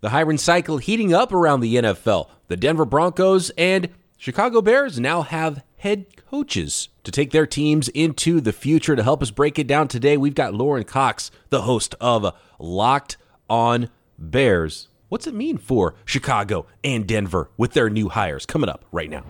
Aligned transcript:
The 0.00 0.10
hiring 0.10 0.38
cycle 0.38 0.78
heating 0.78 1.12
up 1.12 1.32
around 1.32 1.58
the 1.58 1.74
NFL. 1.74 2.28
The 2.46 2.56
Denver 2.56 2.84
Broncos 2.84 3.50
and 3.58 3.88
Chicago 4.16 4.62
Bears 4.62 5.00
now 5.00 5.22
have 5.22 5.64
head 5.76 6.06
coaches 6.30 6.88
to 7.02 7.10
take 7.10 7.32
their 7.32 7.46
teams 7.46 7.88
into 7.88 8.40
the 8.40 8.52
future. 8.52 8.94
To 8.94 9.02
help 9.02 9.22
us 9.22 9.32
break 9.32 9.58
it 9.58 9.66
down 9.66 9.88
today, 9.88 10.16
we've 10.16 10.36
got 10.36 10.54
Lauren 10.54 10.84
Cox, 10.84 11.32
the 11.48 11.62
host 11.62 11.96
of 12.00 12.32
Locked 12.60 13.16
on 13.50 13.90
Bears. 14.16 14.86
What's 15.08 15.26
it 15.26 15.34
mean 15.34 15.58
for 15.58 15.96
Chicago 16.04 16.66
and 16.84 17.04
Denver 17.04 17.50
with 17.56 17.72
their 17.72 17.90
new 17.90 18.08
hires? 18.08 18.46
Coming 18.46 18.70
up 18.70 18.84
right 18.92 19.10
now. 19.10 19.24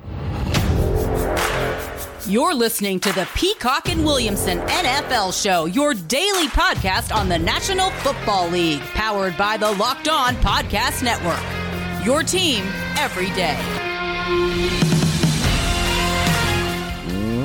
You're 2.28 2.52
listening 2.52 3.00
to 3.00 3.12
the 3.14 3.26
Peacock 3.34 3.88
and 3.88 4.04
Williamson 4.04 4.58
NFL 4.58 5.42
Show, 5.42 5.64
your 5.64 5.94
daily 5.94 6.46
podcast 6.48 7.10
on 7.10 7.30
the 7.30 7.38
National 7.38 7.88
Football 7.88 8.50
League, 8.50 8.82
powered 8.92 9.34
by 9.38 9.56
the 9.56 9.72
Locked 9.72 10.10
On 10.10 10.34
Podcast 10.34 11.02
Network. 11.02 12.04
Your 12.04 12.22
team 12.22 12.66
every 12.98 13.30
day. 13.30 13.56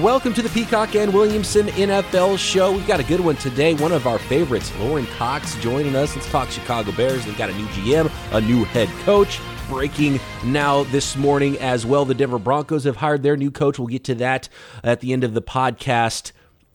Welcome 0.02 0.34
to 0.34 0.42
the 0.42 0.50
Peacock 0.50 0.96
and 0.96 1.14
Williamson 1.14 1.68
NFL 1.68 2.38
Show. 2.38 2.74
We've 2.74 2.86
got 2.86 3.00
a 3.00 3.06
good 3.06 3.22
one 3.22 3.38
today. 3.38 3.76
One 3.76 3.94
of 3.94 4.06
our 4.06 4.20
favorites, 4.20 4.70
Lauren 4.80 5.06
Cox, 5.18 5.56
joining 5.62 5.96
us. 5.96 6.14
Let's 6.14 6.30
talk 6.30 6.50
Chicago 6.50 6.92
Bears. 6.92 7.26
They've 7.26 7.38
got 7.38 7.50
a 7.50 7.54
new 7.54 7.68
GM, 7.68 8.12
a 8.34 8.42
new 8.42 8.66
head 8.66 8.90
coach 9.06 9.40
breaking 9.68 10.20
now 10.46 10.84
this 10.86 11.16
morning 11.16 11.58
as 11.60 11.86
well. 11.86 12.06
The 12.06 12.14
Denver 12.14 12.40
Broncos 12.40 12.84
have 12.84 12.98
hired 12.98 13.24
their 13.24 13.38
new 13.38 13.52
coach. 13.52 13.80
We'll 13.80 13.88
get 13.88 14.04
to 14.06 14.16
that 14.16 14.50
at 14.84 15.00
the 15.00 15.14
end 15.14 15.24
of 15.24 15.34
the 15.34 15.42
podcast 15.42 16.32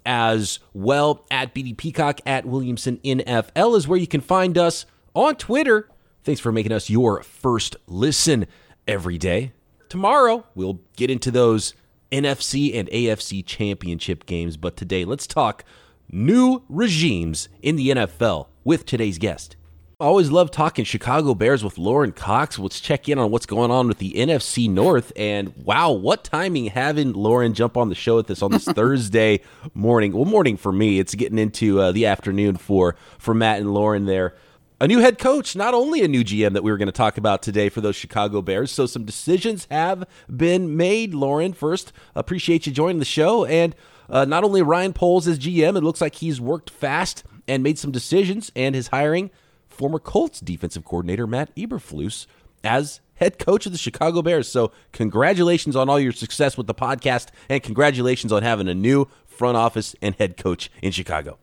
as 0.06 0.58
well. 0.72 1.26
At 1.30 1.54
BD 1.54 1.76
Peacock, 1.76 2.20
at 2.26 2.46
Williamson 2.46 2.98
NFL 2.98 3.76
is 3.76 3.86
where 3.86 3.98
you 3.98 4.06
can 4.06 4.20
find 4.20 4.56
us 4.56 4.86
on 5.14 5.36
Twitter. 5.36 5.88
Thanks 6.24 6.40
for 6.40 6.52
making 6.52 6.72
us 6.72 6.90
your 6.90 7.22
first 7.22 7.76
listen 7.86 8.46
every 8.86 9.18
day. 9.18 9.52
Tomorrow, 9.88 10.44
we'll 10.54 10.80
get 10.96 11.10
into 11.10 11.30
those 11.30 11.74
NFC 12.12 12.78
and 12.78 12.88
AFC 12.88 13.44
championship 13.44 14.26
games, 14.26 14.56
but 14.56 14.76
today, 14.76 15.04
let's 15.04 15.26
talk 15.26 15.64
new 16.10 16.62
regimes 16.68 17.48
in 17.62 17.76
the 17.76 17.88
NFL 17.90 18.48
with 18.64 18.86
today's 18.86 19.18
guest. 19.18 19.56
I 20.00 20.04
always 20.04 20.30
love 20.30 20.52
talking 20.52 20.84
Chicago 20.84 21.34
Bears 21.34 21.64
with 21.64 21.76
Lauren 21.76 22.12
Cox. 22.12 22.56
Let's 22.56 22.78
check 22.78 23.08
in 23.08 23.18
on 23.18 23.32
what's 23.32 23.46
going 23.46 23.72
on 23.72 23.88
with 23.88 23.98
the 23.98 24.12
NFC 24.12 24.70
North. 24.70 25.10
And 25.16 25.52
wow, 25.56 25.90
what 25.90 26.22
timing 26.22 26.66
having 26.66 27.14
Lauren 27.14 27.52
jump 27.52 27.76
on 27.76 27.88
the 27.88 27.96
show 27.96 28.14
with 28.14 28.30
us 28.30 28.40
on 28.40 28.52
this 28.52 28.64
Thursday 28.64 29.40
morning. 29.74 30.12
Well, 30.12 30.24
morning 30.24 30.56
for 30.56 30.70
me. 30.70 31.00
It's 31.00 31.16
getting 31.16 31.36
into 31.36 31.80
uh, 31.80 31.90
the 31.90 32.06
afternoon 32.06 32.58
for 32.58 32.94
for 33.18 33.34
Matt 33.34 33.58
and 33.58 33.74
Lauren 33.74 34.06
there. 34.06 34.36
A 34.80 34.86
new 34.86 35.00
head 35.00 35.18
coach, 35.18 35.56
not 35.56 35.74
only 35.74 36.04
a 36.04 36.06
new 36.06 36.22
GM 36.22 36.52
that 36.52 36.62
we 36.62 36.70
were 36.70 36.78
going 36.78 36.86
to 36.86 36.92
talk 36.92 37.18
about 37.18 37.42
today 37.42 37.68
for 37.68 37.80
those 37.80 37.96
Chicago 37.96 38.40
Bears. 38.40 38.70
So 38.70 38.86
some 38.86 39.04
decisions 39.04 39.66
have 39.68 40.04
been 40.30 40.76
made. 40.76 41.12
Lauren, 41.12 41.52
first, 41.52 41.92
appreciate 42.14 42.68
you 42.68 42.72
joining 42.72 43.00
the 43.00 43.04
show. 43.04 43.44
And 43.46 43.74
uh, 44.08 44.26
not 44.26 44.44
only 44.44 44.62
Ryan 44.62 44.92
Poles 44.92 45.26
as 45.26 45.40
GM, 45.40 45.76
it 45.76 45.82
looks 45.82 46.00
like 46.00 46.14
he's 46.14 46.40
worked 46.40 46.70
fast 46.70 47.24
and 47.48 47.64
made 47.64 47.80
some 47.80 47.90
decisions, 47.90 48.52
and 48.54 48.76
his 48.76 48.88
hiring 48.88 49.30
former 49.78 49.98
Colts 49.98 50.40
defensive 50.40 50.84
coordinator 50.84 51.26
Matt 51.26 51.54
Eberflus 51.56 52.26
as 52.64 53.00
head 53.14 53.38
coach 53.38 53.64
of 53.64 53.72
the 53.72 53.78
Chicago 53.78 54.20
Bears. 54.20 54.48
So, 54.48 54.72
congratulations 54.92 55.76
on 55.76 55.88
all 55.88 56.00
your 56.00 56.12
success 56.12 56.58
with 56.58 56.66
the 56.66 56.74
podcast, 56.74 57.28
and 57.48 57.62
congratulations 57.62 58.32
on 58.32 58.42
having 58.42 58.68
a 58.68 58.74
new 58.74 59.08
front 59.26 59.56
office 59.56 59.94
and 60.02 60.14
head 60.16 60.36
coach 60.36 60.70
in 60.82 60.90
Chicago. 60.92 61.38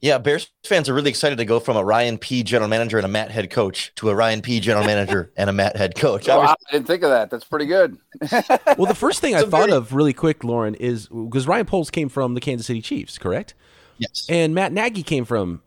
Yeah, 0.00 0.18
Bears 0.18 0.50
fans 0.64 0.88
are 0.88 0.94
really 0.94 1.10
excited 1.10 1.38
to 1.38 1.44
go 1.44 1.60
from 1.60 1.76
a 1.76 1.84
Ryan 1.84 2.18
P. 2.18 2.42
general 2.42 2.68
manager 2.68 2.96
and 2.96 3.04
a 3.04 3.08
Matt 3.08 3.30
head 3.30 3.50
coach 3.50 3.94
to 3.94 4.10
a 4.10 4.14
Ryan 4.16 4.42
P. 4.42 4.58
general 4.58 4.84
manager 4.84 5.30
and 5.36 5.48
a 5.48 5.52
Matt 5.52 5.76
head 5.76 5.94
coach. 5.94 6.28
Oh, 6.28 6.40
I 6.40 6.56
didn't 6.72 6.88
think 6.88 7.04
of 7.04 7.10
that. 7.10 7.30
That's 7.30 7.44
pretty 7.44 7.66
good. 7.66 7.96
well, 8.76 8.86
the 8.86 8.96
first 8.96 9.20
thing 9.20 9.36
I 9.36 9.42
thought 9.42 9.68
very... 9.68 9.72
of 9.72 9.92
really 9.92 10.12
quick, 10.12 10.42
Lauren, 10.42 10.74
is 10.74 11.06
because 11.06 11.46
Ryan 11.46 11.66
Poles 11.66 11.88
came 11.88 12.08
from 12.08 12.34
the 12.34 12.40
Kansas 12.40 12.66
City 12.66 12.82
Chiefs, 12.82 13.16
correct? 13.16 13.54
Yes. 13.98 14.26
And 14.28 14.56
Matt 14.56 14.72
Nagy 14.72 15.04
came 15.04 15.24
from 15.24 15.62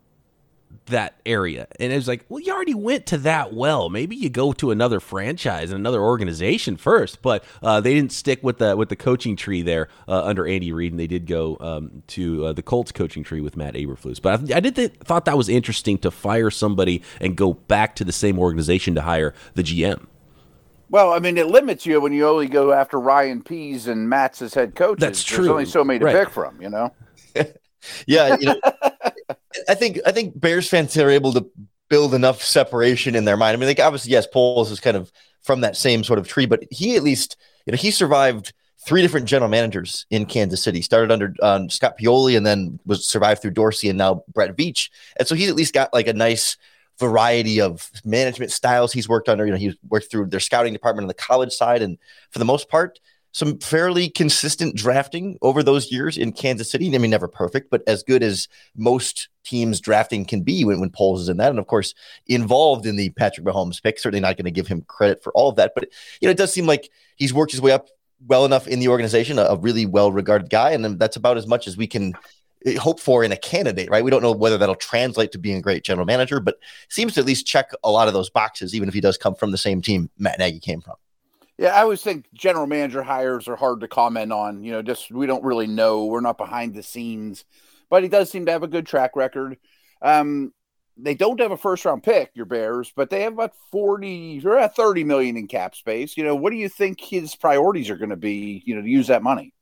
that 0.87 1.15
area. 1.25 1.67
And 1.79 1.91
it 1.91 1.95
was 1.95 2.07
like, 2.07 2.25
well, 2.29 2.39
you 2.39 2.53
already 2.53 2.73
went 2.73 3.05
to 3.07 3.17
that 3.19 3.53
well. 3.53 3.89
Maybe 3.89 4.15
you 4.15 4.29
go 4.29 4.53
to 4.53 4.71
another 4.71 4.99
franchise 4.99 5.71
and 5.71 5.79
another 5.79 6.01
organization 6.01 6.77
first. 6.77 7.21
But 7.21 7.43
uh, 7.61 7.81
they 7.81 7.93
didn't 7.93 8.11
stick 8.11 8.43
with 8.43 8.57
the 8.57 8.75
with 8.75 8.89
the 8.89 8.95
coaching 8.95 9.35
tree 9.35 9.61
there 9.61 9.89
uh, 10.07 10.23
under 10.23 10.47
Andy 10.47 10.71
Reid, 10.71 10.93
and 10.93 10.99
they 10.99 11.07
did 11.07 11.25
go 11.25 11.57
um, 11.59 12.03
to 12.07 12.47
uh, 12.47 12.53
the 12.53 12.63
Colts 12.63 12.91
coaching 12.91 13.23
tree 13.23 13.41
with 13.41 13.57
Matt 13.57 13.75
Eberflus. 13.75 14.21
But 14.21 14.51
I, 14.51 14.57
I 14.57 14.59
did 14.59 14.75
th- 14.75 14.93
thought 15.03 15.25
that 15.25 15.37
was 15.37 15.49
interesting 15.49 15.97
to 15.99 16.11
fire 16.11 16.51
somebody 16.51 17.01
and 17.19 17.35
go 17.35 17.53
back 17.53 17.95
to 17.97 18.03
the 18.03 18.11
same 18.11 18.39
organization 18.39 18.95
to 18.95 19.01
hire 19.01 19.33
the 19.53 19.63
GM. 19.63 20.07
Well, 20.89 21.13
I 21.13 21.19
mean, 21.19 21.37
it 21.37 21.47
limits 21.47 21.85
you 21.85 21.99
when 21.99 22.13
you 22.13 22.27
only 22.27 22.47
go 22.47 22.71
after 22.71 22.99
Ryan 22.99 23.41
Pease 23.41 23.87
and 23.87 24.07
Matt's 24.07 24.41
as 24.41 24.53
head 24.53 24.75
coaches. 24.75 25.01
That's 25.01 25.23
true. 25.23 25.37
There's 25.37 25.49
only 25.49 25.65
so 25.65 25.83
many 25.83 25.99
to 25.99 26.05
right. 26.05 26.15
pick 26.15 26.29
from, 26.29 26.61
you 26.61 26.69
know. 26.69 26.93
yeah, 28.07 28.37
you 28.39 28.45
know, 28.45 28.59
I 29.67 29.75
think 29.75 29.99
I 30.05 30.11
think 30.11 30.39
Bears 30.39 30.69
fans 30.69 30.97
are 30.97 31.09
able 31.09 31.33
to 31.33 31.49
build 31.89 32.13
enough 32.13 32.41
separation 32.41 33.15
in 33.15 33.25
their 33.25 33.37
mind. 33.37 33.55
I 33.55 33.59
mean, 33.59 33.67
like 33.67 33.79
obviously, 33.79 34.11
yes, 34.11 34.27
Poles 34.27 34.71
is 34.71 34.79
kind 34.79 34.97
of 34.97 35.11
from 35.43 35.61
that 35.61 35.77
same 35.77 36.03
sort 36.03 36.19
of 36.19 36.27
tree, 36.27 36.45
but 36.45 36.63
he 36.71 36.95
at 36.95 37.03
least, 37.03 37.37
you 37.65 37.71
know, 37.71 37.77
he 37.77 37.91
survived 37.91 38.53
three 38.85 39.01
different 39.01 39.27
general 39.27 39.49
managers 39.49 40.05
in 40.09 40.25
Kansas 40.25 40.63
City. 40.63 40.81
Started 40.81 41.11
under 41.11 41.33
um, 41.41 41.69
Scott 41.69 41.97
Pioli, 41.99 42.37
and 42.37 42.45
then 42.45 42.79
was 42.85 43.05
survived 43.05 43.41
through 43.41 43.51
Dorsey, 43.51 43.89
and 43.89 43.97
now 43.97 44.23
Brett 44.33 44.55
Veach. 44.55 44.89
And 45.17 45.27
so 45.27 45.35
he's 45.35 45.49
at 45.49 45.55
least 45.55 45.73
got 45.73 45.93
like 45.93 46.07
a 46.07 46.13
nice 46.13 46.57
variety 46.99 47.59
of 47.59 47.89
management 48.05 48.51
styles 48.51 48.93
he's 48.93 49.09
worked 49.09 49.27
under. 49.27 49.45
You 49.45 49.51
know, 49.51 49.57
he's 49.57 49.75
worked 49.89 50.09
through 50.09 50.27
their 50.27 50.39
scouting 50.39 50.73
department 50.73 51.03
on 51.03 51.09
the 51.09 51.13
college 51.13 51.53
side, 51.53 51.81
and 51.81 51.97
for 52.31 52.39
the 52.39 52.45
most 52.45 52.69
part, 52.69 52.99
some 53.35 53.57
fairly 53.57 54.07
consistent 54.07 54.77
drafting 54.77 55.37
over 55.41 55.61
those 55.61 55.91
years 55.91 56.17
in 56.17 56.31
Kansas 56.31 56.71
City. 56.71 56.95
I 56.95 56.97
mean, 56.97 57.11
never 57.11 57.27
perfect, 57.27 57.69
but 57.69 57.83
as 57.85 58.01
good 58.01 58.23
as 58.23 58.47
most 58.77 59.27
teams 59.43 59.81
drafting 59.81 60.23
can 60.23 60.41
be 60.41 60.63
when, 60.63 60.79
when 60.79 60.89
Poles 60.89 61.23
is 61.23 61.27
in 61.27 61.35
that. 61.35 61.49
And 61.49 61.59
of 61.59 61.67
course, 61.67 61.93
involved 62.27 62.85
in 62.85 62.95
the 62.95 63.09
Patrick 63.09 63.45
Mahomes 63.45 63.83
pick. 63.83 63.99
Certainly 63.99 64.21
not 64.21 64.37
going 64.37 64.45
to 64.45 64.51
give 64.51 64.67
him 64.67 64.83
credit 64.87 65.21
for 65.21 65.33
all 65.33 65.49
of 65.49 65.57
that, 65.57 65.73
but 65.75 65.89
you 66.21 66.29
know, 66.29 66.31
it 66.31 66.37
does 66.37 66.53
seem 66.53 66.65
like 66.65 66.89
he's 67.17 67.33
worked 67.33 67.51
his 67.51 67.59
way 67.59 67.73
up 67.73 67.89
well 68.25 68.45
enough 68.45 68.69
in 68.69 68.79
the 68.79 68.87
organization, 68.87 69.37
a, 69.37 69.43
a 69.43 69.57
really 69.57 69.85
well 69.85 70.13
regarded 70.13 70.49
guy. 70.49 70.71
And 70.71 70.97
that's 70.97 71.17
about 71.17 71.35
as 71.35 71.45
much 71.45 71.67
as 71.67 71.75
we 71.75 71.87
can 71.87 72.13
eh, 72.65 72.77
hope 72.77 73.01
for 73.01 73.21
in 73.21 73.33
a 73.33 73.37
candidate, 73.37 73.89
right? 73.89 74.05
We 74.05 74.11
don't 74.11 74.23
know 74.23 74.31
whether 74.31 74.57
that'll 74.57 74.75
translate 74.75 75.33
to 75.33 75.39
being 75.39 75.57
a 75.57 75.61
great 75.61 75.83
general 75.83 76.05
manager, 76.05 76.39
but 76.39 76.55
seems 76.87 77.15
to 77.15 77.19
at 77.19 77.25
least 77.25 77.45
check 77.45 77.71
a 77.83 77.91
lot 77.91 78.07
of 78.07 78.13
those 78.13 78.29
boxes, 78.29 78.73
even 78.73 78.87
if 78.87 78.93
he 78.93 79.01
does 79.01 79.17
come 79.17 79.35
from 79.35 79.51
the 79.51 79.57
same 79.57 79.81
team 79.81 80.09
Matt 80.17 80.39
Nagy 80.39 80.61
came 80.61 80.79
from. 80.79 80.95
Yeah, 81.57 81.69
I 81.69 81.81
always 81.83 82.01
think 82.01 82.25
general 82.33 82.67
manager 82.67 83.01
hires 83.01 83.47
are 83.47 83.55
hard 83.55 83.79
to 83.81 83.87
comment 83.87 84.31
on. 84.33 84.63
You 84.63 84.73
know, 84.73 84.81
just 84.81 85.11
we 85.11 85.25
don't 85.25 85.43
really 85.43 85.67
know. 85.67 86.05
We're 86.05 86.21
not 86.21 86.37
behind 86.37 86.75
the 86.75 86.83
scenes, 86.83 87.45
but 87.89 88.03
he 88.03 88.09
does 88.09 88.29
seem 88.29 88.45
to 88.47 88.51
have 88.51 88.63
a 88.63 88.67
good 88.67 88.85
track 88.85 89.15
record. 89.15 89.57
Um, 90.01 90.53
they 90.97 91.15
don't 91.15 91.39
have 91.39 91.51
a 91.51 91.57
first 91.57 91.85
round 91.85 92.03
pick, 92.03 92.31
your 92.35 92.45
Bears, 92.45 92.91
but 92.95 93.09
they 93.09 93.23
have 93.23 93.33
about 93.33 93.53
40 93.71 94.41
or 94.45 94.67
30 94.67 95.03
million 95.05 95.37
in 95.37 95.47
cap 95.47 95.75
space. 95.75 96.17
You 96.17 96.23
know, 96.25 96.35
what 96.35 96.51
do 96.51 96.57
you 96.57 96.69
think 96.69 96.99
his 97.01 97.35
priorities 97.35 97.89
are 97.89 97.97
going 97.97 98.09
to 98.11 98.15
be, 98.17 98.61
you 98.65 98.75
know, 98.75 98.81
to 98.81 98.89
use 98.89 99.07
that 99.07 99.23
money? 99.23 99.54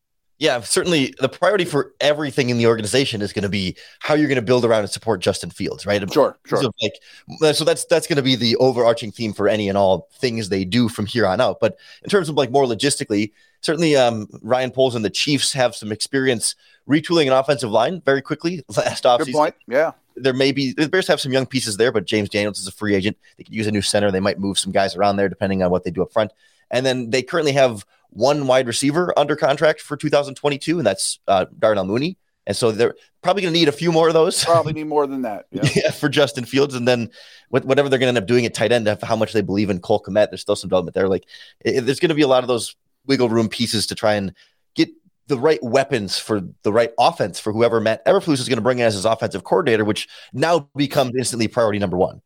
Yeah, 0.43 0.59
certainly 0.59 1.15
the 1.21 1.29
priority 1.29 1.63
for 1.63 1.93
everything 2.01 2.49
in 2.49 2.57
the 2.57 2.67
organization 2.67 3.21
is 3.21 3.31
going 3.31 3.43
to 3.43 3.49
be 3.49 3.77
how 3.99 4.13
you're 4.13 4.27
going 4.27 4.35
to 4.35 4.41
build 4.41 4.65
around 4.65 4.81
and 4.81 4.89
support 4.89 5.21
Justin 5.21 5.49
Fields, 5.49 5.85
right? 5.85 6.01
Sure, 6.11 6.37
sure. 6.45 6.61
So 6.61 6.71
like, 6.81 7.55
so 7.55 7.63
that's 7.63 7.85
that's 7.85 8.07
going 8.07 8.17
to 8.17 8.23
be 8.23 8.35
the 8.35 8.57
overarching 8.57 9.09
theme 9.09 9.31
for 9.31 9.47
any 9.47 9.69
and 9.69 9.77
all 9.77 10.09
things 10.15 10.49
they 10.49 10.65
do 10.65 10.89
from 10.89 11.05
here 11.05 11.25
on 11.25 11.39
out. 11.39 11.61
But 11.61 11.77
in 12.03 12.09
terms 12.09 12.27
of 12.27 12.35
like 12.35 12.51
more 12.51 12.65
logistically, 12.65 13.31
certainly 13.61 13.95
um, 13.95 14.27
Ryan 14.41 14.71
Poles 14.71 14.95
and 14.95 15.05
the 15.05 15.09
Chiefs 15.09 15.53
have 15.53 15.77
some 15.77 15.93
experience 15.93 16.55
retooling 16.89 17.27
an 17.27 17.31
offensive 17.31 17.71
line 17.71 18.01
very 18.01 18.21
quickly 18.21 18.65
last 18.75 19.05
offseason. 19.05 19.25
Good 19.27 19.33
point. 19.33 19.55
Yeah. 19.69 19.91
There 20.17 20.33
may 20.33 20.51
be 20.51 20.73
the 20.73 20.89
Bears 20.89 21.07
have 21.07 21.21
some 21.21 21.31
young 21.31 21.45
pieces 21.45 21.77
there, 21.77 21.93
but 21.93 22.03
James 22.03 22.27
Daniels 22.27 22.59
is 22.59 22.67
a 22.67 22.73
free 22.73 22.95
agent. 22.95 23.15
They 23.37 23.45
could 23.45 23.55
use 23.55 23.65
a 23.65 23.71
new 23.71 23.81
center. 23.81 24.11
They 24.11 24.19
might 24.19 24.39
move 24.39 24.59
some 24.59 24.73
guys 24.73 24.94
around 24.97 25.15
there 25.15 25.29
depending 25.29 25.63
on 25.63 25.71
what 25.71 25.85
they 25.85 25.89
do 25.89 26.01
up 26.01 26.12
front. 26.12 26.33
And 26.73 26.85
then 26.85 27.11
they 27.11 27.21
currently 27.21 27.53
have 27.53 27.85
one 28.09 28.47
wide 28.47 28.67
receiver 28.67 29.13
under 29.15 29.35
contract 29.35 29.79
for 29.79 29.95
2022, 29.95 30.79
and 30.79 30.85
that's 30.85 31.19
uh, 31.27 31.45
Darnell 31.57 31.85
Mooney. 31.85 32.17
And 32.45 32.57
so 32.57 32.71
they're 32.71 32.95
probably 33.21 33.43
going 33.43 33.53
to 33.53 33.59
need 33.59 33.69
a 33.69 33.71
few 33.73 33.91
more 33.91 34.09
of 34.09 34.13
those. 34.13 34.43
Probably 34.45 34.73
need 34.73 34.87
more 34.87 35.07
than 35.07 35.21
that. 35.21 35.45
Yeah, 35.51 35.61
yeah 35.75 35.91
for 35.91 36.09
Justin 36.09 36.43
Fields. 36.43 36.75
And 36.75 36.85
then 36.85 37.09
whatever 37.49 37.87
they're 37.87 37.99
going 37.99 38.13
to 38.13 38.17
end 38.17 38.17
up 38.17 38.27
doing 38.27 38.45
at 38.45 38.53
tight 38.53 38.73
end, 38.73 38.85
how 39.01 39.15
much 39.15 39.31
they 39.31 39.41
believe 39.41 39.69
in 39.69 39.79
Cole 39.79 40.01
Kmet, 40.01 40.29
there's 40.29 40.41
still 40.41 40.57
some 40.57 40.67
development 40.67 40.93
there. 40.93 41.07
Like 41.07 41.25
it, 41.61 41.85
there's 41.85 42.01
going 42.01 42.09
to 42.09 42.15
be 42.15 42.21
a 42.21 42.27
lot 42.27 42.43
of 42.43 42.49
those 42.49 42.75
wiggle 43.05 43.29
room 43.29 43.47
pieces 43.47 43.87
to 43.87 43.95
try 43.95 44.15
and 44.15 44.33
get 44.75 44.89
the 45.27 45.39
right 45.39 45.63
weapons 45.63 46.19
for 46.19 46.41
the 46.63 46.73
right 46.73 46.91
offense 46.99 47.39
for 47.39 47.53
whoever 47.53 47.79
Matt 47.79 48.05
Eberflus 48.05 48.39
is 48.39 48.49
going 48.49 48.57
to 48.57 48.63
bring 48.63 48.79
in 48.79 48.85
as 48.85 48.95
his 48.95 49.05
offensive 49.05 49.45
coordinator, 49.45 49.85
which 49.85 50.09
now 50.33 50.67
becomes 50.75 51.15
instantly 51.15 51.47
priority 51.47 51.79
number 51.79 51.97
one 51.97 52.21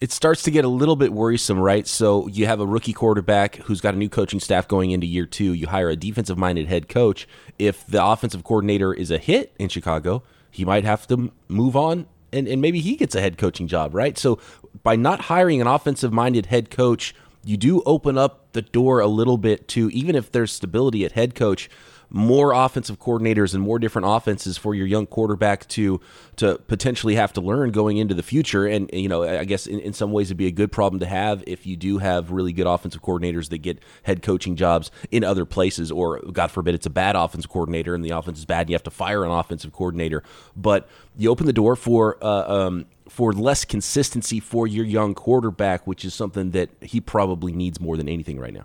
it 0.00 0.12
starts 0.12 0.42
to 0.42 0.50
get 0.50 0.64
a 0.64 0.68
little 0.68 0.96
bit 0.96 1.12
worrisome, 1.12 1.58
right? 1.58 1.86
So 1.86 2.26
you 2.28 2.46
have 2.46 2.60
a 2.60 2.66
rookie 2.66 2.92
quarterback 2.92 3.56
who's 3.56 3.80
got 3.80 3.94
a 3.94 3.96
new 3.96 4.08
coaching 4.08 4.40
staff 4.40 4.68
going 4.68 4.90
into 4.90 5.06
year 5.06 5.26
two. 5.26 5.54
You 5.54 5.68
hire 5.68 5.88
a 5.88 5.96
defensive 5.96 6.36
minded 6.36 6.66
head 6.66 6.88
coach. 6.88 7.26
If 7.58 7.86
the 7.86 8.04
offensive 8.04 8.44
coordinator 8.44 8.92
is 8.92 9.10
a 9.10 9.18
hit 9.18 9.54
in 9.58 9.68
Chicago, 9.68 10.22
he 10.50 10.64
might 10.64 10.84
have 10.84 11.06
to 11.08 11.32
move 11.48 11.76
on 11.76 12.06
and, 12.32 12.46
and 12.48 12.60
maybe 12.60 12.80
he 12.80 12.96
gets 12.96 13.14
a 13.14 13.20
head 13.20 13.38
coaching 13.38 13.66
job, 13.66 13.94
right? 13.94 14.18
So 14.18 14.38
by 14.82 14.96
not 14.96 15.22
hiring 15.22 15.60
an 15.60 15.66
offensive 15.66 16.12
minded 16.12 16.46
head 16.46 16.70
coach, 16.70 17.14
you 17.44 17.56
do 17.56 17.82
open 17.86 18.18
up 18.18 18.52
the 18.52 18.62
door 18.62 19.00
a 19.00 19.06
little 19.06 19.38
bit 19.38 19.68
to 19.68 19.88
even 19.90 20.14
if 20.14 20.32
there's 20.32 20.52
stability 20.52 21.04
at 21.04 21.12
head 21.12 21.34
coach 21.34 21.70
more 22.10 22.52
offensive 22.52 22.98
coordinators 22.98 23.54
and 23.54 23.62
more 23.62 23.78
different 23.78 24.06
offenses 24.08 24.56
for 24.56 24.74
your 24.74 24.86
young 24.86 25.06
quarterback 25.06 25.66
to 25.68 26.00
to 26.36 26.58
potentially 26.68 27.14
have 27.14 27.32
to 27.32 27.40
learn 27.40 27.70
going 27.70 27.96
into 27.96 28.14
the 28.14 28.22
future. 28.22 28.66
And 28.66 28.90
you 28.92 29.08
know, 29.08 29.22
I 29.22 29.44
guess 29.44 29.66
in, 29.66 29.80
in 29.80 29.92
some 29.92 30.12
ways 30.12 30.28
it'd 30.28 30.36
be 30.36 30.46
a 30.46 30.52
good 30.52 30.70
problem 30.70 31.00
to 31.00 31.06
have 31.06 31.42
if 31.46 31.66
you 31.66 31.76
do 31.76 31.98
have 31.98 32.30
really 32.30 32.52
good 32.52 32.66
offensive 32.66 33.02
coordinators 33.02 33.48
that 33.50 33.58
get 33.58 33.78
head 34.02 34.22
coaching 34.22 34.56
jobs 34.56 34.90
in 35.10 35.24
other 35.24 35.44
places, 35.44 35.90
or 35.90 36.20
God 36.20 36.50
forbid 36.50 36.74
it's 36.74 36.86
a 36.86 36.90
bad 36.90 37.16
offensive 37.16 37.50
coordinator 37.50 37.94
and 37.94 38.04
the 38.04 38.10
offense 38.10 38.38
is 38.38 38.44
bad 38.44 38.62
and 38.62 38.70
you 38.70 38.74
have 38.74 38.82
to 38.84 38.90
fire 38.90 39.24
an 39.24 39.30
offensive 39.30 39.72
coordinator. 39.72 40.22
But 40.54 40.88
you 41.16 41.30
open 41.30 41.46
the 41.46 41.52
door 41.52 41.76
for 41.76 42.22
uh, 42.22 42.66
um, 42.66 42.86
for 43.08 43.32
less 43.32 43.64
consistency 43.64 44.40
for 44.40 44.66
your 44.66 44.84
young 44.84 45.14
quarterback, 45.14 45.86
which 45.86 46.04
is 46.04 46.14
something 46.14 46.50
that 46.52 46.70
he 46.80 47.00
probably 47.00 47.52
needs 47.52 47.80
more 47.80 47.96
than 47.96 48.08
anything 48.08 48.38
right 48.38 48.52
now. 48.52 48.64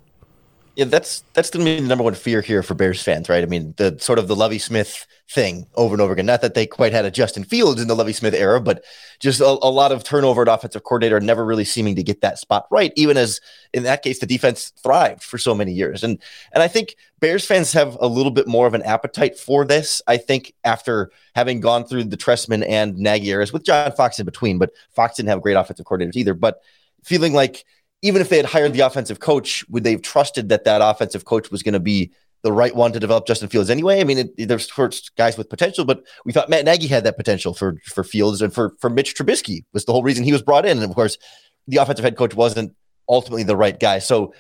Yeah, 0.76 0.86
that's 0.86 1.24
that's 1.34 1.50
going 1.50 1.66
to 1.66 1.72
be 1.72 1.82
the 1.82 1.88
number 1.88 2.04
one 2.04 2.14
fear 2.14 2.40
here 2.42 2.64
for 2.64 2.76
Bears 2.76 3.04
fans, 3.04 3.28
right? 3.28 3.44
I 3.44 3.46
mean, 3.46 3.74
the 3.76 3.98
sort 4.00 4.20
of 4.20 4.30
the 4.30 4.38
Lovie 4.38 4.58
Smith 4.58 5.06
thing 5.30 5.68
over 5.76 5.94
and 5.94 6.02
over 6.02 6.14
again. 6.14 6.26
Not 6.26 6.42
that 6.42 6.54
they 6.54 6.66
quite 6.66 6.94
had 6.94 7.04
a 7.04 7.12
Justin 7.12 7.44
Fields 7.44 7.82
in 7.82 7.90
the 7.90 7.96
Lovie 7.96 8.14
Smith 8.14 8.34
era, 8.34 8.62
but 8.62 8.84
just 9.20 9.42
a, 9.42 9.46
a, 9.46 9.70
lot 9.70 9.92
of 9.92 10.04
turnover 10.04 10.42
at 10.42 10.48
offensive 10.48 10.84
coordinator, 10.84 11.20
never 11.20 11.46
really 11.46 11.66
seeming 11.66 11.96
to 11.98 12.04
get 12.04 12.22
that 12.22 12.40
spot 12.40 12.68
right. 12.72 12.94
Even 12.96 13.18
as 13.18 13.42
in 13.74 13.84
that 13.84 14.02
case, 14.02 14.20
the 14.20 14.26
defense 14.26 14.72
thrived 14.82 15.24
for 15.24 15.38
so 15.38 15.54
many 15.54 15.74
years, 15.74 16.06
and 16.06 16.18
and 16.54 16.64
I 16.64 16.70
think 16.70 16.96
Bears 17.20 17.46
fans 17.46 17.74
have 17.74 17.98
a 18.00 18.08
little 18.08 18.32
bit 18.32 18.48
more 18.48 18.66
of 18.66 18.74
an 18.74 18.84
appetite 18.84 19.38
for 19.38 19.66
this. 19.66 20.02
I 20.08 20.16
think 20.16 20.54
after 20.64 21.12
having 21.36 21.60
gone 21.60 21.84
through 21.84 22.06
the 22.06 22.18
Trestman 22.18 22.66
and 22.66 22.98
Nagy 22.98 23.30
eras 23.30 23.52
with 23.52 23.66
John 23.66 23.92
Fox 23.92 24.20
in 24.20 24.26
between, 24.26 24.58
but 24.58 24.72
Fox 24.92 25.18
didn't 25.18 25.30
have 25.30 25.42
great 25.42 25.56
offensive 25.56 25.86
coordinators 25.86 26.16
either. 26.16 26.34
But 26.34 26.62
feeling 27.04 27.34
like 27.34 27.66
even 28.02 28.22
if 28.22 28.30
they 28.30 28.38
had 28.38 28.46
hired 28.46 28.74
the 28.74 28.82
offensive 28.82 29.20
coach, 29.20 29.68
would 29.70 29.84
they 29.84 29.92
have 29.92 30.02
trusted 30.02 30.50
that 30.50 30.64
that 30.64 30.82
offensive 30.84 31.26
coach 31.26 31.52
was 31.52 31.62
going 31.62 31.74
to 31.74 31.80
be 31.80 32.12
the 32.44 32.52
right 32.52 32.76
one 32.76 32.92
to 32.92 33.00
develop 33.00 33.28
Justin 33.28 33.50
Fields 33.50 33.70
anyway? 33.70 34.02
I 34.02 34.04
mean, 34.04 34.32
it, 34.38 34.48
there's 34.48 34.70
first 34.70 35.16
guys 35.16 35.38
with 35.38 35.50
potential, 35.50 35.86
but 35.86 36.04
we 36.26 36.34
thought 36.34 36.50
Matt 36.50 36.66
Nagy 36.66 36.88
had 36.88 37.04
that 37.04 37.18
potential 37.18 37.54
for 37.54 37.78
for 37.86 38.04
Fields 38.04 38.42
and 38.42 38.54
for 38.54 38.76
for 38.80 38.90
Mitch 38.90 39.16
Trubisky 39.16 39.64
was 39.74 39.86
the 39.86 39.92
whole 39.92 40.04
reason 40.04 40.24
he 40.24 40.32
was 40.32 40.42
brought 40.42 40.66
in. 40.66 40.78
And 40.78 40.90
of 40.90 40.96
course, 40.96 41.18
the 41.68 41.78
offensive 41.78 42.04
head 42.04 42.18
coach 42.18 42.34
wasn't 42.34 42.76
ultimately 43.08 43.44
the 43.44 43.58
right 43.58 43.80
guy. 43.80 44.00
So 44.00 44.34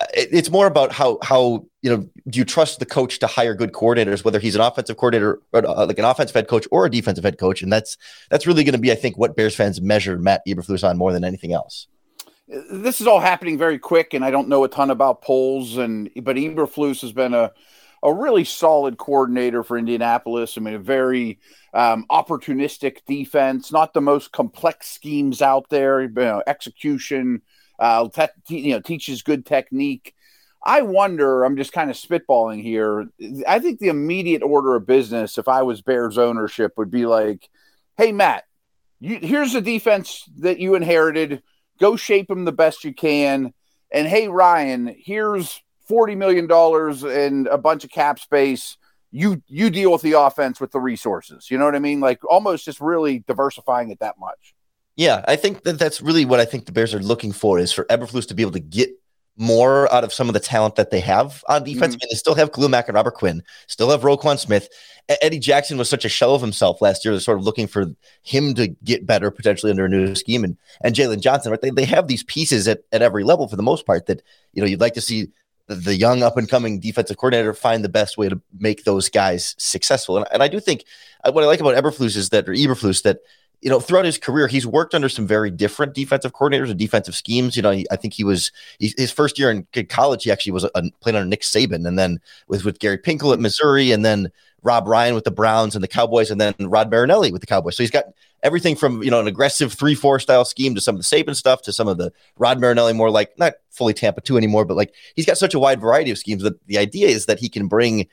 uh, 0.00 0.06
it, 0.14 0.28
it's 0.30 0.50
more 0.50 0.66
about 0.66 0.92
how 0.92 1.18
how 1.22 1.64
you 1.80 1.88
know 1.90 2.08
do 2.28 2.38
you 2.38 2.44
trust 2.44 2.78
the 2.78 2.86
coach 2.86 3.20
to 3.20 3.26
hire 3.26 3.54
good 3.54 3.72
coordinators, 3.72 4.22
whether 4.22 4.38
he's 4.38 4.54
an 4.54 4.60
offensive 4.60 4.98
coordinator, 4.98 5.40
or, 5.54 5.66
uh, 5.66 5.86
like 5.86 5.98
an 5.98 6.04
offensive 6.04 6.34
head 6.34 6.48
coach, 6.48 6.66
or 6.70 6.84
a 6.84 6.90
defensive 6.90 7.24
head 7.24 7.38
coach, 7.38 7.62
and 7.62 7.72
that's 7.72 7.96
that's 8.28 8.46
really 8.46 8.64
going 8.64 8.74
to 8.74 8.78
be, 8.78 8.92
I 8.92 8.96
think, 8.96 9.16
what 9.16 9.34
Bears 9.34 9.56
fans 9.56 9.80
measure 9.80 10.18
Matt 10.18 10.42
Eberflus 10.46 10.86
on 10.86 10.98
more 10.98 11.14
than 11.14 11.24
anything 11.24 11.54
else 11.54 11.86
this 12.48 13.00
is 13.00 13.06
all 13.06 13.20
happening 13.20 13.58
very 13.58 13.78
quick, 13.78 14.14
and 14.14 14.24
I 14.24 14.30
don't 14.30 14.48
know 14.48 14.64
a 14.64 14.68
ton 14.68 14.90
about 14.90 15.22
Poles, 15.22 15.76
and 15.76 16.10
but 16.22 16.36
Eberflus 16.36 17.02
has 17.02 17.12
been 17.12 17.34
a 17.34 17.52
a 18.02 18.14
really 18.14 18.44
solid 18.44 18.96
coordinator 18.96 19.62
for 19.62 19.76
Indianapolis. 19.76 20.56
I 20.56 20.60
mean, 20.60 20.74
a 20.74 20.78
very 20.78 21.40
um, 21.74 22.06
opportunistic 22.10 22.98
defense, 23.06 23.72
not 23.72 23.92
the 23.92 24.00
most 24.00 24.32
complex 24.32 24.88
schemes 24.88 25.42
out 25.42 25.68
there. 25.68 26.02
You 26.02 26.08
know, 26.08 26.42
execution, 26.46 27.42
uh, 27.78 28.08
te- 28.08 28.28
you 28.48 28.72
know, 28.74 28.80
teaches 28.80 29.22
good 29.22 29.44
technique. 29.44 30.14
I 30.62 30.82
wonder. 30.82 31.44
I'm 31.44 31.56
just 31.56 31.72
kind 31.72 31.90
of 31.90 31.96
spitballing 31.96 32.62
here. 32.62 33.08
I 33.46 33.58
think 33.58 33.78
the 33.78 33.88
immediate 33.88 34.42
order 34.42 34.74
of 34.74 34.86
business, 34.86 35.38
if 35.38 35.48
I 35.48 35.62
was 35.62 35.82
Bears 35.82 36.18
ownership, 36.18 36.72
would 36.76 36.90
be 36.90 37.04
like, 37.04 37.48
"Hey, 37.96 38.10
Matt, 38.12 38.44
you, 39.00 39.18
here's 39.20 39.54
a 39.54 39.60
defense 39.60 40.24
that 40.38 40.58
you 40.60 40.76
inherited." 40.76 41.42
Go 41.78 41.96
shape 41.96 42.28
them 42.28 42.44
the 42.44 42.52
best 42.52 42.84
you 42.84 42.92
can. 42.92 43.52
And 43.90 44.06
hey, 44.06 44.28
Ryan, 44.28 44.94
here's 44.98 45.62
$40 45.90 46.16
million 46.16 46.50
and 46.50 47.46
a 47.46 47.58
bunch 47.58 47.84
of 47.84 47.90
cap 47.90 48.18
space. 48.18 48.76
You 49.10 49.42
you 49.46 49.70
deal 49.70 49.90
with 49.90 50.02
the 50.02 50.12
offense 50.12 50.60
with 50.60 50.70
the 50.70 50.80
resources. 50.80 51.50
You 51.50 51.56
know 51.56 51.64
what 51.64 51.74
I 51.74 51.78
mean? 51.78 52.00
Like 52.00 52.22
almost 52.28 52.66
just 52.66 52.78
really 52.78 53.20
diversifying 53.20 53.90
it 53.90 54.00
that 54.00 54.18
much. 54.18 54.54
Yeah, 54.96 55.24
I 55.26 55.36
think 55.36 55.62
that 55.62 55.78
that's 55.78 56.02
really 56.02 56.26
what 56.26 56.40
I 56.40 56.44
think 56.44 56.66
the 56.66 56.72
Bears 56.72 56.92
are 56.92 56.98
looking 56.98 57.32
for 57.32 57.58
is 57.58 57.72
for 57.72 57.84
Eberflus 57.84 58.28
to 58.28 58.34
be 58.34 58.42
able 58.42 58.52
to 58.52 58.60
get 58.60 58.90
more 59.38 59.90
out 59.92 60.04
of 60.04 60.12
some 60.12 60.28
of 60.28 60.34
the 60.34 60.40
talent 60.40 60.74
that 60.74 60.90
they 60.90 61.00
have 61.00 61.44
on 61.48 61.64
defense. 61.64 61.94
Mm-hmm. 61.94 62.02
I 62.02 62.04
mean, 62.04 62.08
they 62.10 62.16
still 62.16 62.34
have 62.34 62.52
Khalil 62.52 62.68
Mack 62.68 62.88
and 62.88 62.96
Robert 62.96 63.14
Quinn, 63.14 63.42
still 63.68 63.90
have 63.90 64.02
Roquan 64.02 64.38
Smith. 64.38 64.68
Eddie 65.22 65.38
Jackson 65.38 65.78
was 65.78 65.88
such 65.88 66.04
a 66.04 66.08
shell 66.08 66.34
of 66.34 66.42
himself 66.42 66.82
last 66.82 67.02
year. 67.02 67.14
They're 67.14 67.20
sort 67.20 67.38
of 67.38 67.44
looking 67.44 67.66
for 67.66 67.86
him 68.22 68.52
to 68.54 68.68
get 68.84 69.06
better 69.06 69.30
potentially 69.30 69.70
under 69.70 69.86
a 69.86 69.88
new 69.88 70.14
scheme. 70.14 70.44
And 70.44 70.58
and 70.82 70.94
Jaylon 70.94 71.20
Johnson, 71.20 71.50
right? 71.50 71.60
They, 71.60 71.70
they 71.70 71.86
have 71.86 72.08
these 72.08 72.24
pieces 72.24 72.68
at, 72.68 72.82
at 72.92 73.00
every 73.00 73.24
level 73.24 73.48
for 73.48 73.56
the 73.56 73.62
most 73.62 73.86
part 73.86 74.04
that, 74.06 74.20
you 74.52 74.60
know, 74.60 74.68
you'd 74.68 74.82
like 74.82 74.94
to 74.94 75.00
see 75.00 75.28
the, 75.66 75.76
the 75.76 75.96
young 75.96 76.22
up 76.22 76.36
and 76.36 76.48
coming 76.48 76.78
defensive 76.78 77.16
coordinator 77.16 77.54
find 77.54 77.82
the 77.82 77.88
best 77.88 78.18
way 78.18 78.28
to 78.28 78.38
make 78.58 78.84
those 78.84 79.08
guys 79.08 79.54
successful. 79.56 80.18
And, 80.18 80.26
and 80.30 80.42
I 80.42 80.48
do 80.48 80.60
think 80.60 80.84
uh, 81.24 81.32
what 81.32 81.44
I 81.44 81.46
like 81.46 81.60
about 81.60 81.82
Eberflus 81.82 82.16
is 82.16 82.28
that, 82.30 82.46
or 82.48 82.52
Eberflus, 82.52 83.02
that 83.04 83.20
you 83.60 83.70
know, 83.70 83.80
throughout 83.80 84.04
his 84.04 84.18
career, 84.18 84.46
he's 84.46 84.66
worked 84.66 84.94
under 84.94 85.08
some 85.08 85.26
very 85.26 85.50
different 85.50 85.94
defensive 85.94 86.32
coordinators 86.32 86.70
and 86.70 86.78
defensive 86.78 87.14
schemes. 87.14 87.56
You 87.56 87.62
know, 87.62 87.70
I 87.90 87.96
think 87.96 88.14
he 88.14 88.24
was 88.24 88.52
he, 88.78 88.94
his 88.96 89.10
first 89.10 89.38
year 89.38 89.50
in 89.50 89.66
college. 89.86 90.24
He 90.24 90.30
actually 90.30 90.52
was 90.52 90.64
a, 90.64 90.70
playing 91.00 91.16
under 91.16 91.24
Nick 91.24 91.42
Saban, 91.42 91.86
and 91.86 91.98
then 91.98 92.20
with 92.46 92.64
with 92.64 92.78
Gary 92.78 92.98
Pinkel 92.98 93.32
at 93.32 93.38
hmm. 93.38 93.42
Missouri, 93.42 93.90
and 93.90 94.04
then 94.04 94.30
Rob 94.62 94.86
Ryan 94.86 95.14
with 95.14 95.24
the 95.24 95.30
Browns 95.30 95.74
and 95.74 95.82
the 95.82 95.88
Cowboys, 95.88 96.30
and 96.30 96.40
then 96.40 96.54
Rod 96.60 96.90
Marinelli 96.90 97.32
with 97.32 97.40
the 97.40 97.46
Cowboys. 97.46 97.76
So 97.76 97.82
he's 97.82 97.90
got 97.90 98.06
everything 98.44 98.76
from 98.76 99.02
you 99.02 99.10
know 99.10 99.20
an 99.20 99.26
aggressive 99.26 99.72
three 99.72 99.96
four 99.96 100.20
style 100.20 100.44
scheme 100.44 100.74
to 100.76 100.80
some 100.80 100.94
of 100.94 101.02
the 101.02 101.04
Saban 101.04 101.34
stuff 101.34 101.62
to 101.62 101.72
some 101.72 101.88
of 101.88 101.98
the 101.98 102.12
Rod 102.36 102.60
Marinelli 102.60 102.92
more 102.92 103.10
like 103.10 103.36
not 103.38 103.54
fully 103.70 103.92
Tampa 103.92 104.20
two 104.20 104.36
anymore, 104.36 104.64
but 104.64 104.76
like 104.76 104.94
he's 105.16 105.26
got 105.26 105.38
such 105.38 105.54
a 105.54 105.58
wide 105.58 105.80
variety 105.80 106.12
of 106.12 106.18
schemes 106.18 106.44
that 106.44 106.64
the 106.66 106.78
idea 106.78 107.08
is 107.08 107.26
that 107.26 107.40
he 107.40 107.48
can 107.48 107.66
bring 107.66 108.06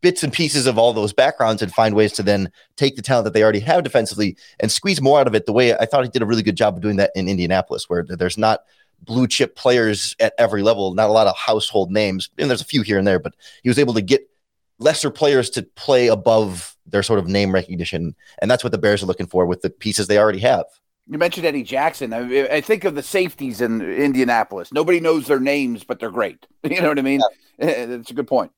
bits 0.00 0.22
and 0.22 0.32
pieces 0.32 0.66
of 0.66 0.78
all 0.78 0.92
those 0.92 1.12
backgrounds 1.12 1.62
and 1.62 1.72
find 1.72 1.94
ways 1.94 2.12
to 2.12 2.22
then 2.22 2.50
take 2.76 2.96
the 2.96 3.02
talent 3.02 3.24
that 3.24 3.32
they 3.32 3.42
already 3.42 3.60
have 3.60 3.82
defensively 3.82 4.36
and 4.60 4.70
squeeze 4.70 5.00
more 5.00 5.20
out 5.20 5.26
of 5.26 5.34
it 5.34 5.46
the 5.46 5.52
way 5.52 5.74
I 5.74 5.86
thought 5.86 6.04
he 6.04 6.10
did 6.10 6.22
a 6.22 6.26
really 6.26 6.42
good 6.42 6.56
job 6.56 6.76
of 6.76 6.82
doing 6.82 6.96
that 6.96 7.10
in 7.14 7.28
Indianapolis, 7.28 7.88
where 7.88 8.04
there's 8.04 8.38
not 8.38 8.64
blue 9.02 9.26
chip 9.26 9.56
players 9.56 10.14
at 10.20 10.34
every 10.38 10.62
level, 10.62 10.94
not 10.94 11.08
a 11.08 11.12
lot 11.12 11.26
of 11.26 11.36
household 11.36 11.90
names. 11.90 12.30
And 12.38 12.50
there's 12.50 12.60
a 12.60 12.66
few 12.66 12.82
here 12.82 12.98
and 12.98 13.06
there, 13.06 13.18
but 13.18 13.34
he 13.62 13.68
was 13.68 13.78
able 13.78 13.94
to 13.94 14.02
get 14.02 14.28
lesser 14.78 15.10
players 15.10 15.50
to 15.50 15.62
play 15.62 16.08
above 16.08 16.76
their 16.86 17.02
sort 17.02 17.18
of 17.18 17.26
name 17.26 17.52
recognition. 17.52 18.14
And 18.40 18.50
that's 18.50 18.64
what 18.64 18.72
the 18.72 18.78
Bears 18.78 19.02
are 19.02 19.06
looking 19.06 19.26
for 19.26 19.46
with 19.46 19.62
the 19.62 19.70
pieces 19.70 20.06
they 20.06 20.18
already 20.18 20.40
have. 20.40 20.64
You 21.10 21.16
mentioned 21.16 21.46
Eddie 21.46 21.62
Jackson. 21.62 22.12
I, 22.12 22.48
I, 22.48 22.60
think 22.60 22.84
of 22.84 22.94
the 22.94 23.02
safeties 23.02 23.62
in 23.62 23.80
Indianapolis. 23.80 24.72
Nobody 24.72 25.00
knows 25.00 25.26
their 25.26 25.40
names, 25.40 25.82
but 25.82 26.00
they're 26.00 26.10
great. 26.10 26.46
You 26.68 26.82
know 26.82 26.88
what 26.88 26.98
I 26.98 27.02
mean? 27.02 27.20
Yeah. 27.58 27.86
That's 27.86 28.10
a 28.10 28.14
good 28.14 28.28
point 28.28 28.52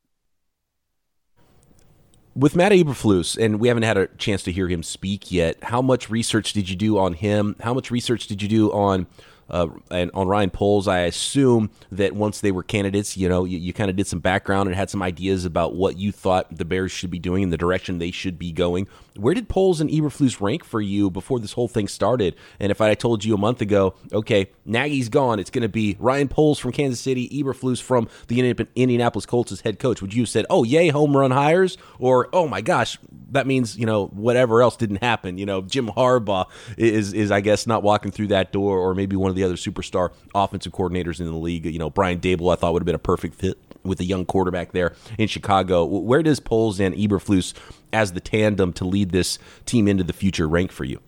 with 2.34 2.56
Matt 2.56 2.72
Eberflus, 2.72 3.36
and 3.36 3.60
we 3.60 3.68
haven't 3.68 3.82
had 3.82 3.96
a 3.96 4.06
chance 4.06 4.42
to 4.44 4.52
hear 4.52 4.68
him 4.68 4.82
speak 4.82 5.30
yet. 5.30 5.62
How 5.64 5.82
much 5.82 6.10
research 6.10 6.52
did 6.52 6.68
you 6.68 6.76
do 6.76 6.98
on 6.98 7.14
him? 7.14 7.56
How 7.60 7.74
much 7.74 7.90
research 7.90 8.26
did 8.26 8.42
you 8.42 8.48
do 8.48 8.72
on 8.72 9.06
uh, 9.50 9.68
and 9.90 10.10
on 10.14 10.28
Ryan 10.28 10.50
Poles, 10.50 10.88
I 10.88 11.00
assume 11.00 11.70
that 11.90 12.14
once 12.14 12.40
they 12.40 12.52
were 12.52 12.62
candidates, 12.62 13.16
you 13.16 13.28
know, 13.28 13.44
you, 13.44 13.58
you 13.58 13.72
kind 13.72 13.90
of 13.90 13.96
did 13.96 14.06
some 14.06 14.20
background 14.20 14.68
and 14.68 14.76
had 14.76 14.90
some 14.90 15.02
ideas 15.02 15.44
about 15.44 15.74
what 15.74 15.96
you 15.96 16.12
thought 16.12 16.56
the 16.56 16.64
Bears 16.64 16.92
should 16.92 17.10
be 17.10 17.18
doing 17.18 17.42
and 17.42 17.52
the 17.52 17.56
direction 17.58 17.98
they 17.98 18.10
should 18.10 18.38
be 18.38 18.52
going. 18.52 18.86
Where 19.16 19.34
did 19.34 19.48
Poles 19.48 19.80
and 19.80 19.90
Eberflus 19.90 20.40
rank 20.40 20.64
for 20.64 20.80
you 20.80 21.10
before 21.10 21.40
this 21.40 21.52
whole 21.52 21.68
thing 21.68 21.88
started? 21.88 22.36
And 22.58 22.70
if 22.70 22.80
I 22.80 22.94
told 22.94 23.24
you 23.24 23.34
a 23.34 23.38
month 23.38 23.60
ago, 23.60 23.94
okay, 24.12 24.50
Nagy's 24.64 25.08
gone, 25.08 25.38
it's 25.40 25.50
going 25.50 25.62
to 25.62 25.68
be 25.68 25.96
Ryan 25.98 26.28
Poles 26.28 26.58
from 26.58 26.72
Kansas 26.72 27.00
City, 27.00 27.28
Eberflus 27.28 27.82
from 27.82 28.08
the 28.28 28.40
Indianapolis 28.76 29.26
Colts 29.26 29.52
as 29.52 29.62
head 29.62 29.78
coach, 29.78 30.00
would 30.00 30.14
you 30.14 30.22
have 30.22 30.28
said, 30.28 30.46
oh, 30.48 30.64
yay, 30.64 30.88
home 30.88 31.16
run 31.16 31.32
hires? 31.32 31.76
Or, 31.98 32.28
oh 32.32 32.46
my 32.48 32.60
gosh, 32.60 32.98
that 33.32 33.46
means, 33.46 33.76
you 33.76 33.86
know, 33.86 34.06
whatever 34.06 34.62
else 34.62 34.76
didn't 34.76 35.02
happen. 35.02 35.38
You 35.38 35.46
know, 35.46 35.62
Jim 35.62 35.88
Harbaugh 35.88 36.46
is, 36.76 37.12
is 37.12 37.30
I 37.30 37.40
guess, 37.40 37.66
not 37.66 37.82
walking 37.82 38.12
through 38.12 38.28
that 38.28 38.52
door, 38.52 38.78
or 38.78 38.94
maybe 38.94 39.16
one 39.16 39.30
of 39.30 39.36
the 39.36 39.39
other 39.42 39.54
superstar 39.54 40.12
offensive 40.34 40.72
coordinators 40.72 41.20
in 41.20 41.26
the 41.26 41.32
league. 41.36 41.66
You 41.66 41.78
know, 41.78 41.90
Brian 41.90 42.20
Daboll, 42.20 42.52
I 42.52 42.56
thought 42.56 42.72
would 42.72 42.82
have 42.82 42.86
been 42.86 42.94
a 42.94 42.98
perfect 42.98 43.34
fit 43.34 43.58
with 43.82 44.00
a 44.00 44.04
young 44.04 44.26
quarterback 44.26 44.72
there 44.72 44.94
in 45.18 45.28
Chicago. 45.28 45.84
Where 45.84 46.22
does 46.22 46.40
Poles 46.40 46.80
and 46.80 46.94
Eberflus 46.94 47.54
as 47.92 48.12
the 48.12 48.20
tandem 48.20 48.72
to 48.74 48.84
lead 48.84 49.10
this 49.10 49.38
team 49.66 49.88
into 49.88 50.04
the 50.04 50.12
future 50.12 50.48
rank 50.48 50.72
for 50.72 50.84
you? 50.84 51.00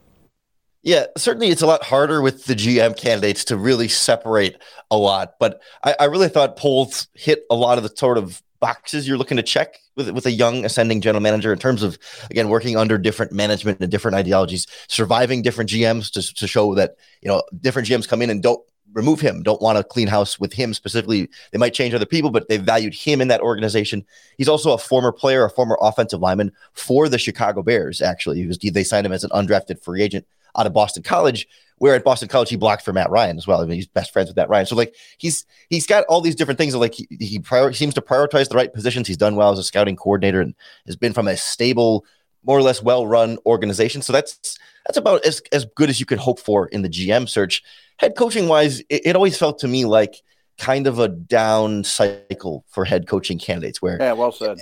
Yeah, 0.82 1.06
certainly 1.16 1.48
it's 1.48 1.62
a 1.62 1.66
lot 1.66 1.84
harder 1.84 2.20
with 2.20 2.46
the 2.46 2.54
GM 2.54 2.96
candidates 2.96 3.44
to 3.44 3.56
really 3.56 3.86
separate 3.86 4.60
a 4.90 4.96
lot. 4.96 5.34
But 5.38 5.60
I, 5.84 5.94
I 6.00 6.04
really 6.06 6.28
thought 6.28 6.56
Poles 6.56 7.06
hit 7.14 7.44
a 7.50 7.54
lot 7.54 7.78
of 7.78 7.84
the 7.84 7.96
sort 7.96 8.18
of 8.18 8.42
boxes 8.62 9.09
you're 9.09 9.19
looking 9.19 9.37
to 9.37 9.42
check 9.42 9.81
with 9.97 10.09
with 10.11 10.25
a 10.25 10.31
young 10.31 10.64
ascending 10.64 11.00
general 11.00 11.21
manager 11.21 11.52
in 11.52 11.59
terms 11.59 11.83
of 11.83 11.99
again 12.31 12.49
working 12.49 12.76
under 12.76 12.97
different 12.97 13.33
management 13.33 13.81
and 13.81 13.90
different 13.90 14.14
ideologies, 14.14 14.66
surviving 14.87 15.42
different 15.42 15.69
GMs 15.69 16.11
to, 16.12 16.35
to 16.35 16.47
show 16.47 16.75
that 16.76 16.97
you 17.21 17.28
know 17.28 17.42
different 17.61 17.88
GMs 17.88 18.09
come 18.09 18.23
in 18.23 18.31
and 18.31 18.42
don't 18.42 18.62
remove 18.95 19.21
him, 19.21 19.42
don't 19.42 19.61
want 19.61 19.78
to 19.78 19.85
clean 19.85 20.07
house 20.07 20.38
with 20.38 20.52
him 20.52 20.73
specifically. 20.73 21.28
They 21.50 21.59
might 21.59 21.75
change 21.75 21.92
other 21.92 22.07
people, 22.07 22.31
but 22.31 22.49
they 22.49 22.59
valued 22.59 22.95
him 22.95 23.21
in 23.21 23.28
that 23.28 23.40
organization. 23.40 24.04
He's 24.38 24.49
also 24.49 24.73
a 24.73 24.78
former 24.78 25.12
player, 25.12 25.45
a 25.45 25.50
former 25.50 25.78
offensive 25.81 26.21
lineman 26.21 26.52
for 26.73 27.09
the 27.09 27.19
Chicago 27.19 27.62
Bears. 27.62 28.00
Actually, 28.00 28.40
he 28.40 28.47
was, 28.47 28.59
they 28.59 28.85
signed 28.85 29.07
him 29.07 29.12
as 29.12 29.25
an 29.25 29.31
undrafted 29.31 29.83
free 29.83 30.02
agent 30.02 30.26
out 30.57 30.66
of 30.66 30.73
Boston 30.73 31.02
College. 31.02 31.49
Where 31.82 31.96
at 31.96 32.04
Boston 32.04 32.28
College, 32.28 32.48
he 32.48 32.54
blocked 32.54 32.84
for 32.84 32.92
Matt 32.92 33.10
Ryan 33.10 33.36
as 33.36 33.48
well. 33.48 33.60
I 33.60 33.64
mean, 33.64 33.74
he's 33.74 33.88
best 33.88 34.12
friends 34.12 34.28
with 34.28 34.36
Matt 34.36 34.48
Ryan. 34.48 34.66
So 34.66 34.76
like 34.76 34.94
he's 35.18 35.44
he's 35.68 35.84
got 35.84 36.04
all 36.04 36.20
these 36.20 36.36
different 36.36 36.56
things. 36.56 36.74
That, 36.74 36.78
like 36.78 36.94
he, 36.94 37.08
he 37.18 37.40
prior, 37.40 37.72
seems 37.72 37.92
to 37.94 38.00
prioritize 38.00 38.48
the 38.48 38.54
right 38.54 38.72
positions. 38.72 39.08
He's 39.08 39.16
done 39.16 39.34
well 39.34 39.50
as 39.50 39.58
a 39.58 39.64
scouting 39.64 39.96
coordinator 39.96 40.40
and 40.40 40.54
has 40.86 40.94
been 40.94 41.12
from 41.12 41.26
a 41.26 41.36
stable, 41.36 42.04
more 42.44 42.56
or 42.56 42.62
less 42.62 42.80
well 42.84 43.04
run 43.04 43.36
organization. 43.46 44.00
So 44.00 44.12
that's 44.12 44.56
that's 44.86 44.96
about 44.96 45.26
as, 45.26 45.42
as 45.50 45.64
good 45.74 45.90
as 45.90 45.98
you 45.98 46.06
could 46.06 46.20
hope 46.20 46.38
for 46.38 46.68
in 46.68 46.82
the 46.82 46.88
GM 46.88 47.28
search. 47.28 47.64
Head 47.96 48.14
coaching 48.16 48.46
wise, 48.46 48.78
it, 48.82 49.04
it 49.04 49.16
always 49.16 49.36
felt 49.36 49.58
to 49.58 49.66
me 49.66 49.84
like 49.84 50.22
kind 50.58 50.86
of 50.86 51.00
a 51.00 51.08
down 51.08 51.82
cycle 51.82 52.64
for 52.68 52.84
head 52.84 53.08
coaching 53.08 53.40
candidates 53.40 53.82
where 53.82 53.98
yeah, 54.00 54.12
well 54.12 54.30
said. 54.30 54.58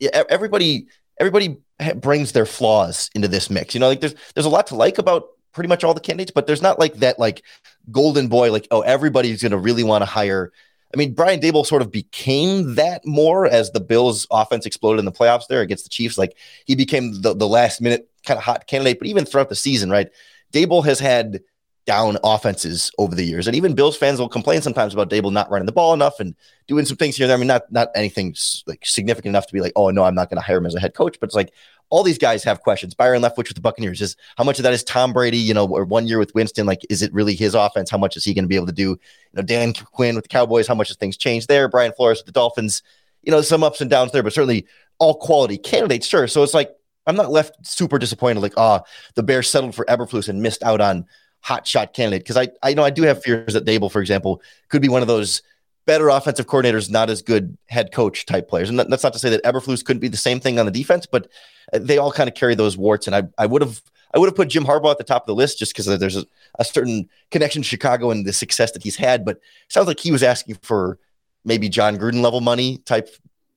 Yeah, 0.00 0.24
everybody 0.28 0.88
everybody 1.20 1.58
brings 1.94 2.32
their 2.32 2.46
flaws 2.46 3.08
into 3.14 3.28
this 3.28 3.50
mix. 3.50 3.72
You 3.72 3.78
know, 3.78 3.86
like 3.86 4.00
there's 4.00 4.16
there's 4.34 4.46
a 4.46 4.50
lot 4.50 4.66
to 4.66 4.74
like 4.74 4.98
about 4.98 5.28
pretty 5.52 5.68
much 5.68 5.84
all 5.84 5.94
the 5.94 6.00
candidates, 6.00 6.32
but 6.34 6.46
there's 6.46 6.62
not 6.62 6.78
like 6.78 6.94
that 6.96 7.18
like 7.18 7.42
golden 7.90 8.28
boy, 8.28 8.52
like, 8.52 8.68
oh, 8.70 8.80
everybody's 8.82 9.42
gonna 9.42 9.58
really 9.58 9.84
want 9.84 10.02
to 10.02 10.06
hire. 10.06 10.52
I 10.92 10.96
mean, 10.96 11.14
Brian 11.14 11.40
Daboll 11.40 11.64
sort 11.64 11.82
of 11.82 11.92
became 11.92 12.74
that 12.74 13.06
more 13.06 13.46
as 13.46 13.70
the 13.70 13.80
Bills 13.80 14.26
offense 14.30 14.66
exploded 14.66 14.98
in 14.98 15.04
the 15.04 15.12
playoffs 15.12 15.46
there 15.48 15.60
against 15.60 15.84
the 15.84 15.90
Chiefs. 15.90 16.18
Like 16.18 16.36
he 16.64 16.74
became 16.74 17.22
the, 17.22 17.34
the 17.34 17.46
last 17.46 17.80
minute 17.80 18.10
kind 18.26 18.38
of 18.38 18.44
hot 18.44 18.66
candidate, 18.66 18.98
but 18.98 19.06
even 19.06 19.24
throughout 19.24 19.48
the 19.48 19.54
season, 19.54 19.90
right? 19.90 20.08
Daboll 20.52 20.84
has 20.84 20.98
had 20.98 21.40
down 21.86 22.18
offenses 22.22 22.92
over 22.98 23.14
the 23.14 23.24
years. 23.24 23.46
And 23.46 23.56
even 23.56 23.74
Bills 23.74 23.96
fans 23.96 24.20
will 24.20 24.28
complain 24.28 24.62
sometimes 24.62 24.94
about 24.94 25.10
Daboll 25.10 25.32
not 25.32 25.50
running 25.50 25.66
the 25.66 25.72
ball 25.72 25.94
enough 25.94 26.20
and 26.20 26.34
doing 26.68 26.84
some 26.84 26.96
things 26.96 27.16
here 27.16 27.24
and 27.24 27.30
there. 27.30 27.36
I 27.36 27.40
mean, 27.40 27.48
not 27.48 27.70
not 27.72 27.88
anything 27.94 28.34
like 28.66 28.84
significant 28.84 29.30
enough 29.30 29.46
to 29.46 29.52
be 29.52 29.60
like, 29.60 29.72
oh 29.76 29.90
no, 29.90 30.04
I'm 30.04 30.14
not 30.14 30.28
going 30.30 30.36
to 30.36 30.46
hire 30.46 30.58
him 30.58 30.66
as 30.66 30.74
a 30.74 30.80
head 30.80 30.94
coach. 30.94 31.18
But 31.20 31.28
it's 31.28 31.34
like, 31.34 31.52
all 31.90 32.04
these 32.04 32.18
guys 32.18 32.42
have 32.44 32.62
questions. 32.62 32.94
Byron 32.94 33.20
Leftwich 33.20 33.48
with 33.48 33.54
the 33.54 33.60
Buccaneers 33.60 34.00
is 34.00 34.16
how 34.36 34.44
much 34.44 34.58
of 34.58 34.62
that 34.62 34.72
is 34.72 34.84
Tom 34.84 35.12
Brady, 35.12 35.36
you 35.36 35.52
know, 35.52 35.66
or 35.66 35.84
one 35.84 36.06
year 36.06 36.18
with 36.18 36.34
Winston? 36.34 36.64
Like, 36.64 36.80
is 36.88 37.02
it 37.02 37.12
really 37.12 37.34
his 37.34 37.54
offense? 37.54 37.90
How 37.90 37.98
much 37.98 38.16
is 38.16 38.24
he 38.24 38.32
going 38.32 38.44
to 38.44 38.48
be 38.48 38.56
able 38.56 38.66
to 38.66 38.72
do? 38.72 38.90
You 38.90 38.98
know, 39.34 39.42
Dan 39.42 39.72
Quinn 39.72 40.14
with 40.14 40.24
the 40.24 40.28
Cowboys, 40.28 40.68
how 40.68 40.74
much 40.74 40.88
has 40.88 40.96
things 40.96 41.16
changed 41.16 41.48
there? 41.48 41.68
Brian 41.68 41.92
Flores 41.92 42.18
with 42.18 42.26
the 42.26 42.32
Dolphins, 42.32 42.82
you 43.22 43.32
know, 43.32 43.42
some 43.42 43.64
ups 43.64 43.80
and 43.80 43.90
downs 43.90 44.12
there, 44.12 44.22
but 44.22 44.32
certainly 44.32 44.66
all 44.98 45.14
quality 45.14 45.58
candidates, 45.58 46.06
sure. 46.06 46.28
So 46.28 46.42
it's 46.42 46.54
like, 46.54 46.70
I'm 47.06 47.16
not 47.16 47.32
left 47.32 47.66
super 47.66 47.98
disappointed, 47.98 48.40
like, 48.40 48.54
ah, 48.56 48.80
oh, 48.82 48.86
the 49.14 49.22
Bears 49.22 49.50
settled 49.50 49.74
for 49.74 49.84
Eberflus 49.86 50.28
and 50.28 50.42
missed 50.42 50.62
out 50.62 50.80
on 50.80 51.06
hot 51.40 51.66
shot 51.66 51.92
candidate. 51.92 52.26
Cause 52.26 52.36
I, 52.36 52.48
I 52.62 52.74
know 52.74 52.84
I 52.84 52.90
do 52.90 53.02
have 53.02 53.22
fears 53.22 53.54
that 53.54 53.64
Daboll, 53.64 53.90
for 53.90 54.00
example, 54.00 54.42
could 54.68 54.82
be 54.82 54.88
one 54.88 55.02
of 55.02 55.08
those 55.08 55.42
better 55.86 56.08
offensive 56.08 56.46
coordinators, 56.46 56.90
not 56.90 57.10
as 57.10 57.22
good 57.22 57.56
head 57.68 57.92
coach 57.92 58.26
type 58.26 58.48
players. 58.48 58.68
And 58.68 58.78
that's 58.78 59.02
not 59.02 59.12
to 59.12 59.18
say 59.18 59.30
that 59.30 59.44
Eberflus 59.44 59.84
couldn't 59.84 60.00
be 60.00 60.08
the 60.08 60.16
same 60.16 60.40
thing 60.40 60.58
on 60.58 60.66
the 60.66 60.72
defense, 60.72 61.06
but 61.06 61.28
uh, 61.72 61.78
they 61.80 61.98
all 61.98 62.12
kind 62.12 62.28
of 62.28 62.34
carry 62.34 62.54
those 62.54 62.76
warts. 62.76 63.06
And 63.06 63.16
I, 63.16 63.22
I 63.38 63.46
would 63.46 63.62
have, 63.62 63.80
I 64.14 64.18
would 64.18 64.26
have 64.26 64.36
put 64.36 64.48
Jim 64.48 64.64
Harbaugh 64.64 64.90
at 64.90 64.98
the 64.98 65.04
top 65.04 65.22
of 65.22 65.26
the 65.26 65.34
list 65.34 65.58
just 65.58 65.72
because 65.72 65.86
there's 65.98 66.16
a, 66.16 66.26
a, 66.58 66.64
certain 66.64 67.08
connection 67.30 67.62
to 67.62 67.68
Chicago 67.68 68.10
and 68.10 68.26
the 68.26 68.32
success 68.32 68.72
that 68.72 68.82
he's 68.82 68.96
had. 68.96 69.24
But 69.24 69.40
sounds 69.68 69.86
like 69.86 70.00
he 70.00 70.12
was 70.12 70.22
asking 70.22 70.58
for 70.62 70.98
maybe 71.44 71.68
Jon 71.68 71.96
Gruden 71.96 72.22
level 72.22 72.40
money 72.40 72.78
type 72.78 73.08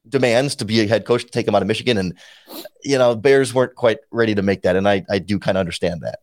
demands 0.08 0.56
to 0.56 0.66
be 0.66 0.82
a 0.82 0.88
head 0.88 1.06
coach 1.06 1.24
to 1.24 1.30
take 1.30 1.48
him 1.48 1.56
out 1.56 1.62
of 1.62 1.68
Michigan. 1.68 1.98
And, 1.98 2.18
you 2.84 2.98
know, 2.98 3.16
Bears 3.16 3.54
weren't 3.54 3.76
quite 3.76 4.00
ready 4.12 4.36
to 4.36 4.42
make 4.42 4.62
that. 4.64 4.76
And 4.76 4.88
I, 4.88 5.06
I 5.10 5.20
do 5.20 5.40
kind 5.40 5.58
of 5.58 5.60
understand 5.60 6.02
that. 6.02 6.20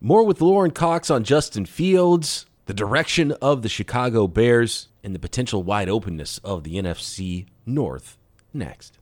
More 0.00 0.24
with 0.24 0.40
Lauren 0.40 0.70
Cox 0.70 1.10
on 1.10 1.24
Justin 1.24 1.66
Fields, 1.66 2.46
the 2.66 2.74
direction 2.74 3.32
of 3.42 3.62
the 3.62 3.68
Chicago 3.68 4.26
Bears, 4.26 4.87
and 5.02 5.14
the 5.14 5.18
potential 5.18 5.62
wide 5.62 5.88
openness 5.88 6.38
of 6.38 6.64
the 6.64 6.74
NFC 6.74 7.46
North 7.66 8.16
next. 8.52 8.98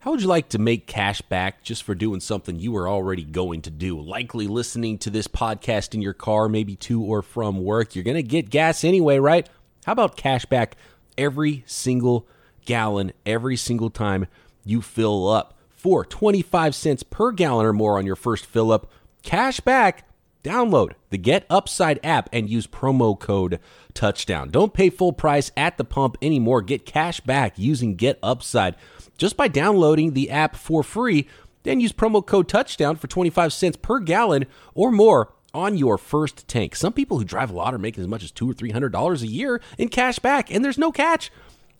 How 0.00 0.12
would 0.12 0.22
you 0.22 0.28
like 0.28 0.48
to 0.50 0.58
make 0.58 0.86
cash 0.86 1.20
back 1.22 1.62
just 1.62 1.82
for 1.82 1.94
doing 1.94 2.20
something 2.20 2.58
you 2.58 2.72
were 2.72 2.88
already 2.88 3.24
going 3.24 3.62
to 3.62 3.70
do? 3.70 4.00
Likely 4.00 4.46
listening 4.46 4.96
to 4.98 5.10
this 5.10 5.26
podcast 5.26 5.92
in 5.92 6.00
your 6.00 6.14
car, 6.14 6.48
maybe 6.48 6.76
to 6.76 7.02
or 7.02 7.20
from 7.20 7.64
work. 7.64 7.94
You're 7.94 8.04
going 8.04 8.16
to 8.16 8.22
get 8.22 8.48
gas 8.48 8.84
anyway, 8.84 9.18
right? 9.18 9.48
How 9.84 9.92
about 9.92 10.16
cash 10.16 10.44
back 10.46 10.76
every 11.16 11.64
single 11.66 12.28
gallon, 12.64 13.12
every 13.26 13.56
single 13.56 13.90
time 13.90 14.28
you 14.64 14.80
fill 14.80 15.28
up 15.28 15.58
for 15.68 16.04
25 16.04 16.74
cents 16.74 17.02
per 17.02 17.32
gallon 17.32 17.66
or 17.66 17.72
more 17.72 17.98
on 17.98 18.06
your 18.06 18.16
first 18.16 18.46
fill 18.46 18.70
up? 18.70 18.90
Cash 19.22 19.60
back 19.60 20.07
Download 20.48 20.92
the 21.10 21.18
Get 21.18 21.44
Upside 21.50 22.00
app 22.02 22.30
and 22.32 22.48
use 22.48 22.66
promo 22.66 23.20
code 23.20 23.60
touchdown. 23.92 24.48
Don't 24.48 24.72
pay 24.72 24.88
full 24.88 25.12
price 25.12 25.52
at 25.58 25.76
the 25.76 25.84
pump 25.84 26.16
anymore. 26.22 26.62
Get 26.62 26.86
cash 26.86 27.20
back 27.20 27.58
using 27.58 27.96
Get 27.96 28.18
Upside 28.22 28.74
just 29.18 29.36
by 29.36 29.48
downloading 29.48 30.14
the 30.14 30.30
app 30.30 30.56
for 30.56 30.82
free. 30.82 31.28
Then 31.64 31.80
use 31.80 31.92
promo 31.92 32.24
code 32.24 32.48
touchdown 32.48 32.96
for 32.96 33.08
25 33.08 33.52
cents 33.52 33.76
per 33.76 33.98
gallon 33.98 34.46
or 34.72 34.90
more 34.90 35.34
on 35.52 35.76
your 35.76 35.98
first 35.98 36.48
tank. 36.48 36.74
Some 36.74 36.94
people 36.94 37.18
who 37.18 37.24
drive 37.24 37.50
a 37.50 37.54
lot 37.54 37.74
are 37.74 37.78
making 37.78 38.02
as 38.02 38.08
much 38.08 38.24
as 38.24 38.30
two 38.30 38.50
or 38.50 38.54
three 38.54 38.70
hundred 38.70 38.92
dollars 38.92 39.22
a 39.22 39.26
year 39.26 39.60
in 39.76 39.90
cash 39.90 40.18
back, 40.18 40.50
and 40.50 40.64
there's 40.64 40.78
no 40.78 40.90
catch 40.90 41.30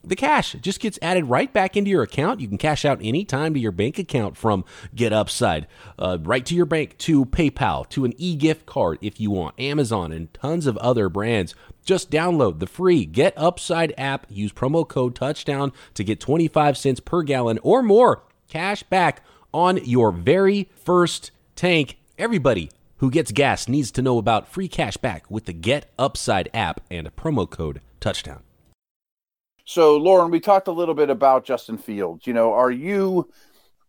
the 0.05 0.17
cash 0.17 0.55
just 0.61 0.81
gets 0.81 0.99
added 1.03 1.27
right 1.27 1.53
back 1.53 1.77
into 1.77 1.91
your 1.91 2.03
account. 2.03 2.41
You 2.41 2.49
can 2.49 2.59
cash 2.59 2.85
out 2.85 3.01
anytime 3.03 3.55
to 3.55 3.61
your 3.61 3.73
bank 3.73 3.99
account 3.99 4.37
from 4.37 4.65
Get 4.95 5.13
Upside, 5.13 5.67
uh, 5.99 6.19
right 6.23 6.45
to 6.47 6.55
your 6.55 6.67
bank, 6.67 6.97
to 6.99 7.27
PayPal, 7.27 7.89
to 7.91 8.05
an 8.05 8.15
e 8.17 8.35
gift 8.37 8.67
card 8.67 8.99
if 9.03 9.21
you 9.21 9.31
want, 9.31 9.59
Amazon, 9.59 10.13
and 10.13 10.33
tons 10.33 10.67
of 10.67 10.77
other 10.79 11.09
brands. 11.09 11.55
Just 11.85 12.11
download 12.11 12.59
the 12.59 12.67
free 12.67 13.05
Get 13.05 13.35
Upside 13.37 13.93
app. 13.99 14.27
Use 14.29 14.53
promo 14.53 14.87
code 14.87 15.15
touchdown 15.15 15.73
to 15.95 16.05
get 16.05 16.21
25 16.21 16.77
cents 16.77 17.01
per 17.01 17.23
gallon 17.23 17.59
or 17.63 17.83
more 17.83 18.23
cash 18.49 18.83
back 18.85 19.23
on 19.53 19.79
your 19.85 20.13
very 20.13 20.69
first 20.85 21.31
tank. 21.57 21.99
Everybody 22.19 22.71
who 22.99 23.11
gets 23.11 23.33
gas 23.33 23.69
needs 23.69 23.91
to 23.93 24.03
know 24.03 24.19
about 24.19 24.49
free 24.49 24.69
cash 24.69 24.97
back 24.97 25.31
with 25.31 25.45
the 25.47 25.53
Get 25.53 25.91
Upside 25.99 26.49
app 26.53 26.81
and 26.91 27.15
promo 27.17 27.49
code 27.49 27.81
touchdown. 28.01 28.43
So, 29.69 29.99
Lauren, 29.99 30.31
we 30.31 30.41
talked 30.41 30.67
a 30.69 30.73
little 30.73 30.95
bit 30.95 31.11
about 31.11 31.45
Justin 31.45 31.77
Fields. 31.77 32.27
You 32.27 32.33
know, 32.33 32.55
are 32.55 32.71
you? 32.71 33.31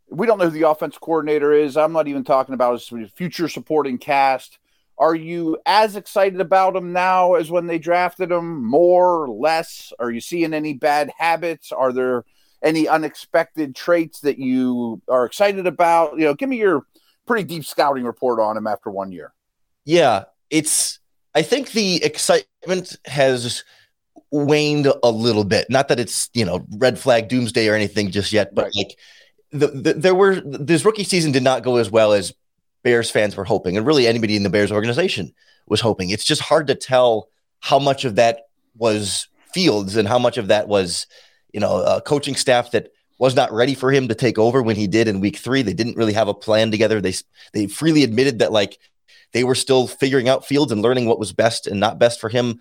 We 0.10 0.28
don't 0.28 0.38
know 0.38 0.50
who 0.50 0.60
the 0.60 0.68
offense 0.68 0.98
coordinator 0.98 1.54
is. 1.54 1.78
I'm 1.78 1.94
not 1.94 2.10
even 2.10 2.26
talking 2.26 2.54
about 2.54 2.82
his 2.82 3.12
future 3.12 3.48
supporting 3.48 3.98
cast. 3.98 4.60
Are 4.98 5.16
you 5.16 5.58
as 5.66 5.96
excited 5.96 6.42
about 6.42 6.76
him 6.76 6.92
now 6.92 7.36
as 7.36 7.50
when 7.50 7.66
they 7.66 7.80
drafted 7.80 8.30
him? 8.30 8.66
More, 8.66 9.30
less? 9.30 9.94
Are 10.00 10.12
you 10.12 10.20
seeing 10.20 10.54
any 10.54 10.74
bad 10.74 11.14
habits? 11.18 11.72
Are 11.72 11.94
there 11.94 12.26
any 12.62 12.90
unexpected 12.90 13.74
traits 13.74 14.20
that 14.20 14.38
you 14.38 15.02
are 15.08 15.24
excited 15.24 15.66
about? 15.66 16.20
You 16.20 16.26
know, 16.26 16.34
give 16.34 16.50
me 16.50 16.58
your 16.58 16.88
pretty 17.26 17.46
deep 17.46 17.64
scouting 17.64 18.04
report 18.04 18.42
on 18.42 18.58
him 18.58 18.68
after 18.68 18.92
one 18.92 19.14
year. 19.14 19.32
Yeah, 19.86 20.26
it's. 20.50 21.00
I 21.34 21.42
think 21.42 21.72
the 21.72 22.04
excitement 22.04 22.98
has 23.06 23.64
waned 24.32 24.92
a 25.04 25.12
little 25.12 25.44
bit. 25.44 25.70
Not 25.70 25.88
that 25.90 26.00
it's 26.00 26.30
you 26.34 26.46
know 26.46 26.66
red 26.78 27.00
flag 27.00 27.28
doomsday 27.28 27.68
or 27.68 27.76
anything 27.76 28.12
just 28.12 28.32
yet, 28.32 28.54
but 28.54 28.66
right. 28.66 28.76
like 28.76 28.98
the, 29.52 29.68
the, 29.68 29.94
there 29.94 30.16
were 30.16 30.42
this 30.42 30.86
rookie 30.86 31.04
season 31.04 31.32
did 31.32 31.44
not 31.44 31.64
go 31.64 31.78
as 31.78 31.90
well 31.90 32.14
as 32.14 32.34
Bears 32.84 33.10
fans 33.12 33.36
were 33.36 33.46
hoping, 33.46 33.78
and 33.78 33.86
really 33.86 34.08
anybody 34.08 34.36
in 34.36 34.44
the 34.44 34.50
Bears 34.50 34.72
organization 34.72 35.34
was 35.68 35.82
hoping. 35.82 36.10
It's 36.10 36.24
just 36.24 36.42
hard 36.42 36.68
to 36.68 36.76
tell 36.76 37.30
how 37.60 37.80
much 37.80 38.06
of 38.06 38.16
that 38.16 38.48
was 38.76 39.28
Fields 39.54 39.96
and 39.96 40.08
how 40.08 40.20
much 40.20 40.38
of 40.38 40.48
that 40.48 40.68
was 40.68 41.08
you 41.54 41.60
know 41.60 41.82
a 41.82 42.02
coaching 42.02 42.36
staff 42.36 42.72
that 42.72 42.90
was 43.18 43.36
not 43.36 43.52
ready 43.52 43.76
for 43.76 43.92
him 43.92 44.08
to 44.08 44.16
take 44.16 44.40
over 44.40 44.62
when 44.62 44.76
he 44.76 44.88
did 44.88 45.08
in 45.08 45.20
week 45.20 45.38
three. 45.38 45.62
They 45.62 45.74
didn't 45.74 45.98
really 45.98 46.14
have 46.14 46.28
a 46.28 46.34
plan 46.34 46.72
together. 46.72 47.02
They 47.02 47.14
they 47.54 47.68
freely 47.68 48.04
admitted 48.04 48.40
that 48.40 48.52
like 48.52 48.78
they 49.34 49.44
were 49.44 49.56
still 49.56 49.88
figuring 49.88 50.30
out 50.30 50.46
Fields 50.46 50.72
and 50.72 50.82
learning 50.82 51.06
what 51.06 51.20
was 51.20 51.34
best 51.34 51.68
and 51.68 51.80
not 51.80 52.00
best 52.00 52.20
for 52.20 52.30
him 52.30 52.60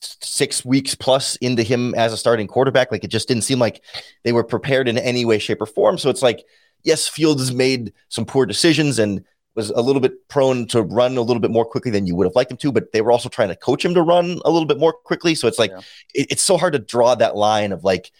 six 0.00 0.64
weeks 0.64 0.94
plus 0.94 1.36
into 1.36 1.62
him 1.62 1.94
as 1.94 2.12
a 2.12 2.16
starting 2.16 2.46
quarterback. 2.46 2.90
Like 2.90 3.04
it 3.04 3.08
just 3.08 3.28
didn't 3.28 3.44
seem 3.44 3.58
like 3.58 3.82
they 4.24 4.32
were 4.32 4.44
prepared 4.44 4.88
in 4.88 4.98
any 4.98 5.24
way, 5.24 5.38
shape, 5.38 5.60
or 5.60 5.66
form. 5.66 5.98
So 5.98 6.10
it's 6.10 6.22
like, 6.22 6.44
yes, 6.82 7.08
Fields 7.08 7.52
made 7.52 7.92
some 8.08 8.24
poor 8.24 8.46
decisions 8.46 8.98
and 8.98 9.24
was 9.54 9.70
a 9.70 9.80
little 9.80 10.00
bit 10.00 10.28
prone 10.28 10.66
to 10.68 10.82
run 10.82 11.16
a 11.16 11.22
little 11.22 11.40
bit 11.40 11.50
more 11.50 11.64
quickly 11.64 11.90
than 11.90 12.06
you 12.06 12.14
would 12.14 12.26
have 12.26 12.36
liked 12.36 12.50
him 12.50 12.56
to, 12.58 12.72
but 12.72 12.92
they 12.92 13.00
were 13.00 13.12
also 13.12 13.28
trying 13.28 13.48
to 13.48 13.56
coach 13.56 13.84
him 13.84 13.94
to 13.94 14.02
run 14.02 14.40
a 14.44 14.50
little 14.50 14.66
bit 14.66 14.78
more 14.78 14.92
quickly. 14.92 15.34
So 15.34 15.48
it's 15.48 15.58
like 15.58 15.70
yeah. 15.70 15.80
it, 16.14 16.28
it's 16.30 16.42
so 16.42 16.56
hard 16.56 16.72
to 16.74 16.78
draw 16.78 17.14
that 17.16 17.36
line 17.36 17.72
of 17.72 17.84
like 17.84 18.12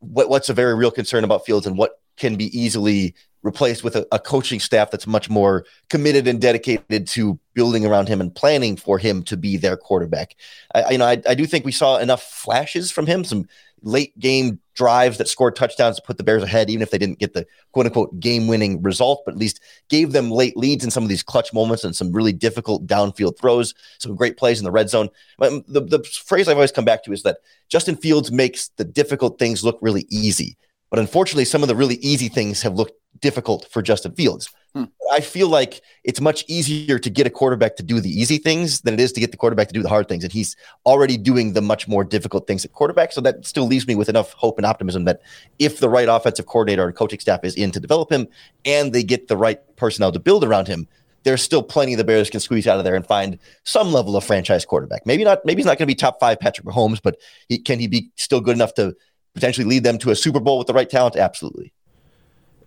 what, 0.00 0.28
what's 0.28 0.48
a 0.48 0.54
very 0.54 0.74
real 0.74 0.90
concern 0.90 1.24
about 1.24 1.46
Fields 1.46 1.66
and 1.66 1.78
what 1.78 2.00
can 2.16 2.36
be 2.36 2.56
easily 2.58 3.14
replaced 3.44 3.84
with 3.84 3.94
a, 3.94 4.06
a, 4.10 4.18
coaching 4.18 4.58
staff 4.58 4.90
that's 4.90 5.06
much 5.06 5.28
more 5.28 5.66
committed 5.90 6.26
and 6.26 6.40
dedicated 6.40 7.06
to 7.06 7.38
building 7.52 7.84
around 7.84 8.08
him 8.08 8.20
and 8.20 8.34
planning 8.34 8.74
for 8.74 8.98
him 8.98 9.22
to 9.22 9.36
be 9.36 9.56
their 9.58 9.76
quarterback. 9.76 10.34
I, 10.74 10.92
you 10.92 10.98
know, 10.98 11.04
I, 11.04 11.22
I 11.28 11.34
do 11.34 11.46
think 11.46 11.64
we 11.64 11.70
saw 11.70 11.98
enough 11.98 12.22
flashes 12.22 12.90
from 12.90 13.06
him, 13.06 13.22
some 13.22 13.46
late 13.82 14.18
game 14.18 14.58
drives 14.74 15.18
that 15.18 15.28
scored 15.28 15.54
touchdowns 15.54 15.96
to 15.96 16.02
put 16.02 16.16
the 16.16 16.24
Bears 16.24 16.42
ahead, 16.42 16.70
even 16.70 16.82
if 16.82 16.90
they 16.90 16.98
didn't 16.98 17.18
get 17.18 17.34
the 17.34 17.46
quote 17.72 17.84
unquote 17.84 18.18
game 18.18 18.48
winning 18.48 18.82
result, 18.82 19.22
but 19.26 19.34
at 19.34 19.38
least 19.38 19.60
gave 19.90 20.12
them 20.12 20.30
late 20.30 20.56
leads 20.56 20.82
in 20.82 20.90
some 20.90 21.02
of 21.02 21.10
these 21.10 21.22
clutch 21.22 21.52
moments 21.52 21.84
and 21.84 21.94
some 21.94 22.10
really 22.10 22.32
difficult 22.32 22.86
downfield 22.86 23.38
throws, 23.38 23.74
some 23.98 24.16
great 24.16 24.38
plays 24.38 24.58
in 24.58 24.64
the 24.64 24.72
red 24.72 24.88
zone. 24.88 25.10
Um, 25.40 25.62
the, 25.68 25.82
the 25.82 26.02
phrase 26.02 26.48
I've 26.48 26.56
always 26.56 26.72
come 26.72 26.86
back 26.86 27.04
to 27.04 27.12
is 27.12 27.22
that 27.24 27.38
Justin 27.68 27.96
Fields 27.96 28.32
makes 28.32 28.68
the 28.76 28.84
difficult 28.84 29.38
things 29.38 29.62
look 29.62 29.78
really 29.82 30.06
easy. 30.08 30.56
But 30.94 31.00
unfortunately, 31.00 31.44
some 31.44 31.62
of 31.62 31.68
the 31.68 31.74
really 31.74 31.96
easy 31.96 32.28
things 32.28 32.62
have 32.62 32.74
looked 32.74 32.92
difficult 33.18 33.66
for 33.68 33.82
Justin 33.82 34.12
Fields. 34.12 34.48
Hmm. 34.74 34.84
I 35.10 35.18
feel 35.18 35.48
like 35.48 35.80
it's 36.04 36.20
much 36.20 36.44
easier 36.46 37.00
to 37.00 37.10
get 37.10 37.26
a 37.26 37.30
quarterback 37.30 37.74
to 37.78 37.82
do 37.82 37.98
the 37.98 38.08
easy 38.08 38.38
things 38.38 38.82
than 38.82 38.94
it 38.94 39.00
is 39.00 39.10
to 39.14 39.20
get 39.20 39.32
the 39.32 39.36
quarterback 39.36 39.66
to 39.66 39.74
do 39.74 39.82
the 39.82 39.88
hard 39.88 40.08
things. 40.08 40.22
And 40.22 40.32
he's 40.32 40.54
already 40.86 41.16
doing 41.16 41.54
the 41.54 41.60
much 41.60 41.88
more 41.88 42.04
difficult 42.04 42.46
things 42.46 42.64
at 42.64 42.74
quarterback. 42.74 43.10
So 43.10 43.20
that 43.22 43.44
still 43.44 43.66
leaves 43.66 43.88
me 43.88 43.96
with 43.96 44.08
enough 44.08 44.34
hope 44.34 44.56
and 44.56 44.64
optimism 44.64 45.04
that 45.06 45.20
if 45.58 45.80
the 45.80 45.88
right 45.88 46.08
offensive 46.08 46.46
coordinator 46.46 46.86
and 46.86 46.94
coaching 46.94 47.18
staff 47.18 47.40
is 47.42 47.56
in 47.56 47.72
to 47.72 47.80
develop 47.80 48.12
him 48.12 48.28
and 48.64 48.92
they 48.92 49.02
get 49.02 49.26
the 49.26 49.36
right 49.36 49.58
personnel 49.74 50.12
to 50.12 50.20
build 50.20 50.44
around 50.44 50.68
him, 50.68 50.86
there's 51.24 51.42
still 51.42 51.64
plenty 51.64 51.96
the 51.96 52.04
Bears 52.04 52.30
can 52.30 52.38
squeeze 52.38 52.68
out 52.68 52.78
of 52.78 52.84
there 52.84 52.94
and 52.94 53.04
find 53.04 53.40
some 53.64 53.92
level 53.92 54.16
of 54.16 54.22
franchise 54.22 54.64
quarterback. 54.64 55.06
Maybe 55.06 55.24
not, 55.24 55.44
maybe 55.44 55.58
he's 55.58 55.66
not 55.66 55.76
going 55.76 55.88
to 55.88 55.92
be 55.92 55.96
top 55.96 56.20
five 56.20 56.38
Patrick 56.38 56.68
Mahomes, 56.68 57.00
but 57.02 57.16
he, 57.48 57.58
can 57.58 57.80
he 57.80 57.88
be 57.88 58.10
still 58.14 58.40
good 58.40 58.54
enough 58.54 58.74
to 58.74 58.94
potentially 59.34 59.66
lead 59.66 59.84
them 59.84 59.98
to 59.98 60.10
a 60.10 60.16
Super 60.16 60.40
Bowl 60.40 60.58
with 60.58 60.66
the 60.66 60.74
right 60.74 60.88
talent? 60.88 61.16
Absolutely 61.16 61.72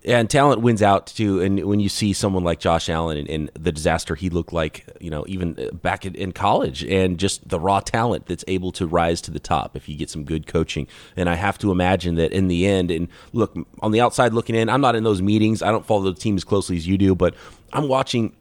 and 0.08 0.30
talent 0.30 0.62
wins 0.62 0.82
out 0.82 1.08
too. 1.08 1.42
And 1.42 1.64
when 1.66 1.80
you 1.80 1.90
see 1.90 2.14
someone 2.14 2.44
like 2.44 2.60
Josh 2.60 2.88
Allen 2.88 3.18
and, 3.18 3.30
and 3.30 3.52
the 3.60 3.72
disaster 3.72 4.16
he 4.16 4.30
looked 4.30 4.54
like, 4.54 4.88
you 5.02 5.10
know, 5.10 5.26
even 5.28 5.60
uh, 5.60 5.76
back 5.76 6.06
in, 6.06 6.16
in, 6.16 6.32
college, 6.32 6.84
and 6.86 7.20
just 7.20 7.48
the 7.48 7.60
raw 7.60 7.82
talent 7.82 8.26
that's 8.26 8.46
able 8.48 8.72
to 8.74 8.88
rise 8.88 9.20
to 9.22 9.32
the 9.32 9.40
top 9.40 9.76
if 9.76 9.90
you 9.90 9.98
get 9.98 10.10
some 10.10 10.24
good 10.24 10.48
coaching. 10.48 10.88
And 11.18 11.30
I 11.30 11.36
have 11.36 11.58
to 11.60 11.72
imagine 11.72 12.16
that 12.16 12.32
in 12.32 12.48
the 12.48 12.66
end, 12.66 12.90
and 12.90 13.10
look 13.34 13.58
on 13.82 13.92
the 13.92 14.00
outside 14.00 14.34
looking 14.34 14.56
in, 14.56 14.70
I'm 14.70 14.82
not 14.82 14.96
in 14.96 15.04
those 15.04 15.22
meetings. 15.22 15.62
I 15.62 15.72
don't 15.72 15.86
follow 15.86 16.04
the 16.04 16.14
team 16.14 16.38
as 16.38 16.44
closely 16.46 16.78
as 16.78 16.88
you 16.88 16.98
do, 16.98 17.14
but 17.14 17.36
I'm 17.74 17.90
watching 17.90 18.34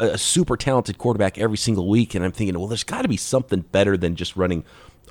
a 0.00 0.18
super 0.18 0.56
talented 0.56 0.98
quarterback 0.98 1.38
every 1.38 1.58
single 1.58 1.88
week, 1.88 2.14
and 2.14 2.24
I'm 2.24 2.32
thinking, 2.32 2.58
well, 2.58 2.68
there's 2.68 2.84
got 2.84 3.02
to 3.02 3.08
be 3.08 3.18
something 3.18 3.60
better 3.60 3.96
than 3.96 4.16
just 4.16 4.34
running 4.34 4.64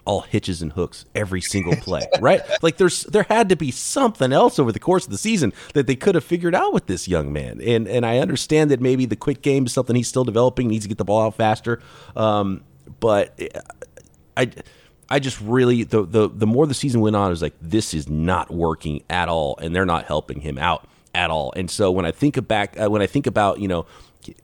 all 0.10 0.22
hitches 0.22 0.64
and 0.64 0.74
hooks 0.74 1.06
every 1.14 1.40
single 1.40 1.76
play, 1.76 2.02
right? 2.20 2.42
Like 2.62 2.78
there's 2.78 3.04
there 3.04 3.24
had 3.24 3.48
to 3.50 3.56
be 3.56 3.70
something 3.70 4.34
else 4.34 4.58
over 4.58 4.72
the 4.72 4.80
course 4.80 5.06
of 5.06 5.12
the 5.12 5.18
season 5.20 5.54
that 5.76 5.86
they 5.86 5.96
could 5.96 6.16
have 6.16 6.24
figured 6.24 6.56
out 6.56 6.74
with 6.74 6.88
this 6.88 7.08
young 7.08 7.32
man. 7.32 7.62
And 7.62 7.88
and 7.88 8.06
I 8.06 8.18
understand 8.18 8.72
that 8.72 8.82
maybe 8.82 9.06
the 9.06 9.16
quick 9.16 9.44
game 9.44 9.68
is 9.68 9.72
something 9.72 9.96
he's 9.96 10.08
still 10.08 10.24
developing, 10.24 10.68
needs 10.68 10.86
to 10.86 10.90
get 10.90 10.98
the 10.98 11.06
ball 11.06 11.28
out 11.28 11.36
faster. 11.36 11.80
Um, 12.16 12.64
but 13.00 13.40
I 14.36 14.52
I 15.10 15.20
just 15.20 15.40
really 15.42 15.84
the 15.84 16.04
the 16.04 16.28
the 16.28 16.48
more 16.48 16.66
the 16.66 16.74
season 16.74 17.02
went 17.02 17.16
on, 17.16 17.28
I 17.28 17.30
was 17.30 17.42
like, 17.42 17.56
this 17.62 17.94
is 17.94 18.10
not 18.10 18.52
working 18.52 19.04
at 19.10 19.30
all, 19.30 19.58
and 19.62 19.76
they're 19.76 19.86
not 19.86 20.06
helping 20.06 20.42
him 20.42 20.58
out 20.58 20.88
at 21.14 21.30
all. 21.30 21.54
And 21.56 21.70
so 21.70 21.92
when 21.92 22.06
I 22.06 22.12
think 22.12 22.46
back, 22.48 22.80
uh, 22.80 22.90
when 22.90 23.04
I 23.04 23.08
think 23.08 23.28
about 23.28 23.60
you 23.60 23.68
know 23.68 23.86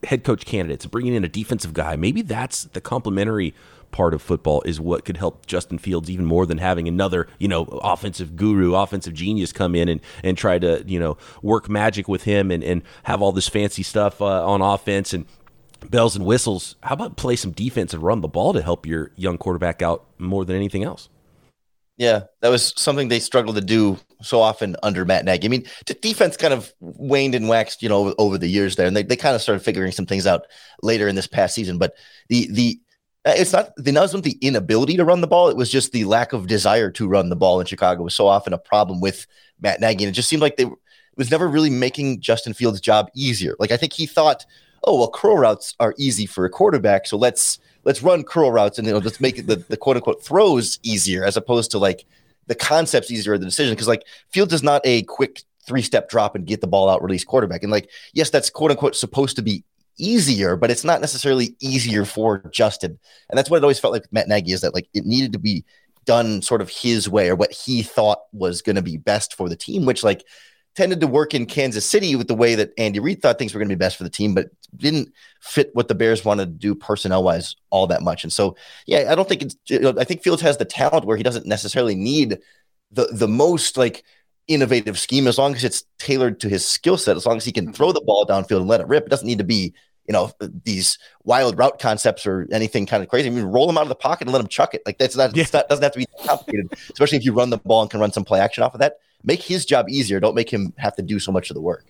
head 0.04 0.22
coach 0.24 0.46
candidates, 0.46 0.86
bringing 0.86 1.12
in 1.12 1.24
a 1.24 1.28
defensive 1.28 1.74
guy, 1.74 1.96
maybe 1.96 2.22
that's 2.22 2.64
the 2.64 2.80
complementary 2.80 3.52
part 3.96 4.12
of 4.12 4.20
football 4.20 4.60
is 4.66 4.78
what 4.78 5.06
could 5.06 5.16
help 5.16 5.46
Justin 5.46 5.78
Fields 5.78 6.10
even 6.10 6.26
more 6.26 6.44
than 6.44 6.58
having 6.58 6.86
another, 6.86 7.26
you 7.38 7.48
know, 7.48 7.62
offensive 7.82 8.36
guru, 8.36 8.74
offensive 8.74 9.14
genius 9.14 9.54
come 9.54 9.74
in 9.74 9.88
and, 9.88 10.02
and 10.22 10.36
try 10.36 10.58
to, 10.58 10.84
you 10.86 11.00
know, 11.00 11.16
work 11.40 11.70
magic 11.70 12.06
with 12.06 12.24
him 12.24 12.50
and, 12.50 12.62
and 12.62 12.82
have 13.04 13.22
all 13.22 13.32
this 13.32 13.48
fancy 13.48 13.82
stuff 13.82 14.20
uh, 14.20 14.46
on 14.46 14.60
offense 14.60 15.14
and 15.14 15.24
bells 15.88 16.14
and 16.14 16.26
whistles. 16.26 16.76
How 16.82 16.92
about 16.92 17.16
play 17.16 17.36
some 17.36 17.52
defense 17.52 17.94
and 17.94 18.02
run 18.02 18.20
the 18.20 18.28
ball 18.28 18.52
to 18.52 18.60
help 18.60 18.84
your 18.84 19.12
young 19.16 19.38
quarterback 19.38 19.80
out 19.80 20.04
more 20.18 20.44
than 20.44 20.56
anything 20.56 20.84
else? 20.84 21.08
Yeah, 21.96 22.24
that 22.42 22.50
was 22.50 22.74
something 22.76 23.08
they 23.08 23.20
struggled 23.20 23.56
to 23.56 23.62
do 23.62 23.98
so 24.20 24.42
often 24.42 24.76
under 24.82 25.06
Matt 25.06 25.24
Nagy. 25.24 25.46
I 25.46 25.48
mean, 25.48 25.64
the 25.86 25.94
defense 25.94 26.36
kind 26.36 26.52
of 26.52 26.70
waned 26.80 27.34
and 27.34 27.48
waxed, 27.48 27.82
you 27.82 27.88
know, 27.88 27.96
over 27.96 28.14
over 28.18 28.36
the 28.36 28.48
years 28.48 28.76
there, 28.76 28.86
and 28.86 28.94
they, 28.94 29.02
they 29.02 29.16
kind 29.16 29.34
of 29.34 29.40
started 29.40 29.64
figuring 29.64 29.92
some 29.92 30.04
things 30.04 30.26
out 30.26 30.42
later 30.82 31.08
in 31.08 31.14
this 31.14 31.26
past 31.26 31.54
season. 31.54 31.78
But 31.78 31.94
the 32.28 32.48
the 32.52 32.78
Uh, 33.26 33.34
it's 33.36 33.52
not 33.52 33.74
the 33.76 33.92
wasn't 33.92 34.22
the 34.22 34.38
inability 34.40 34.96
to 34.96 35.04
run 35.04 35.20
the 35.20 35.26
ball; 35.26 35.48
it 35.48 35.56
was 35.56 35.70
just 35.70 35.90
the 35.90 36.04
lack 36.04 36.32
of 36.32 36.46
desire 36.46 36.92
to 36.92 37.08
run 37.08 37.28
the 37.28 37.36
ball 37.36 37.58
in 37.58 37.66
Chicago 37.66 38.04
was 38.04 38.14
so 38.14 38.28
often 38.28 38.52
a 38.52 38.58
problem 38.58 39.00
with 39.00 39.26
Matt 39.60 39.80
Nagy, 39.80 40.04
and 40.04 40.10
it 40.10 40.12
just 40.12 40.28
seemed 40.28 40.42
like 40.42 40.56
they 40.56 40.66
was 41.16 41.30
never 41.30 41.48
really 41.48 41.70
making 41.70 42.20
Justin 42.20 42.54
Fields' 42.54 42.80
job 42.80 43.10
easier. 43.14 43.56
Like 43.58 43.72
I 43.72 43.76
think 43.76 43.94
he 43.94 44.06
thought, 44.06 44.46
oh 44.84 44.96
well, 44.98 45.10
curl 45.10 45.36
routes 45.36 45.74
are 45.80 45.94
easy 45.98 46.24
for 46.24 46.44
a 46.44 46.50
quarterback, 46.50 47.06
so 47.08 47.16
let's 47.16 47.58
let's 47.82 48.00
run 48.00 48.22
curl 48.22 48.52
routes 48.52 48.78
and 48.78 48.86
you 48.86 48.92
know 48.92 49.00
let's 49.00 49.20
make 49.20 49.46
the, 49.46 49.56
the 49.56 49.76
quote 49.76 49.96
unquote 49.96 50.22
throws 50.22 50.78
easier 50.84 51.24
as 51.24 51.36
opposed 51.36 51.72
to 51.72 51.78
like 51.78 52.04
the 52.46 52.54
concepts 52.54 53.10
easier 53.10 53.36
the 53.36 53.44
decision. 53.44 53.74
Because 53.74 53.88
like 53.88 54.04
Fields 54.30 54.52
is 54.52 54.62
not 54.62 54.82
a 54.84 55.02
quick 55.04 55.42
three 55.66 55.82
step 55.82 56.08
drop 56.08 56.36
and 56.36 56.46
get 56.46 56.60
the 56.60 56.68
ball 56.68 56.88
out 56.88 57.02
release 57.02 57.24
quarterback. 57.24 57.64
And 57.64 57.72
like 57.72 57.90
yes 58.12 58.30
that's 58.30 58.50
quote 58.50 58.70
unquote 58.70 58.94
supposed 58.94 59.34
to 59.34 59.42
be 59.42 59.64
easier, 59.98 60.56
but 60.56 60.70
it's 60.70 60.84
not 60.84 61.00
necessarily 61.00 61.56
easier 61.60 62.04
for 62.04 62.38
Justin. 62.52 62.98
And 63.28 63.38
that's 63.38 63.50
what 63.50 63.58
it 63.58 63.64
always 63.64 63.78
felt 63.78 63.92
like 63.92 64.02
with 64.02 64.12
Matt 64.12 64.28
Nagy 64.28 64.52
is 64.52 64.60
that 64.60 64.74
like 64.74 64.88
it 64.94 65.06
needed 65.06 65.32
to 65.32 65.38
be 65.38 65.64
done 66.04 66.40
sort 66.40 66.60
of 66.60 66.70
his 66.70 67.08
way 67.08 67.28
or 67.28 67.34
what 67.34 67.52
he 67.52 67.82
thought 67.82 68.20
was 68.32 68.62
going 68.62 68.76
to 68.76 68.82
be 68.82 68.96
best 68.96 69.34
for 69.34 69.48
the 69.48 69.56
team, 69.56 69.84
which 69.84 70.04
like 70.04 70.24
tended 70.76 71.00
to 71.00 71.06
work 71.06 71.34
in 71.34 71.46
Kansas 71.46 71.88
City 71.88 72.14
with 72.16 72.28
the 72.28 72.34
way 72.34 72.54
that 72.54 72.72
Andy 72.78 73.00
Reid 73.00 73.22
thought 73.22 73.38
things 73.38 73.54
were 73.54 73.58
going 73.58 73.68
to 73.68 73.74
be 73.74 73.78
best 73.78 73.96
for 73.96 74.04
the 74.04 74.10
team, 74.10 74.34
but 74.34 74.50
didn't 74.76 75.12
fit 75.40 75.70
what 75.72 75.88
the 75.88 75.94
Bears 75.94 76.24
wanted 76.24 76.46
to 76.46 76.52
do 76.52 76.74
personnel 76.74 77.24
wise 77.24 77.56
all 77.70 77.86
that 77.86 78.02
much. 78.02 78.24
And 78.24 78.32
so, 78.32 78.56
yeah, 78.86 79.10
I 79.10 79.14
don't 79.14 79.28
think 79.28 79.42
it's, 79.42 79.56
you 79.66 79.80
know, 79.80 79.94
I 79.98 80.04
think 80.04 80.22
Fields 80.22 80.42
has 80.42 80.58
the 80.58 80.64
talent 80.64 81.06
where 81.06 81.16
he 81.16 81.22
doesn't 81.22 81.46
necessarily 81.46 81.94
need 81.94 82.38
the, 82.92 83.06
the 83.10 83.28
most 83.28 83.76
like 83.76 84.04
innovative 84.48 84.98
scheme 84.98 85.26
as 85.26 85.38
long 85.38 85.54
as 85.54 85.64
it's 85.64 85.84
tailored 85.98 86.40
to 86.40 86.48
his 86.48 86.64
skill 86.64 86.98
set, 86.98 87.16
as 87.16 87.26
long 87.26 87.36
as 87.36 87.44
he 87.44 87.52
can 87.52 87.64
mm-hmm. 87.64 87.72
throw 87.72 87.92
the 87.92 88.02
ball 88.02 88.26
downfield 88.26 88.58
and 88.58 88.68
let 88.68 88.80
it 88.80 88.88
rip. 88.88 89.06
It 89.06 89.10
doesn't 89.10 89.26
need 89.26 89.38
to 89.38 89.44
be 89.44 89.74
you 90.08 90.12
know 90.12 90.30
these 90.64 90.98
wild 91.24 91.58
route 91.58 91.78
concepts 91.78 92.26
or 92.26 92.46
anything 92.52 92.86
kind 92.86 93.02
of 93.02 93.08
crazy. 93.08 93.28
I 93.28 93.30
mean, 93.30 93.44
roll 93.44 93.66
them 93.66 93.78
out 93.78 93.82
of 93.82 93.88
the 93.88 93.94
pocket 93.94 94.26
and 94.26 94.32
let 94.32 94.38
them 94.38 94.48
chuck 94.48 94.74
it. 94.74 94.82
Like 94.86 94.98
that's 94.98 95.16
not, 95.16 95.34
yeah. 95.36 95.44
not 95.52 95.68
doesn't 95.68 95.82
have 95.82 95.92
to 95.92 95.98
be 95.98 96.06
complicated. 96.24 96.72
especially 96.90 97.18
if 97.18 97.24
you 97.24 97.32
run 97.32 97.50
the 97.50 97.58
ball 97.58 97.82
and 97.82 97.90
can 97.90 98.00
run 98.00 98.12
some 98.12 98.24
play 98.24 98.40
action 98.40 98.62
off 98.62 98.74
of 98.74 98.80
that. 98.80 98.98
Make 99.24 99.42
his 99.42 99.64
job 99.64 99.88
easier. 99.88 100.20
Don't 100.20 100.34
make 100.34 100.50
him 100.50 100.72
have 100.78 100.94
to 100.96 101.02
do 101.02 101.18
so 101.18 101.32
much 101.32 101.50
of 101.50 101.54
the 101.54 101.60
work. 101.60 101.86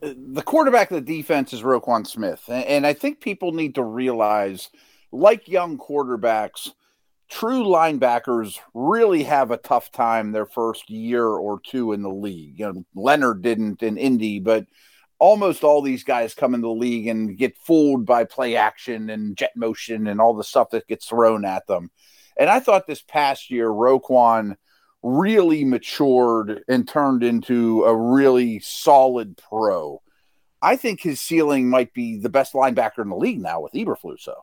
The 0.00 0.42
quarterback 0.42 0.90
of 0.90 1.04
the 1.04 1.16
defense 1.16 1.52
is 1.52 1.62
Roquan 1.62 2.06
Smith, 2.06 2.42
and 2.48 2.86
I 2.86 2.94
think 2.94 3.20
people 3.20 3.52
need 3.52 3.74
to 3.74 3.82
realize, 3.82 4.70
like 5.12 5.46
young 5.46 5.76
quarterbacks, 5.76 6.70
true 7.30 7.64
linebackers 7.64 8.58
really 8.74 9.22
have 9.22 9.50
a 9.50 9.58
tough 9.58 9.92
time 9.92 10.32
their 10.32 10.46
first 10.46 10.90
year 10.90 11.26
or 11.26 11.60
two 11.60 11.92
in 11.92 12.02
the 12.02 12.10
league. 12.10 12.58
You 12.58 12.72
know, 12.72 12.84
Leonard 12.94 13.42
didn't 13.42 13.82
in 13.82 13.98
Indy, 13.98 14.40
but 14.40 14.66
almost 15.20 15.62
all 15.62 15.82
these 15.82 16.02
guys 16.02 16.34
come 16.34 16.54
in 16.54 16.62
the 16.62 16.68
league 16.68 17.06
and 17.06 17.36
get 17.36 17.56
fooled 17.58 18.06
by 18.06 18.24
play 18.24 18.56
action 18.56 19.10
and 19.10 19.36
jet 19.36 19.52
motion 19.54 20.08
and 20.08 20.20
all 20.20 20.34
the 20.34 20.42
stuff 20.42 20.70
that 20.70 20.88
gets 20.88 21.06
thrown 21.06 21.44
at 21.44 21.66
them. 21.68 21.90
And 22.36 22.48
I 22.50 22.58
thought 22.58 22.86
this 22.86 23.02
past 23.02 23.50
year, 23.50 23.68
Roquan 23.68 24.56
really 25.02 25.64
matured 25.64 26.62
and 26.68 26.88
turned 26.88 27.22
into 27.22 27.84
a 27.84 27.94
really 27.94 28.60
solid 28.60 29.36
pro. 29.36 30.02
I 30.62 30.76
think 30.76 31.00
his 31.00 31.20
ceiling 31.20 31.68
might 31.68 31.92
be 31.94 32.18
the 32.18 32.28
best 32.28 32.54
linebacker 32.54 33.02
in 33.02 33.10
the 33.10 33.16
league 33.16 33.40
now 33.40 33.60
with 33.60 33.72
Eberflus. 33.72 34.20
So 34.20 34.34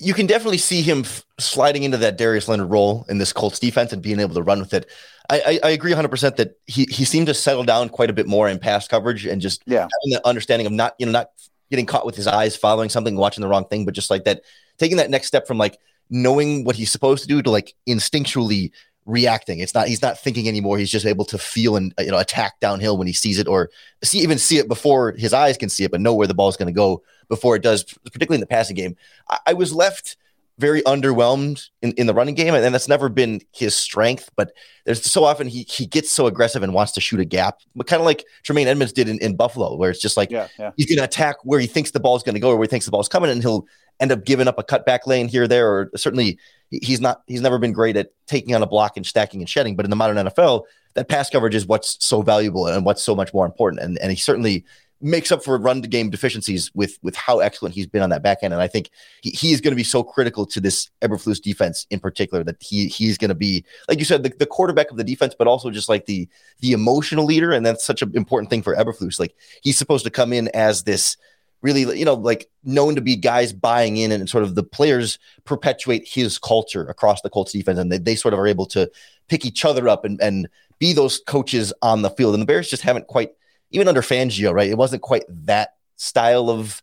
you 0.00 0.14
can 0.14 0.26
definitely 0.26 0.58
see 0.58 0.80
him 0.80 1.00
f- 1.00 1.24
sliding 1.38 1.82
into 1.82 1.98
that 1.98 2.16
Darius 2.16 2.48
Leonard 2.48 2.70
role 2.70 3.04
in 3.08 3.18
this 3.18 3.32
Colts 3.32 3.58
defense 3.58 3.92
and 3.92 4.00
being 4.00 4.18
able 4.18 4.34
to 4.34 4.42
run 4.42 4.58
with 4.58 4.72
it. 4.72 4.86
I, 5.28 5.40
I, 5.40 5.68
I 5.68 5.70
agree 5.70 5.92
100% 5.92 6.36
that 6.36 6.58
he, 6.66 6.86
he 6.90 7.04
seemed 7.04 7.26
to 7.26 7.34
settle 7.34 7.64
down 7.64 7.90
quite 7.90 8.08
a 8.08 8.14
bit 8.14 8.26
more 8.26 8.48
in 8.48 8.58
pass 8.58 8.88
coverage 8.88 9.26
and 9.26 9.42
just 9.42 9.62
yeah. 9.66 9.80
having 9.80 10.12
the 10.12 10.20
understanding 10.24 10.66
of 10.66 10.72
not, 10.72 10.94
you 10.98 11.04
know, 11.04 11.12
not 11.12 11.30
getting 11.70 11.86
caught 11.86 12.06
with 12.06 12.16
his 12.16 12.26
eyes 12.26 12.56
following 12.56 12.88
something, 12.88 13.14
watching 13.14 13.42
the 13.42 13.48
wrong 13.48 13.66
thing, 13.66 13.84
but 13.84 13.94
just 13.94 14.10
like 14.10 14.24
that, 14.24 14.40
taking 14.78 14.96
that 14.96 15.10
next 15.10 15.26
step 15.26 15.46
from 15.46 15.58
like 15.58 15.78
knowing 16.08 16.64
what 16.64 16.76
he's 16.76 16.90
supposed 16.90 17.22
to 17.22 17.28
do 17.28 17.42
to 17.42 17.50
like 17.50 17.74
instinctually 17.86 18.72
reacting. 19.10 19.60
It's 19.60 19.74
not 19.74 19.88
he's 19.88 20.02
not 20.02 20.18
thinking 20.18 20.48
anymore. 20.48 20.78
He's 20.78 20.90
just 20.90 21.06
able 21.06 21.24
to 21.26 21.38
feel 21.38 21.76
and 21.76 21.92
you 21.98 22.10
know 22.10 22.18
attack 22.18 22.60
downhill 22.60 22.96
when 22.96 23.06
he 23.06 23.12
sees 23.12 23.38
it, 23.38 23.48
or 23.48 23.70
see 24.02 24.18
even 24.18 24.38
see 24.38 24.58
it 24.58 24.68
before 24.68 25.12
his 25.12 25.32
eyes 25.32 25.56
can 25.56 25.68
see 25.68 25.84
it, 25.84 25.90
but 25.90 26.00
know 26.00 26.14
where 26.14 26.26
the 26.26 26.34
ball 26.34 26.48
is 26.48 26.56
going 26.56 26.72
to 26.72 26.72
go 26.72 27.02
before 27.28 27.56
it 27.56 27.62
does. 27.62 27.84
Particularly 27.84 28.36
in 28.36 28.40
the 28.40 28.46
passing 28.46 28.76
game, 28.76 28.96
I, 29.28 29.38
I 29.48 29.52
was 29.54 29.72
left 29.72 30.16
very 30.58 30.82
underwhelmed 30.82 31.70
in, 31.80 31.92
in 31.92 32.06
the 32.06 32.12
running 32.12 32.34
game, 32.34 32.54
and 32.54 32.74
that's 32.74 32.88
never 32.88 33.08
been 33.08 33.40
his 33.50 33.74
strength. 33.74 34.30
But 34.36 34.52
there's 34.84 35.02
so 35.10 35.24
often 35.24 35.48
he 35.48 35.62
he 35.62 35.86
gets 35.86 36.12
so 36.12 36.26
aggressive 36.26 36.62
and 36.62 36.74
wants 36.74 36.92
to 36.92 37.00
shoot 37.00 37.18
a 37.18 37.24
gap, 37.24 37.60
but 37.74 37.86
kind 37.86 38.00
of 38.00 38.06
like 38.06 38.24
Tremaine 38.42 38.68
Edmunds 38.68 38.92
did 38.92 39.08
in, 39.08 39.18
in 39.18 39.36
Buffalo, 39.36 39.74
where 39.76 39.90
it's 39.90 40.00
just 40.00 40.16
like 40.16 40.30
yeah, 40.30 40.48
yeah. 40.58 40.70
he's 40.76 40.86
going 40.86 40.98
to 40.98 41.04
attack 41.04 41.36
where 41.44 41.58
he 41.58 41.66
thinks 41.66 41.90
the 41.90 42.00
ball 42.00 42.16
is 42.16 42.22
going 42.22 42.34
to 42.34 42.40
go 42.40 42.50
or 42.50 42.56
where 42.56 42.64
he 42.64 42.68
thinks 42.68 42.84
the 42.84 42.92
ball 42.92 43.00
is 43.00 43.08
coming, 43.08 43.30
and 43.30 43.42
he'll 43.42 43.66
end 44.00 44.12
up 44.12 44.24
giving 44.24 44.48
up 44.48 44.58
a 44.58 44.64
cutback 44.64 45.06
lane 45.06 45.28
here 45.28 45.44
or 45.44 45.48
there, 45.48 45.70
or 45.70 45.90
certainly 45.96 46.38
he's 46.70 47.00
not 47.00 47.22
he's 47.26 47.40
never 47.40 47.58
been 47.58 47.72
great 47.72 47.96
at 47.96 48.10
taking 48.26 48.54
on 48.54 48.62
a 48.62 48.66
block 48.66 48.96
and 48.96 49.06
stacking 49.06 49.40
and 49.40 49.48
shedding. 49.48 49.76
But 49.76 49.86
in 49.86 49.90
the 49.90 49.96
modern 49.96 50.16
NFL, 50.16 50.64
that 50.94 51.08
pass 51.08 51.30
coverage 51.30 51.54
is 51.54 51.66
what's 51.66 52.04
so 52.04 52.22
valuable 52.22 52.66
and 52.66 52.84
what's 52.84 53.02
so 53.02 53.14
much 53.14 53.32
more 53.32 53.46
important. 53.46 53.82
And 53.82 53.98
and 53.98 54.10
he 54.10 54.16
certainly 54.16 54.64
makes 55.02 55.32
up 55.32 55.42
for 55.42 55.56
run 55.56 55.80
game 55.80 56.10
deficiencies 56.10 56.70
with 56.74 56.98
with 57.02 57.16
how 57.16 57.38
excellent 57.38 57.74
he's 57.74 57.86
been 57.86 58.02
on 58.02 58.10
that 58.10 58.22
back 58.22 58.38
end. 58.42 58.52
And 58.52 58.62
I 58.62 58.68
think 58.68 58.90
he, 59.22 59.30
he 59.30 59.52
is 59.52 59.60
going 59.60 59.72
to 59.72 59.76
be 59.76 59.84
so 59.84 60.02
critical 60.02 60.44
to 60.46 60.60
this 60.60 60.90
Eberflus 61.02 61.40
defense 61.40 61.86
in 61.90 62.00
particular 62.00 62.44
that 62.44 62.56
he 62.60 62.88
he's 62.88 63.16
going 63.16 63.30
to 63.30 63.34
be 63.34 63.64
like 63.88 63.98
you 63.98 64.04
said 64.04 64.22
the, 64.22 64.32
the 64.38 64.46
quarterback 64.46 64.90
of 64.90 64.96
the 64.96 65.04
defense, 65.04 65.34
but 65.38 65.46
also 65.46 65.70
just 65.70 65.88
like 65.88 66.06
the 66.06 66.28
the 66.60 66.72
emotional 66.72 67.24
leader. 67.24 67.52
And 67.52 67.64
that's 67.64 67.84
such 67.84 68.02
an 68.02 68.12
important 68.14 68.50
thing 68.50 68.62
for 68.62 68.76
Eberflus. 68.76 69.18
Like 69.18 69.34
he's 69.62 69.78
supposed 69.78 70.04
to 70.04 70.10
come 70.10 70.32
in 70.32 70.48
as 70.48 70.82
this 70.82 71.16
really 71.62 71.98
you 71.98 72.04
know 72.04 72.14
like 72.14 72.48
known 72.64 72.94
to 72.94 73.00
be 73.00 73.16
guys 73.16 73.52
buying 73.52 73.96
in 73.96 74.12
and 74.12 74.28
sort 74.28 74.44
of 74.44 74.54
the 74.54 74.62
players 74.62 75.18
perpetuate 75.44 76.06
his 76.06 76.38
culture 76.38 76.84
across 76.86 77.20
the 77.22 77.30
Colts 77.30 77.52
defense 77.52 77.78
and 77.78 77.92
they, 77.92 77.98
they 77.98 78.14
sort 78.14 78.34
of 78.34 78.40
are 78.40 78.46
able 78.46 78.66
to 78.66 78.90
pick 79.28 79.44
each 79.44 79.64
other 79.64 79.88
up 79.88 80.04
and 80.04 80.20
and 80.20 80.48
be 80.78 80.92
those 80.92 81.20
coaches 81.26 81.72
on 81.82 82.02
the 82.02 82.10
field 82.10 82.34
and 82.34 82.42
the 82.42 82.46
Bears 82.46 82.70
just 82.70 82.82
haven't 82.82 83.06
quite 83.06 83.32
even 83.70 83.88
under 83.88 84.02
Fangio, 84.02 84.52
right? 84.52 84.70
It 84.70 84.78
wasn't 84.78 85.02
quite 85.02 85.24
that 85.28 85.74
style 85.96 86.50
of 86.50 86.82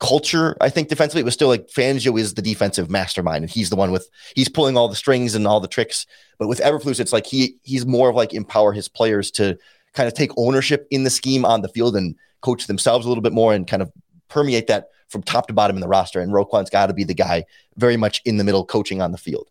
culture. 0.00 0.56
I 0.60 0.70
think 0.70 0.88
defensively, 0.88 1.22
it 1.22 1.24
was 1.24 1.34
still 1.34 1.48
like 1.48 1.68
Fangio 1.68 2.18
is 2.18 2.34
the 2.34 2.42
defensive 2.42 2.90
mastermind, 2.90 3.44
and 3.44 3.50
he's 3.50 3.70
the 3.70 3.76
one 3.76 3.90
with 3.90 4.08
he's 4.34 4.48
pulling 4.48 4.76
all 4.76 4.88
the 4.88 4.96
strings 4.96 5.34
and 5.34 5.46
all 5.46 5.60
the 5.60 5.68
tricks. 5.68 6.06
But 6.38 6.48
with 6.48 6.60
Eberflus, 6.60 7.00
it's 7.00 7.12
like 7.12 7.26
he 7.26 7.56
he's 7.62 7.86
more 7.86 8.10
of 8.10 8.16
like 8.16 8.32
empower 8.32 8.72
his 8.72 8.88
players 8.88 9.30
to 9.32 9.58
kind 9.94 10.06
of 10.06 10.14
take 10.14 10.30
ownership 10.36 10.86
in 10.90 11.04
the 11.04 11.10
scheme 11.10 11.44
on 11.44 11.62
the 11.62 11.68
field 11.68 11.96
and 11.96 12.14
coach 12.40 12.66
themselves 12.66 13.06
a 13.06 13.08
little 13.08 13.22
bit 13.22 13.32
more 13.32 13.54
and 13.54 13.66
kind 13.66 13.82
of 13.82 13.90
permeate 14.28 14.66
that 14.66 14.88
from 15.08 15.22
top 15.22 15.46
to 15.46 15.52
bottom 15.52 15.76
in 15.76 15.80
the 15.80 15.88
roster. 15.88 16.20
And 16.20 16.32
Roquan's 16.32 16.70
got 16.70 16.86
to 16.86 16.92
be 16.94 17.04
the 17.04 17.14
guy 17.14 17.44
very 17.76 17.96
much 17.96 18.20
in 18.24 18.36
the 18.36 18.44
middle, 18.44 18.64
coaching 18.64 19.00
on 19.00 19.12
the 19.12 19.18
field. 19.18 19.48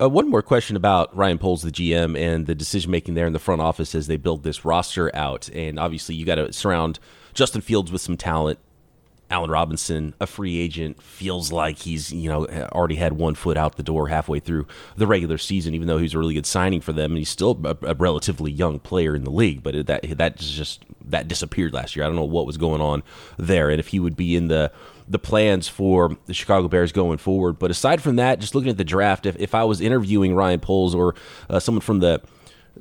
Uh, 0.00 0.08
one 0.08 0.28
more 0.30 0.42
question 0.42 0.76
about 0.76 1.14
Ryan 1.16 1.38
Poles, 1.38 1.62
the 1.62 1.72
GM, 1.72 2.16
and 2.16 2.46
the 2.46 2.54
decision 2.54 2.90
making 2.90 3.14
there 3.14 3.26
in 3.26 3.32
the 3.32 3.40
front 3.40 3.60
office 3.60 3.94
as 3.94 4.06
they 4.06 4.16
build 4.16 4.44
this 4.44 4.64
roster 4.64 5.14
out. 5.14 5.50
And 5.50 5.78
obviously, 5.78 6.14
you 6.14 6.24
got 6.24 6.36
to 6.36 6.52
surround 6.52 7.00
Justin 7.34 7.60
Fields 7.60 7.90
with 7.90 8.00
some 8.00 8.16
talent. 8.16 8.60
Allen 9.30 9.50
Robinson, 9.50 10.14
a 10.20 10.26
free 10.26 10.58
agent, 10.58 11.02
feels 11.02 11.52
like 11.52 11.78
he's 11.78 12.12
you 12.12 12.28
know 12.28 12.46
already 12.72 12.96
had 12.96 13.14
one 13.14 13.34
foot 13.34 13.56
out 13.56 13.76
the 13.76 13.82
door 13.82 14.08
halfway 14.08 14.40
through 14.40 14.66
the 14.96 15.06
regular 15.06 15.38
season. 15.38 15.74
Even 15.74 15.86
though 15.86 15.98
he's 15.98 16.14
a 16.14 16.18
really 16.18 16.34
good 16.34 16.46
signing 16.46 16.80
for 16.80 16.92
them, 16.92 17.12
and 17.12 17.18
he's 17.18 17.28
still 17.28 17.60
a, 17.64 17.76
a 17.82 17.94
relatively 17.94 18.50
young 18.50 18.78
player 18.78 19.14
in 19.14 19.24
the 19.24 19.30
league. 19.30 19.62
But 19.62 19.86
that 19.86 20.16
that 20.16 20.36
just 20.36 20.84
that 21.04 21.28
disappeared 21.28 21.72
last 21.72 21.94
year. 21.94 22.04
I 22.04 22.08
don't 22.08 22.16
know 22.16 22.24
what 22.24 22.46
was 22.46 22.56
going 22.56 22.80
on 22.80 23.02
there, 23.36 23.70
and 23.70 23.78
if 23.78 23.88
he 23.88 24.00
would 24.00 24.16
be 24.16 24.34
in 24.34 24.48
the 24.48 24.72
the 25.08 25.18
plans 25.18 25.68
for 25.68 26.16
the 26.26 26.34
Chicago 26.34 26.68
Bears 26.68 26.92
going 26.92 27.18
forward. 27.18 27.58
But 27.58 27.70
aside 27.70 28.02
from 28.02 28.16
that, 28.16 28.40
just 28.40 28.54
looking 28.54 28.70
at 28.70 28.76
the 28.76 28.84
draft, 28.84 29.26
if, 29.26 29.36
if 29.38 29.54
I 29.54 29.64
was 29.64 29.80
interviewing 29.80 30.34
Ryan 30.34 30.60
Poles 30.60 30.94
or 30.94 31.14
uh, 31.48 31.60
someone 31.60 31.80
from 31.80 32.00
the 32.00 32.20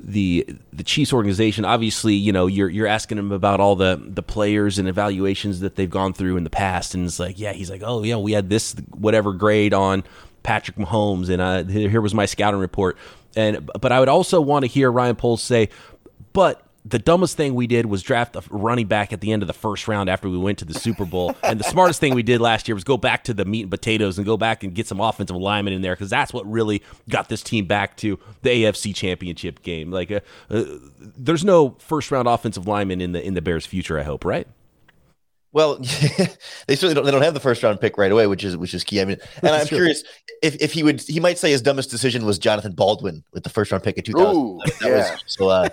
the 0.01 0.45
the 0.73 0.83
Chiefs 0.83 1.13
organization, 1.13 1.65
obviously, 1.65 2.13
you 2.13 2.31
know, 2.31 2.47
you're 2.47 2.69
you're 2.69 2.87
asking 2.87 3.17
him 3.17 3.31
about 3.31 3.59
all 3.59 3.75
the 3.75 4.01
the 4.03 4.23
players 4.23 4.77
and 4.79 4.87
evaluations 4.87 5.59
that 5.61 5.75
they've 5.75 5.89
gone 5.89 6.13
through 6.13 6.37
in 6.37 6.43
the 6.43 6.49
past, 6.49 6.93
and 6.93 7.05
it's 7.05 7.19
like, 7.19 7.39
yeah, 7.39 7.53
he's 7.53 7.69
like, 7.69 7.81
oh 7.83 8.03
yeah, 8.03 8.17
we 8.17 8.31
had 8.31 8.49
this 8.49 8.75
whatever 8.91 9.33
grade 9.33 9.73
on 9.73 10.03
Patrick 10.43 10.77
Mahomes, 10.77 11.29
and 11.29 11.41
uh, 11.41 11.63
here 11.63 12.01
was 12.01 12.13
my 12.13 12.25
scouting 12.25 12.59
report, 12.59 12.97
and 13.35 13.69
but 13.79 13.91
I 13.91 13.99
would 13.99 14.09
also 14.09 14.41
want 14.41 14.63
to 14.63 14.67
hear 14.67 14.91
Ryan 14.91 15.15
Poles 15.15 15.41
say, 15.41 15.69
but 16.33 16.66
the 16.89 16.99
dumbest 16.99 17.35
thing 17.35 17.55
we 17.55 17.67
did 17.67 17.85
was 17.85 18.01
draft 18.01 18.35
a 18.35 18.43
running 18.49 18.87
back 18.87 19.11
at 19.11 19.19
the 19.19 19.31
end 19.31 19.43
of 19.43 19.47
the 19.47 19.53
first 19.53 19.87
round 19.87 20.09
after 20.09 20.29
we 20.29 20.37
went 20.37 20.59
to 20.59 20.65
the 20.65 20.73
Super 20.73 21.05
Bowl. 21.05 21.35
and 21.43 21.59
the 21.59 21.63
smartest 21.63 21.99
thing 21.99 22.15
we 22.15 22.23
did 22.23 22.39
last 22.39 22.67
year 22.67 22.75
was 22.75 22.83
go 22.83 22.97
back 22.97 23.23
to 23.25 23.33
the 23.33 23.45
meat 23.45 23.61
and 23.61 23.71
potatoes 23.71 24.17
and 24.17 24.25
go 24.25 24.37
back 24.37 24.63
and 24.63 24.73
get 24.73 24.87
some 24.87 25.01
offensive 25.01 25.35
alignment 25.35 25.75
in 25.75 25.81
there 25.81 25.93
because 25.93 26.09
that's 26.09 26.33
what 26.33 26.49
really 26.49 26.81
got 27.09 27.29
this 27.29 27.43
team 27.43 27.65
back 27.65 27.97
to 27.97 28.19
the 28.41 28.49
AFC 28.49 28.95
Championship 28.95 29.61
game. 29.63 29.91
Like, 29.91 30.11
uh, 30.11 30.19
uh, 30.49 30.63
there's 30.99 31.43
no 31.43 31.75
first 31.79 32.11
round 32.11 32.27
offensive 32.27 32.67
lineman 32.67 33.01
in 33.01 33.11
the 33.11 33.25
in 33.25 33.33
the 33.33 33.41
Bears' 33.41 33.65
future. 33.65 33.99
I 33.99 34.03
hope, 34.03 34.23
right? 34.23 34.47
Well, 35.57 35.77
they 36.67 36.75
certainly 36.75 36.93
don't. 36.93 37.03
They 37.03 37.09
don't 37.09 37.23
have 37.23 37.33
the 37.33 37.39
first 37.39 37.63
round 37.63 37.81
pick 37.81 37.97
right 37.97 38.11
away, 38.11 38.27
which 38.27 38.43
is 38.43 38.55
which 38.55 38.75
is 38.75 38.83
key. 38.83 39.01
I 39.01 39.05
mean, 39.05 39.17
and 39.41 39.55
I'm 39.55 39.65
curious 39.65 40.03
if, 40.43 40.55
if 40.61 40.71
he 40.71 40.83
would. 40.83 41.01
He 41.01 41.19
might 41.19 41.39
say 41.39 41.49
his 41.49 41.63
dumbest 41.63 41.89
decision 41.89 42.25
was 42.25 42.37
Jonathan 42.37 42.73
Baldwin 42.73 43.23
with 43.33 43.43
the 43.43 43.49
first 43.49 43.71
round 43.71 43.83
pick 43.83 43.97
in 43.97 44.03
2000. 44.03 44.35
Ooh, 44.35 44.59
yeah. 44.83 45.13
Was, 45.13 45.23
so 45.25 45.49
uh, 45.49 45.69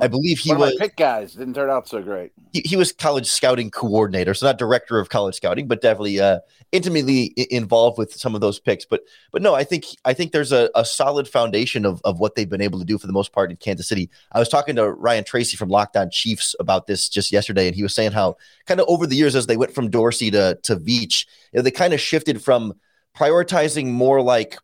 I 0.00 0.08
believe 0.08 0.38
he 0.38 0.54
was 0.54 0.74
pick 0.76 0.96
guys 0.96 1.34
didn't 1.34 1.52
turn 1.52 1.68
out 1.68 1.86
so 1.86 2.02
great. 2.02 2.32
He, 2.52 2.62
he, 2.64 2.76
was 2.76 2.92
college 2.92 3.26
scouting 3.26 3.70
coordinator, 3.70 4.32
so 4.32 4.46
not 4.46 4.56
director 4.56 4.98
of 4.98 5.10
college 5.10 5.34
scouting, 5.34 5.68
but 5.68 5.82
definitely 5.82 6.18
uh, 6.18 6.38
intimately 6.72 7.34
involved 7.50 7.98
with 7.98 8.12
some 8.14 8.34
of 8.34 8.40
those 8.40 8.58
picks. 8.58 8.84
But 8.84 9.02
but 9.32 9.42
no, 9.42 9.54
I 9.54 9.64
think 9.64 9.84
I 10.04 10.14
think 10.14 10.32
there's 10.32 10.52
a, 10.52 10.70
a 10.74 10.84
solid 10.84 11.28
foundation 11.28 11.84
of 11.84 12.00
of 12.04 12.20
what 12.20 12.34
they've 12.34 12.48
been 12.48 12.60
able 12.60 12.78
to 12.78 12.84
do 12.84 12.98
for 12.98 13.06
the 13.06 13.12
most 13.12 13.32
part 13.32 13.50
in 13.50 13.56
Kansas 13.56 13.88
City. 13.88 14.10
I 14.32 14.38
was 14.38 14.48
talking 14.48 14.76
to 14.76 14.90
Ryan 14.90 15.24
Tracy 15.24 15.56
from 15.56 15.68
Locked 15.68 15.96
On 15.96 16.10
Chiefs 16.10 16.54
about 16.58 16.86
this 16.86 17.08
just 17.08 17.32
yesterday, 17.32 17.66
and 17.66 17.76
he 17.76 17.82
was 17.82 17.94
saying 17.94 18.12
how 18.12 18.36
kind 18.66 18.80
of 18.80 18.86
over 18.88 19.06
the 19.06 19.16
years 19.16 19.25
as 19.34 19.46
they 19.46 19.56
went 19.56 19.74
from 19.74 19.90
Dorsey 19.90 20.30
to 20.30 20.58
to 20.62 20.76
Veach, 20.76 21.26
you 21.52 21.58
know, 21.58 21.62
they 21.62 21.70
kind 21.70 21.94
of 21.94 22.00
shifted 22.00 22.42
from 22.42 22.74
prioritizing 23.16 23.86
more 23.86 24.20
like 24.20 24.58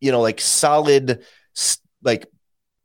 you 0.00 0.10
know 0.10 0.20
like 0.20 0.40
solid 0.40 1.22
like 2.02 2.26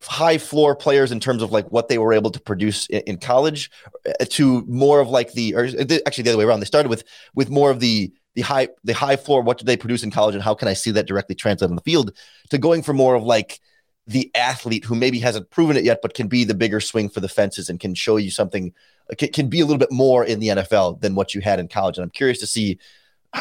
high 0.03 0.37
floor 0.37 0.75
players 0.75 1.11
in 1.11 1.19
terms 1.19 1.41
of 1.41 1.51
like 1.51 1.71
what 1.71 1.87
they 1.87 1.97
were 1.97 2.13
able 2.13 2.29
to 2.29 2.39
produce 2.39 2.85
in, 2.87 3.01
in 3.01 3.17
college 3.17 3.71
uh, 4.07 4.25
to 4.29 4.63
more 4.67 4.99
of 4.99 5.09
like 5.09 5.33
the 5.33 5.55
or 5.55 5.65
actually 6.05 6.23
the 6.23 6.29
other 6.29 6.37
way 6.37 6.43
around. 6.43 6.59
They 6.59 6.65
started 6.65 6.89
with 6.89 7.03
with 7.33 7.49
more 7.49 7.71
of 7.71 7.79
the 7.79 8.11
the 8.35 8.43
high 8.43 8.69
the 8.83 8.93
high 8.93 9.15
floor 9.15 9.41
what 9.41 9.57
did 9.57 9.65
they 9.65 9.75
produce 9.75 10.03
in 10.03 10.11
college 10.11 10.35
and 10.35 10.43
how 10.43 10.53
can 10.53 10.67
i 10.67 10.73
see 10.73 10.91
that 10.91 11.07
directly 11.07 11.33
translate 11.33 11.71
on 11.71 11.75
the 11.75 11.81
field 11.81 12.15
to 12.51 12.59
going 12.59 12.83
for 12.83 12.93
more 12.93 13.15
of 13.15 13.23
like 13.23 13.59
the 14.07 14.31
athlete 14.35 14.85
who 14.85 14.95
maybe 14.95 15.19
hasn't 15.19 15.49
proven 15.49 15.75
it 15.75 15.83
yet 15.83 15.99
but 16.01 16.13
can 16.13 16.27
be 16.27 16.43
the 16.43 16.53
bigger 16.53 16.79
swing 16.79 17.09
for 17.09 17.19
the 17.19 17.29
fences 17.29 17.69
and 17.69 17.79
can 17.79 17.93
show 17.93 18.17
you 18.17 18.31
something 18.31 18.73
can, 19.17 19.29
can 19.29 19.49
be 19.49 19.59
a 19.59 19.65
little 19.65 19.77
bit 19.77 19.91
more 19.91 20.23
in 20.23 20.39
the 20.39 20.47
nfl 20.47 20.99
than 21.01 21.15
what 21.15 21.35
you 21.35 21.41
had 21.41 21.59
in 21.59 21.67
college 21.67 21.97
and 21.97 22.03
i'm 22.03 22.09
curious 22.09 22.39
to 22.39 22.47
see 22.47 22.79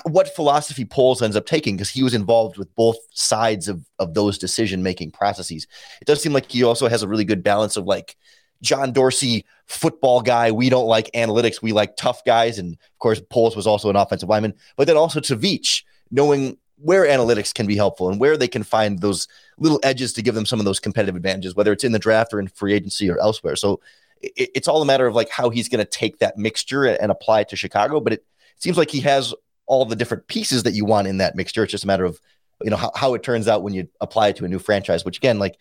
what 0.05 0.35
philosophy 0.35 0.85
Poles 0.85 1.23
ends 1.23 1.37
up 1.37 1.47
taking 1.47 1.77
because 1.77 1.91
he 1.91 2.03
was 2.03 2.15
involved 2.15 2.59
with 2.59 2.75
both 2.75 2.97
sides 3.13 3.69
of, 3.69 3.85
of 3.99 4.15
those 4.15 4.39
decision 4.39 4.83
making 4.83 5.11
processes. 5.11 5.67
It 6.01 6.07
does 6.07 6.23
seem 6.23 6.33
like 6.33 6.51
he 6.51 6.65
also 6.65 6.89
has 6.89 7.03
a 7.03 7.09
really 7.09 7.25
good 7.25 7.43
balance 7.43 7.77
of 7.77 7.87
like 7.87 8.17
John 8.63 8.93
Dorsey, 8.93 9.45
football 9.67 10.23
guy. 10.23 10.51
We 10.51 10.71
don't 10.71 10.87
like 10.87 11.11
analytics. 11.13 11.63
We 11.63 11.73
like 11.73 11.97
tough 11.97 12.25
guys. 12.25 12.59
And 12.59 12.75
of 12.75 12.99
course, 12.99 13.21
Poles 13.31 13.57
was 13.57 13.67
also 13.67 13.91
an 13.91 13.97
offensive 13.97 14.29
lineman, 14.29 14.55
but 14.77 14.87
then 14.87 14.97
also 14.97 15.21
to 15.21 15.37
Veach, 15.37 15.85
knowing 16.11 16.57
where 16.79 17.07
analytics 17.07 17.55
can 17.55 17.67
be 17.67 17.77
helpful 17.77 18.09
and 18.09 18.21
where 18.21 18.37
they 18.37 18.49
can 18.49 18.63
find 18.63 19.01
those 19.01 19.29
little 19.59 19.81
edges 19.83 20.13
to 20.13 20.23
give 20.23 20.35
them 20.35 20.47
some 20.47 20.59
of 20.59 20.65
those 20.65 20.81
competitive 20.81 21.17
advantages, 21.17 21.55
whether 21.55 21.73
it's 21.73 21.85
in 21.85 21.93
the 21.93 21.99
draft 21.99 22.33
or 22.35 22.41
in 22.41 22.49
free 22.49 22.75
agency 22.75 23.09
or 23.11 23.19
elsewhere. 23.19 23.57
So 23.57 23.81
it, 24.21 24.51
it's 24.55 24.69
all 24.69 24.83
a 24.83 24.87
matter 24.87 25.07
of 25.07 25.15
like 25.15 25.31
how 25.31 25.51
he's 25.51 25.69
going 25.69 25.85
to 25.85 25.91
take 25.91 26.19
that 26.19 26.37
mixture 26.37 26.85
and 26.85 27.11
apply 27.11 27.41
it 27.41 27.49
to 27.51 27.57
Chicago. 27.57 28.01
But 28.01 28.15
it 28.15 28.27
seems 28.59 28.77
like 28.77 28.91
he 28.91 29.01
has 29.01 29.35
all 29.67 29.85
the 29.85 29.97
different 29.97 30.27
pieces 30.29 30.63
that 30.65 30.73
you 30.73 30.85
want 30.85 31.09
in 31.09 31.19
that 31.19 31.35
mixture. 31.35 31.63
It's 31.63 31.73
just 31.73 31.85
a 31.85 31.87
matter 31.87 32.05
of 32.05 32.21
you 32.63 32.71
know 32.71 32.77
how, 32.77 32.91
how 32.95 33.15
it 33.15 33.23
turns 33.23 33.49
out 33.49 33.63
when 33.63 33.75
you 33.75 33.89
apply 34.01 34.29
it 34.29 34.37
to 34.37 34.45
a 34.45 34.49
new 34.49 34.59
franchise. 34.59 35.05
Which 35.05 35.19
again, 35.19 35.39
like 35.39 35.59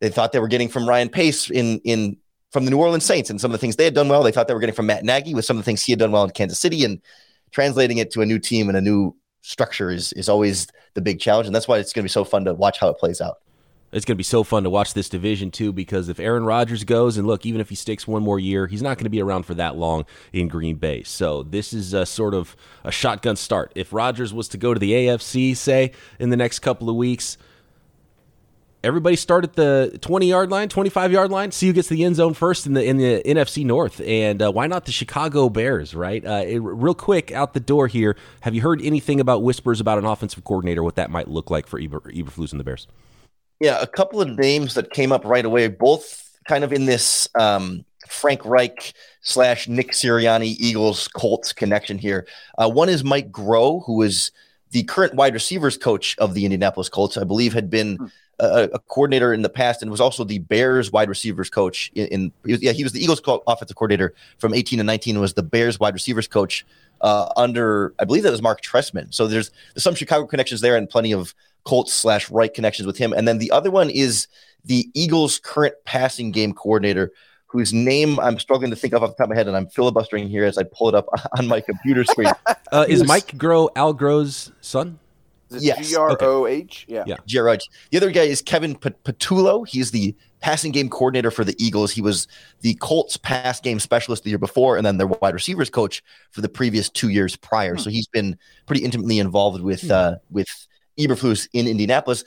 they 0.00 0.10
thought 0.10 0.32
they 0.32 0.40
were 0.40 0.48
getting 0.48 0.68
from 0.68 0.88
Ryan 0.88 1.08
Pace 1.08 1.50
in 1.50 1.80
in 1.80 2.16
from 2.52 2.64
the 2.64 2.70
New 2.70 2.78
Orleans 2.78 3.04
Saints 3.04 3.30
and 3.30 3.40
some 3.40 3.50
of 3.50 3.52
the 3.52 3.58
things 3.58 3.76
they 3.76 3.84
had 3.84 3.94
done 3.94 4.08
well. 4.08 4.22
They 4.22 4.32
thought 4.32 4.48
they 4.48 4.54
were 4.54 4.60
getting 4.60 4.74
from 4.74 4.86
Matt 4.86 5.04
Nagy 5.04 5.34
with 5.34 5.44
some 5.44 5.56
of 5.56 5.62
the 5.62 5.64
things 5.64 5.82
he 5.82 5.92
had 5.92 5.98
done 5.98 6.12
well 6.12 6.24
in 6.24 6.30
Kansas 6.30 6.58
City 6.58 6.84
and 6.84 7.00
translating 7.50 7.98
it 7.98 8.10
to 8.12 8.22
a 8.22 8.26
new 8.26 8.38
team 8.38 8.68
and 8.68 8.76
a 8.76 8.80
new 8.80 9.16
structure 9.46 9.90
is 9.90 10.12
is 10.14 10.28
always 10.28 10.66
the 10.94 11.00
big 11.00 11.20
challenge. 11.20 11.46
And 11.46 11.54
that's 11.54 11.68
why 11.68 11.78
it's 11.78 11.92
going 11.92 12.02
to 12.02 12.06
be 12.06 12.12
so 12.12 12.24
fun 12.24 12.44
to 12.44 12.54
watch 12.54 12.80
how 12.80 12.88
it 12.88 12.98
plays 12.98 13.20
out. 13.20 13.38
It's 13.92 14.04
going 14.04 14.16
to 14.16 14.18
be 14.18 14.24
so 14.24 14.42
fun 14.42 14.64
to 14.64 14.70
watch 14.70 14.94
this 14.94 15.08
division 15.08 15.52
too 15.52 15.72
because 15.72 16.08
if 16.08 16.18
Aaron 16.18 16.44
Rodgers 16.44 16.82
goes 16.82 17.16
and 17.16 17.26
look, 17.26 17.46
even 17.46 17.60
if 17.60 17.68
he 17.68 17.76
sticks 17.76 18.06
one 18.06 18.22
more 18.22 18.40
year, 18.40 18.66
he's 18.66 18.82
not 18.82 18.98
going 18.98 19.04
to 19.04 19.10
be 19.10 19.22
around 19.22 19.44
for 19.44 19.54
that 19.54 19.76
long 19.76 20.04
in 20.32 20.48
Green 20.48 20.76
Bay. 20.76 21.04
So 21.04 21.44
this 21.44 21.72
is 21.72 21.94
a 21.94 22.04
sort 22.04 22.34
of 22.34 22.56
a 22.82 22.90
shotgun 22.90 23.36
start. 23.36 23.72
If 23.76 23.92
Rodgers 23.92 24.34
was 24.34 24.48
to 24.48 24.58
go 24.58 24.74
to 24.74 24.80
the 24.80 24.92
AFC, 24.92 25.56
say 25.56 25.92
in 26.18 26.30
the 26.30 26.36
next 26.36 26.58
couple 26.58 26.90
of 26.90 26.96
weeks, 26.96 27.38
everybody 28.86 29.16
start 29.16 29.44
at 29.44 29.54
the 29.54 29.98
20 30.00 30.28
yard 30.28 30.50
line, 30.50 30.68
25 30.68 31.12
yard 31.12 31.30
line, 31.30 31.50
see 31.50 31.66
who 31.66 31.72
gets 31.72 31.88
the 31.88 32.04
end 32.04 32.16
zone 32.16 32.34
first 32.34 32.66
in 32.66 32.72
the 32.72 32.84
in 32.84 32.96
the 32.96 33.22
NFC 33.26 33.64
North, 33.64 34.00
and 34.00 34.40
uh, 34.40 34.50
why 34.50 34.66
not 34.66 34.86
the 34.86 34.92
Chicago 34.92 35.48
Bears? 35.48 35.94
Right, 35.94 36.24
uh, 36.24 36.44
it, 36.46 36.58
real 36.58 36.94
quick 36.94 37.32
out 37.32 37.52
the 37.52 37.60
door 37.60 37.88
here. 37.88 38.16
Have 38.40 38.54
you 38.54 38.62
heard 38.62 38.80
anything 38.80 39.20
about 39.20 39.42
whispers 39.42 39.80
about 39.80 39.98
an 39.98 40.04
offensive 40.04 40.44
coordinator? 40.44 40.82
What 40.82 40.94
that 40.96 41.10
might 41.10 41.28
look 41.28 41.50
like 41.50 41.66
for 41.66 41.78
Eber, 41.78 42.00
Eberflus 42.00 42.52
and 42.52 42.60
the 42.60 42.64
Bears? 42.64 42.86
Yeah, 43.60 43.80
a 43.80 43.86
couple 43.86 44.20
of 44.20 44.28
names 44.38 44.74
that 44.74 44.90
came 44.90 45.12
up 45.12 45.24
right 45.24 45.44
away, 45.44 45.68
both 45.68 46.38
kind 46.46 46.62
of 46.62 46.72
in 46.72 46.86
this 46.86 47.28
um, 47.38 47.84
Frank 48.08 48.44
Reich 48.44 48.92
slash 49.22 49.66
Nick 49.66 49.92
Sirianni 49.92 50.56
Eagles 50.58 51.08
Colts 51.08 51.52
connection 51.52 51.98
here. 51.98 52.26
Uh, 52.58 52.70
one 52.70 52.88
is 52.88 53.02
Mike 53.02 53.32
Groh, 53.32 53.84
who 53.86 54.02
is 54.02 54.30
the 54.70 54.82
current 54.84 55.14
wide 55.14 55.34
receivers 55.34 55.76
coach 55.76 56.16
of 56.18 56.34
the 56.34 56.44
Indianapolis 56.44 56.88
Colts. 56.88 57.16
I 57.16 57.24
believe 57.24 57.52
had 57.52 57.70
been 57.70 57.96
hmm. 57.96 58.06
A, 58.38 58.68
a 58.74 58.78
coordinator 58.80 59.32
in 59.32 59.42
the 59.42 59.48
past 59.48 59.80
and 59.80 59.90
was 59.90 60.00
also 60.00 60.22
the 60.22 60.38
Bears 60.40 60.92
wide 60.92 61.08
receivers 61.08 61.48
coach. 61.48 61.90
In, 61.94 62.06
in 62.08 62.32
he 62.44 62.52
was, 62.52 62.62
yeah, 62.62 62.72
he 62.72 62.82
was 62.82 62.92
the 62.92 63.02
Eagles 63.02 63.22
offensive 63.46 63.76
coordinator 63.76 64.14
from 64.38 64.52
18 64.52 64.78
to 64.78 64.84
19. 64.84 65.20
Was 65.20 65.34
the 65.34 65.42
Bears 65.42 65.80
wide 65.80 65.94
receivers 65.94 66.28
coach 66.28 66.66
uh, 67.00 67.28
under 67.36 67.94
I 67.98 68.04
believe 68.04 68.22
that 68.22 68.30
was 68.30 68.42
Marc 68.42 68.62
Trestman. 68.62 69.12
So 69.14 69.26
there's, 69.26 69.50
there's 69.74 69.84
some 69.84 69.94
Chicago 69.94 70.26
connections 70.26 70.60
there 70.60 70.76
and 70.76 70.88
plenty 70.88 71.12
of 71.12 71.34
Colts 71.64 71.92
slash 71.92 72.30
right 72.30 72.52
connections 72.52 72.86
with 72.86 72.96
him. 72.96 73.12
And 73.12 73.26
then 73.26 73.38
the 73.38 73.50
other 73.50 73.70
one 73.70 73.90
is 73.90 74.28
the 74.64 74.88
Eagles' 74.94 75.38
current 75.38 75.74
passing 75.84 76.30
game 76.30 76.52
coordinator, 76.52 77.12
whose 77.46 77.72
name 77.72 78.18
I'm 78.20 78.38
struggling 78.38 78.70
to 78.70 78.76
think 78.76 78.94
of 78.94 79.02
off 79.02 79.10
the 79.10 79.16
top 79.16 79.24
of 79.24 79.30
my 79.30 79.36
head, 79.36 79.48
and 79.48 79.56
I'm 79.56 79.68
filibustering 79.68 80.28
here 80.28 80.44
as 80.44 80.58
I 80.58 80.64
pull 80.64 80.88
it 80.88 80.94
up 80.94 81.06
on 81.38 81.46
my 81.46 81.60
computer 81.60 82.04
screen. 82.04 82.30
uh, 82.72 82.86
is 82.88 83.06
Mike 83.06 83.28
Groh 83.38 83.68
Al 83.76 83.94
Groh's 83.94 84.52
son? 84.60 84.98
Yes. 85.50 85.88
G 85.88 85.96
R 85.96 86.16
O 86.20 86.46
H. 86.46 86.86
Yeah. 86.88 87.04
Yeah. 87.06 87.16
Gerard. 87.26 87.62
The 87.90 87.98
other 87.98 88.10
guy 88.10 88.22
is 88.22 88.42
Kevin 88.42 88.74
Patullo. 88.74 89.66
He's 89.66 89.90
the 89.90 90.14
passing 90.40 90.72
game 90.72 90.88
coordinator 90.88 91.30
for 91.30 91.44
the 91.44 91.54
Eagles. 91.58 91.92
He 91.92 92.02
was 92.02 92.26
the 92.60 92.74
Colts 92.74 93.16
pass 93.16 93.60
game 93.60 93.78
specialist 93.78 94.24
the 94.24 94.30
year 94.30 94.38
before, 94.38 94.76
and 94.76 94.84
then 94.84 94.98
their 94.98 95.06
wide 95.06 95.34
receivers 95.34 95.70
coach 95.70 96.02
for 96.30 96.40
the 96.40 96.48
previous 96.48 96.90
two 96.90 97.08
years 97.08 97.36
prior. 97.36 97.74
Hmm. 97.74 97.80
So 97.80 97.90
he's 97.90 98.08
been 98.08 98.36
pretty 98.66 98.84
intimately 98.84 99.18
involved 99.18 99.62
with 99.62 99.82
hmm. 99.82 99.92
uh, 99.92 100.14
with 100.30 100.48
Eberflus 100.98 101.48
in 101.52 101.66
Indianapolis. 101.66 102.24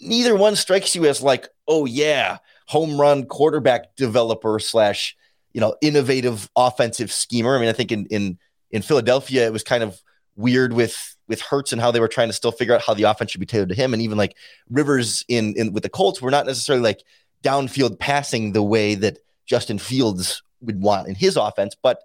Neither 0.00 0.36
one 0.36 0.56
strikes 0.56 0.94
you 0.94 1.06
as 1.06 1.22
like, 1.22 1.48
oh 1.68 1.84
yeah, 1.84 2.38
home 2.66 3.00
run 3.00 3.24
quarterback 3.26 3.96
developer 3.96 4.58
slash 4.58 5.16
you 5.52 5.60
know 5.60 5.74
innovative 5.80 6.48
offensive 6.56 7.10
schemer. 7.12 7.56
I 7.56 7.60
mean, 7.60 7.68
I 7.68 7.72
think 7.72 7.92
in 7.92 8.06
in 8.06 8.38
in 8.70 8.82
Philadelphia 8.82 9.46
it 9.46 9.52
was 9.52 9.62
kind 9.62 9.82
of 9.82 10.00
weird 10.36 10.72
with 10.72 11.11
with 11.28 11.40
Hurts 11.40 11.72
and 11.72 11.80
how 11.80 11.90
they 11.90 12.00
were 12.00 12.08
trying 12.08 12.28
to 12.28 12.34
still 12.34 12.52
figure 12.52 12.74
out 12.74 12.82
how 12.82 12.94
the 12.94 13.04
offense 13.04 13.30
should 13.30 13.40
be 13.40 13.46
tailored 13.46 13.68
to 13.70 13.74
him. 13.74 13.92
And 13.92 14.02
even 14.02 14.18
like 14.18 14.36
Rivers 14.70 15.24
in, 15.28 15.54
in 15.56 15.72
with 15.72 15.82
the 15.82 15.88
Colts 15.88 16.20
were 16.20 16.30
not 16.30 16.46
necessarily 16.46 16.82
like 16.82 17.02
downfield 17.42 17.98
passing 17.98 18.52
the 18.52 18.62
way 18.62 18.94
that 18.96 19.18
Justin 19.46 19.78
Fields 19.78 20.42
would 20.60 20.80
want 20.80 21.08
in 21.08 21.14
his 21.14 21.36
offense, 21.36 21.76
but 21.80 22.02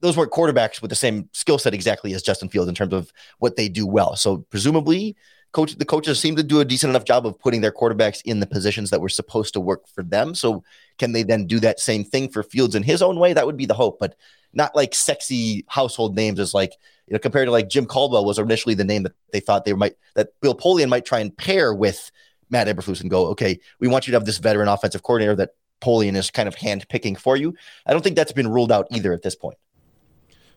those 0.00 0.16
weren't 0.16 0.32
quarterbacks 0.32 0.82
with 0.82 0.88
the 0.88 0.96
same 0.96 1.28
skill 1.32 1.58
set 1.58 1.74
exactly 1.74 2.12
as 2.12 2.22
Justin 2.22 2.48
Fields 2.48 2.68
in 2.68 2.74
terms 2.74 2.92
of 2.92 3.12
what 3.38 3.56
they 3.56 3.68
do 3.68 3.86
well. 3.86 4.16
So 4.16 4.38
presumably, 4.50 5.16
coach 5.52 5.76
the 5.76 5.84
coaches 5.84 6.18
seem 6.18 6.34
to 6.36 6.42
do 6.42 6.60
a 6.60 6.64
decent 6.64 6.90
enough 6.90 7.04
job 7.04 7.26
of 7.26 7.38
putting 7.38 7.60
their 7.60 7.72
quarterbacks 7.72 8.20
in 8.24 8.40
the 8.40 8.46
positions 8.46 8.90
that 8.90 9.00
were 9.00 9.08
supposed 9.08 9.54
to 9.54 9.60
work 9.60 9.86
for 9.86 10.02
them. 10.02 10.34
So 10.34 10.64
can 10.98 11.12
they 11.12 11.22
then 11.22 11.46
do 11.46 11.60
that 11.60 11.78
same 11.78 12.04
thing 12.04 12.28
for 12.28 12.42
Fields 12.42 12.74
in 12.74 12.82
his 12.82 13.00
own 13.00 13.18
way? 13.18 13.32
That 13.32 13.46
would 13.46 13.56
be 13.56 13.66
the 13.66 13.74
hope, 13.74 13.98
but 14.00 14.16
not 14.52 14.74
like 14.74 14.94
sexy 14.94 15.64
household 15.68 16.16
names 16.16 16.40
as 16.40 16.52
like 16.52 16.72
you 17.12 17.16
know 17.16 17.18
compared 17.18 17.46
to 17.46 17.52
like 17.52 17.68
Jim 17.68 17.84
Caldwell 17.84 18.24
was 18.24 18.38
initially 18.38 18.74
the 18.74 18.84
name 18.84 19.02
that 19.02 19.12
they 19.32 19.40
thought 19.40 19.66
they 19.66 19.74
might 19.74 19.96
that 20.14 20.30
Bill 20.40 20.54
Polian 20.54 20.88
might 20.88 21.04
try 21.04 21.20
and 21.20 21.36
pair 21.36 21.74
with 21.74 22.10
Matt 22.48 22.68
Eberflus 22.68 23.02
and 23.02 23.10
go, 23.10 23.26
okay, 23.26 23.60
we 23.80 23.86
want 23.86 24.06
you 24.06 24.12
to 24.12 24.16
have 24.16 24.24
this 24.24 24.38
veteran 24.38 24.66
offensive 24.68 25.02
coordinator 25.02 25.36
that 25.36 25.50
Polian 25.82 26.16
is 26.16 26.30
kind 26.30 26.48
of 26.48 26.54
hand 26.54 26.88
picking 26.88 27.14
for 27.14 27.36
you. 27.36 27.54
I 27.84 27.92
don't 27.92 28.02
think 28.02 28.16
that's 28.16 28.32
been 28.32 28.48
ruled 28.48 28.72
out 28.72 28.86
either 28.90 29.12
at 29.12 29.20
this 29.20 29.34
point. 29.34 29.58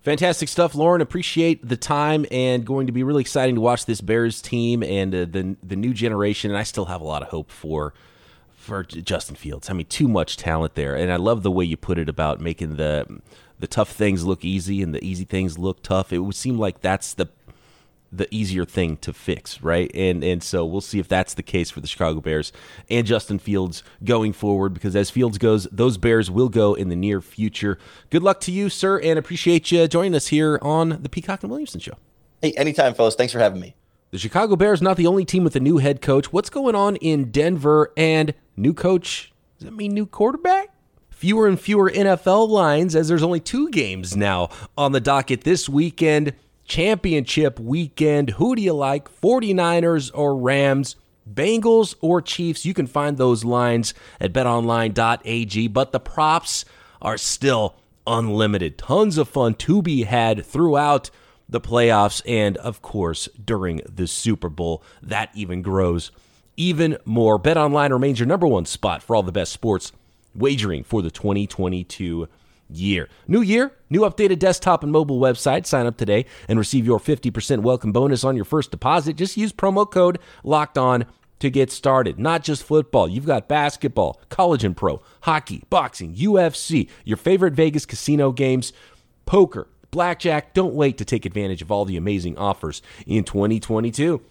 Fantastic 0.01 0.47
stuff, 0.47 0.75
Lauren. 0.75 1.01
Appreciate 1.01 1.67
the 1.67 1.75
time 1.75 2.25
and 2.31 2.65
going 2.65 2.87
to 2.87 2.93
be 2.93 3.03
really 3.03 3.21
exciting 3.21 3.55
to 3.55 3.61
watch 3.61 3.85
this 3.85 3.99
Bears 3.99 4.41
team 4.41 4.81
and 4.81 5.13
uh, 5.13 5.25
the 5.25 5.57
the 5.61 5.75
new 5.75 5.93
generation. 5.93 6.51
And 6.51 6.57
I 6.57 6.63
still 6.63 6.85
have 6.85 7.01
a 7.01 7.05
lot 7.05 7.21
of 7.21 7.29
hope 7.29 7.51
for 7.51 7.93
for 8.55 8.83
Justin 8.83 9.35
Fields. 9.35 9.69
I 9.69 9.73
mean, 9.73 9.87
too 9.87 10.07
much 10.07 10.37
talent 10.37 10.75
there, 10.75 10.95
and 10.95 11.11
I 11.11 11.17
love 11.17 11.43
the 11.43 11.51
way 11.51 11.65
you 11.65 11.75
put 11.75 11.97
it 11.97 12.07
about 12.07 12.39
making 12.39 12.77
the 12.77 13.19
the 13.59 13.67
tough 13.67 13.91
things 13.91 14.25
look 14.25 14.43
easy 14.43 14.81
and 14.81 14.93
the 14.93 15.03
easy 15.03 15.25
things 15.25 15.57
look 15.57 15.81
tough. 15.81 16.11
It 16.11 16.19
would 16.19 16.35
seem 16.35 16.57
like 16.57 16.81
that's 16.81 17.13
the 17.13 17.29
the 18.11 18.33
easier 18.33 18.65
thing 18.65 18.97
to 18.97 19.11
fix, 19.11 19.61
right? 19.61 19.91
And 19.93 20.23
and 20.23 20.41
so 20.41 20.65
we'll 20.65 20.81
see 20.81 20.99
if 20.99 21.07
that's 21.07 21.33
the 21.33 21.43
case 21.43 21.69
for 21.69 21.81
the 21.81 21.87
Chicago 21.87 22.21
Bears 22.21 22.53
and 22.89 23.05
Justin 23.05 23.39
Fields 23.39 23.83
going 24.03 24.33
forward 24.33 24.73
because 24.73 24.95
as 24.95 25.09
Fields 25.09 25.37
goes, 25.37 25.67
those 25.71 25.97
Bears 25.97 26.31
will 26.31 26.49
go 26.49 26.73
in 26.73 26.89
the 26.89 26.95
near 26.95 27.21
future. 27.21 27.77
Good 28.09 28.23
luck 28.23 28.39
to 28.41 28.51
you, 28.51 28.69
sir, 28.69 28.99
and 28.99 29.19
appreciate 29.19 29.71
you 29.71 29.87
joining 29.87 30.15
us 30.15 30.27
here 30.27 30.59
on 30.61 31.01
the 31.01 31.09
Peacock 31.09 31.43
and 31.43 31.49
Williamson 31.49 31.79
show. 31.79 31.95
Hey, 32.41 32.53
anytime, 32.53 32.93
fellas. 32.93 33.15
Thanks 33.15 33.33
for 33.33 33.39
having 33.39 33.59
me. 33.59 33.75
The 34.11 34.19
Chicago 34.19 34.55
Bears 34.55 34.81
not 34.81 34.97
the 34.97 35.07
only 35.07 35.25
team 35.25 35.43
with 35.43 35.55
a 35.55 35.59
new 35.59 35.77
head 35.77 36.01
coach. 36.01 36.31
What's 36.31 36.49
going 36.49 36.75
on 36.75 36.95
in 36.97 37.31
Denver 37.31 37.91
and 37.97 38.33
new 38.55 38.73
coach? 38.73 39.33
Does 39.57 39.65
that 39.65 39.73
mean 39.73 39.93
new 39.93 40.05
quarterback? 40.05 40.74
Fewer 41.15 41.47
and 41.47 41.57
fewer 41.57 41.89
NFL 41.89 42.49
lines 42.49 42.93
as 42.93 43.07
there's 43.07 43.23
only 43.23 43.39
two 43.39 43.69
games 43.69 44.17
now 44.17 44.49
on 44.77 44.91
the 44.91 44.99
docket 44.99 45.45
this 45.45 45.69
weekend 45.69 46.33
championship 46.65 47.57
weekend. 47.57 48.31
Who 48.31 48.53
do 48.53 48.61
you 48.61 48.73
like, 48.73 49.09
49ers 49.21 50.11
or 50.13 50.35
Rams? 50.35 50.97
Bengals 51.31 51.95
or 52.01 52.21
Chiefs? 52.21 52.65
You 52.65 52.73
can 52.73 52.85
find 52.85 53.17
those 53.17 53.45
lines 53.45 53.93
at 54.19 54.33
betonline.ag, 54.33 55.69
but 55.69 55.93
the 55.93 56.01
props 56.01 56.65
are 57.01 57.17
still 57.17 57.75
unlimited. 58.05 58.77
Tons 58.77 59.17
of 59.17 59.29
fun 59.29 59.53
to 59.53 59.81
be 59.81 60.03
had 60.03 60.45
throughout 60.45 61.09
the 61.47 61.61
playoffs 61.61 62.21
and, 62.27 62.57
of 62.57 62.81
course, 62.81 63.29
during 63.41 63.79
the 63.87 64.05
Super 64.05 64.49
Bowl. 64.49 64.83
That 65.01 65.29
even 65.33 65.61
grows 65.61 66.11
even 66.57 66.97
more. 67.05 67.39
BetOnline 67.39 67.91
remains 67.91 68.19
your 68.19 68.27
number 68.27 68.47
one 68.47 68.65
spot 68.65 69.01
for 69.01 69.15
all 69.15 69.23
the 69.23 69.31
best 69.31 69.53
sports 69.53 69.93
wagering 70.35 70.83
for 70.83 71.01
the 71.01 71.11
2022 71.11 72.27
year. 72.69 73.09
New 73.27 73.41
year, 73.41 73.71
new 73.89 74.01
updated 74.01 74.39
desktop 74.39 74.83
and 74.83 74.91
mobile 74.91 75.19
website. 75.19 75.65
Sign 75.65 75.85
up 75.85 75.97
today 75.97 76.25
and 76.47 76.57
receive 76.59 76.85
your 76.85 76.99
50% 76.99 77.59
welcome 77.59 77.91
bonus 77.91 78.23
on 78.23 78.35
your 78.35 78.45
first 78.45 78.71
deposit. 78.71 79.15
Just 79.15 79.37
use 79.37 79.53
promo 79.53 79.89
code 79.89 80.19
locked 80.43 80.77
on 80.77 81.05
to 81.39 81.49
get 81.49 81.71
started. 81.71 82.17
Not 82.17 82.43
just 82.43 82.63
football, 82.63 83.07
you've 83.07 83.25
got 83.25 83.47
basketball, 83.47 84.19
college 84.29 84.63
and 84.63 84.75
pro, 84.75 85.01
hockey, 85.21 85.63
boxing, 85.69 86.15
UFC, 86.15 86.89
your 87.03 87.17
favorite 87.17 87.53
Vegas 87.53 87.85
casino 87.85 88.31
games, 88.31 88.73
poker, 89.25 89.67
blackjack. 89.91 90.53
Don't 90.53 90.73
wait 90.73 90.97
to 90.97 91.05
take 91.05 91.25
advantage 91.25 91.61
of 91.61 91.71
all 91.71 91.85
the 91.85 91.97
amazing 91.97 92.37
offers 92.37 92.81
in 93.05 93.23
2022. 93.23 94.21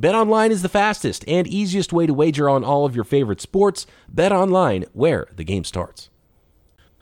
BetOnline 0.00 0.50
is 0.50 0.62
the 0.62 0.68
fastest 0.70 1.24
and 1.28 1.46
easiest 1.46 1.92
way 1.92 2.06
to 2.06 2.14
wager 2.14 2.48
on 2.48 2.64
all 2.64 2.86
of 2.86 2.94
your 2.94 3.04
favorite 3.04 3.40
sports. 3.40 3.86
BetOnline, 4.12 4.86
where 4.94 5.26
the 5.36 5.44
game 5.44 5.64
starts. 5.64 6.08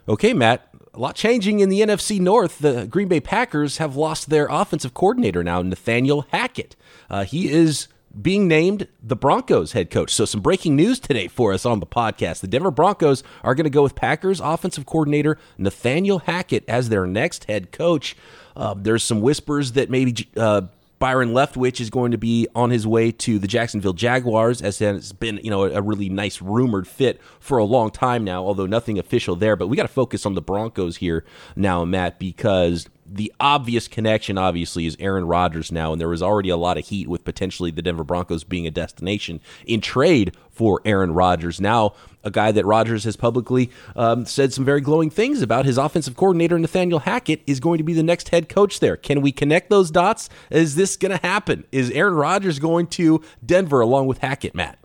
Okay, 0.09 0.33
Matt, 0.33 0.69
a 0.95 0.99
lot 0.99 1.15
changing 1.15 1.61
in 1.61 1.69
the 1.69 1.81
NFC 1.81 2.19
North. 2.19 2.59
The 2.59 2.87
Green 2.87 3.07
Bay 3.07 3.21
Packers 3.21 3.79
have 3.79 3.95
lost 3.95 4.31
their 4.31 4.49
offensive 4.51 4.95
coordinator 4.95 5.45
now, 5.45 5.63
Nathaniel 5.63 6.27
Hackett. 6.33 6.75
Uh, 7.09 7.25
he 7.25 7.49
is 7.49 7.87
being 8.21 8.49
named 8.49 8.89
the 9.01 9.15
Broncos 9.15 9.73
head 9.73 9.91
coach. 9.91 10.11
So, 10.13 10.25
some 10.25 10.41
breaking 10.41 10.75
news 10.75 10.99
today 10.99 11.29
for 11.29 11.53
us 11.53 11.65
on 11.65 11.79
the 11.79 11.87
podcast. 11.87 12.41
The 12.41 12.49
Denver 12.49 12.71
Broncos 12.73 13.23
are 13.45 13.55
going 13.55 13.65
to 13.65 13.71
go 13.71 13.83
with 13.83 13.95
Packers 13.95 14.41
offensive 14.41 14.87
coordinator 14.87 15.39
Nathaniel 15.57 16.21
Hackett 16.21 16.65
as 16.67 16.89
their 16.89 17.07
next 17.07 17.45
head 17.45 17.71
coach. 17.71 18.17
Uh, 18.57 18.75
there's 18.77 19.05
some 19.05 19.21
whispers 19.21 19.73
that 19.73 19.89
maybe 19.91 20.29
uh, 20.37 20.63
Byron 20.99 21.33
Leftwich 21.33 21.81
is 21.81 21.91
going 21.91 22.11
to 22.11 22.19
be 22.19 22.49
on 22.55 22.71
his 22.71 22.87
way 22.87 23.13
to 23.13 23.39
the 23.39 23.47
Jacksonville 23.47 23.93
Jaguars, 23.93 24.61
as 24.61 24.79
has 24.81 25.13
been, 25.13 25.39
you 25.43 25.51
know, 25.51 25.65
a 25.65 25.81
really 25.81 26.09
nice 26.09 26.43
rumored 26.43 26.89
fit 26.89 27.21
for 27.39 27.59
a 27.59 27.65
long 27.65 27.91
time 27.91 28.25
now, 28.25 28.45
although 28.45 28.67
nothing 28.67 28.99
official 28.99 29.37
there. 29.37 29.55
But 29.57 29.69
we 29.69 29.77
got 29.77 29.85
to 29.85 29.89
focus 29.89 30.27
on 30.27 30.35
the 30.35 30.43
Broncos 30.43 30.97
here 30.97 31.25
now, 31.55 31.85
Matt, 31.85 32.19
because 32.19 32.89
the 33.11 33.33
obvious 33.41 33.89
connection, 33.89 34.37
obviously, 34.37 34.87
is 34.87 34.97
Aaron 35.01 35.25
Rodgers 35.25 35.73
now, 35.73 35.93
and 35.93 36.01
there 36.01 36.09
was 36.09 36.23
already 36.23 36.51
a 36.51 36.57
lot 36.57 36.77
of 36.77 36.87
heat 36.87 37.09
with 37.09 37.25
potentially 37.25 37.71
the 37.71 37.83
Denver 37.83 38.05
Broncos 38.05 38.45
being 38.45 38.67
a 38.67 38.71
destination 38.71 39.41
in 39.67 39.81
trade 39.81 40.37
for 40.51 40.81
Aaron 40.85 41.13
Rodgers. 41.13 41.61
Now, 41.61 41.95
a 42.25 42.31
guy 42.31 42.53
that 42.53 42.67
Rodgers 42.67 43.05
has 43.05 43.17
publicly 43.17 43.71
um, 43.97 44.27
said 44.27 44.53
some 44.53 44.65
very 44.65 44.81
glowing 44.81 45.09
things 45.09 45.41
about, 45.41 45.65
his 45.65 45.79
offensive 45.79 46.17
coordinator, 46.17 46.59
Nathaniel 46.59 46.99
Hackett, 47.01 47.43
is 47.47 47.61
going 47.61 47.79
to 47.79 47.85
be 47.85 47.95
the 47.95 48.03
next 48.03 48.29
head 48.29 48.49
coach 48.49 48.81
there. 48.81 48.97
Can 48.97 49.23
we 49.23 49.33
connect 49.33 49.71
those 49.71 49.91
dots? 49.91 50.29
Is 50.51 50.75
this 50.75 50.97
going 50.97 51.17
to 51.17 51.27
happen? 51.27 51.65
Is 51.73 51.91
Aaron 51.93 52.15
Rodgers 52.15 52.59
going 52.59 52.89
to 52.89 53.23
Denver 53.45 53.81
along 53.81 54.09
with 54.09 54.19
Hackett, 54.19 54.55
Matt? 54.55 54.79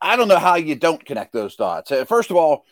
I 0.00 0.16
don't 0.16 0.28
know 0.28 0.38
how 0.38 0.54
you 0.56 0.74
don't 0.74 1.04
connect 1.04 1.32
those 1.32 1.56
dots. 1.56 1.90
Uh, 1.90 2.04
first 2.04 2.30
of 2.30 2.36
all, 2.36 2.64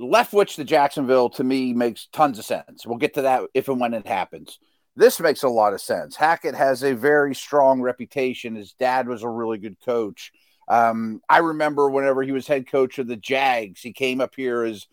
Leftwich 0.00 0.54
to 0.54 0.64
Jacksonville 0.64 1.28
to 1.30 1.44
me 1.44 1.74
makes 1.74 2.06
tons 2.06 2.38
of 2.38 2.44
sense. 2.44 2.86
We'll 2.86 2.98
get 2.98 3.14
to 3.14 3.22
that 3.22 3.42
if 3.52 3.68
and 3.68 3.78
when 3.78 3.92
it 3.92 4.06
happens. 4.06 4.58
This 4.96 5.20
makes 5.20 5.42
a 5.42 5.48
lot 5.48 5.74
of 5.74 5.80
sense. 5.80 6.16
Hackett 6.16 6.54
has 6.54 6.82
a 6.82 6.94
very 6.94 7.34
strong 7.34 7.80
reputation. 7.80 8.56
His 8.56 8.72
dad 8.72 9.06
was 9.06 9.22
a 9.22 9.28
really 9.28 9.58
good 9.58 9.76
coach. 9.84 10.32
Um, 10.68 11.20
I 11.28 11.38
remember 11.38 11.90
whenever 11.90 12.22
he 12.22 12.32
was 12.32 12.46
head 12.46 12.66
coach 12.66 12.98
of 12.98 13.08
the 13.08 13.16
Jags, 13.16 13.82
he 13.82 13.92
came 13.92 14.20
up 14.20 14.34
here 14.34 14.64
as 14.64 14.86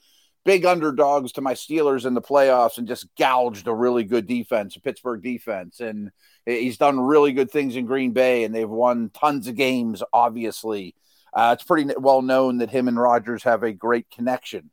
big 0.44 0.66
underdogs 0.66 1.34
to 1.34 1.42
my 1.42 1.54
Steelers 1.54 2.06
in 2.06 2.14
the 2.14 2.22
playoffs 2.22 2.78
and 2.78 2.88
just 2.88 3.08
gouged 3.18 3.68
a 3.68 3.74
really 3.74 4.04
good 4.04 4.28
defense, 4.28 4.76
a 4.76 4.82
Pittsburgh 4.82 5.22
defense. 5.22 5.80
And 5.80 6.12
he's 6.46 6.78
done 6.78 7.00
really 7.00 7.34
good 7.34 7.52
things 7.52 7.76
in 7.76 7.86
Green 7.86 8.12
Bay, 8.12 8.44
and 8.44 8.54
they've 8.54 8.70
won 8.70 9.10
tons 9.14 9.48
of 9.48 9.56
games, 9.56 10.04
obviously. 10.12 10.96
Uh, 11.34 11.52
it's 11.54 11.64
pretty 11.64 11.94
well 11.98 12.22
known 12.22 12.58
that 12.60 12.72
him 12.72 12.88
and 12.88 13.00
Rodgers 13.00 13.44
have 13.44 13.64
a 13.64 13.74
great 13.74 14.10
connection. 14.10 14.70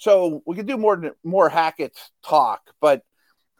So 0.00 0.42
we 0.46 0.56
could 0.56 0.66
do 0.66 0.78
more 0.78 1.14
more 1.22 1.50
Hackett 1.50 1.94
talk, 2.24 2.62
but 2.80 3.02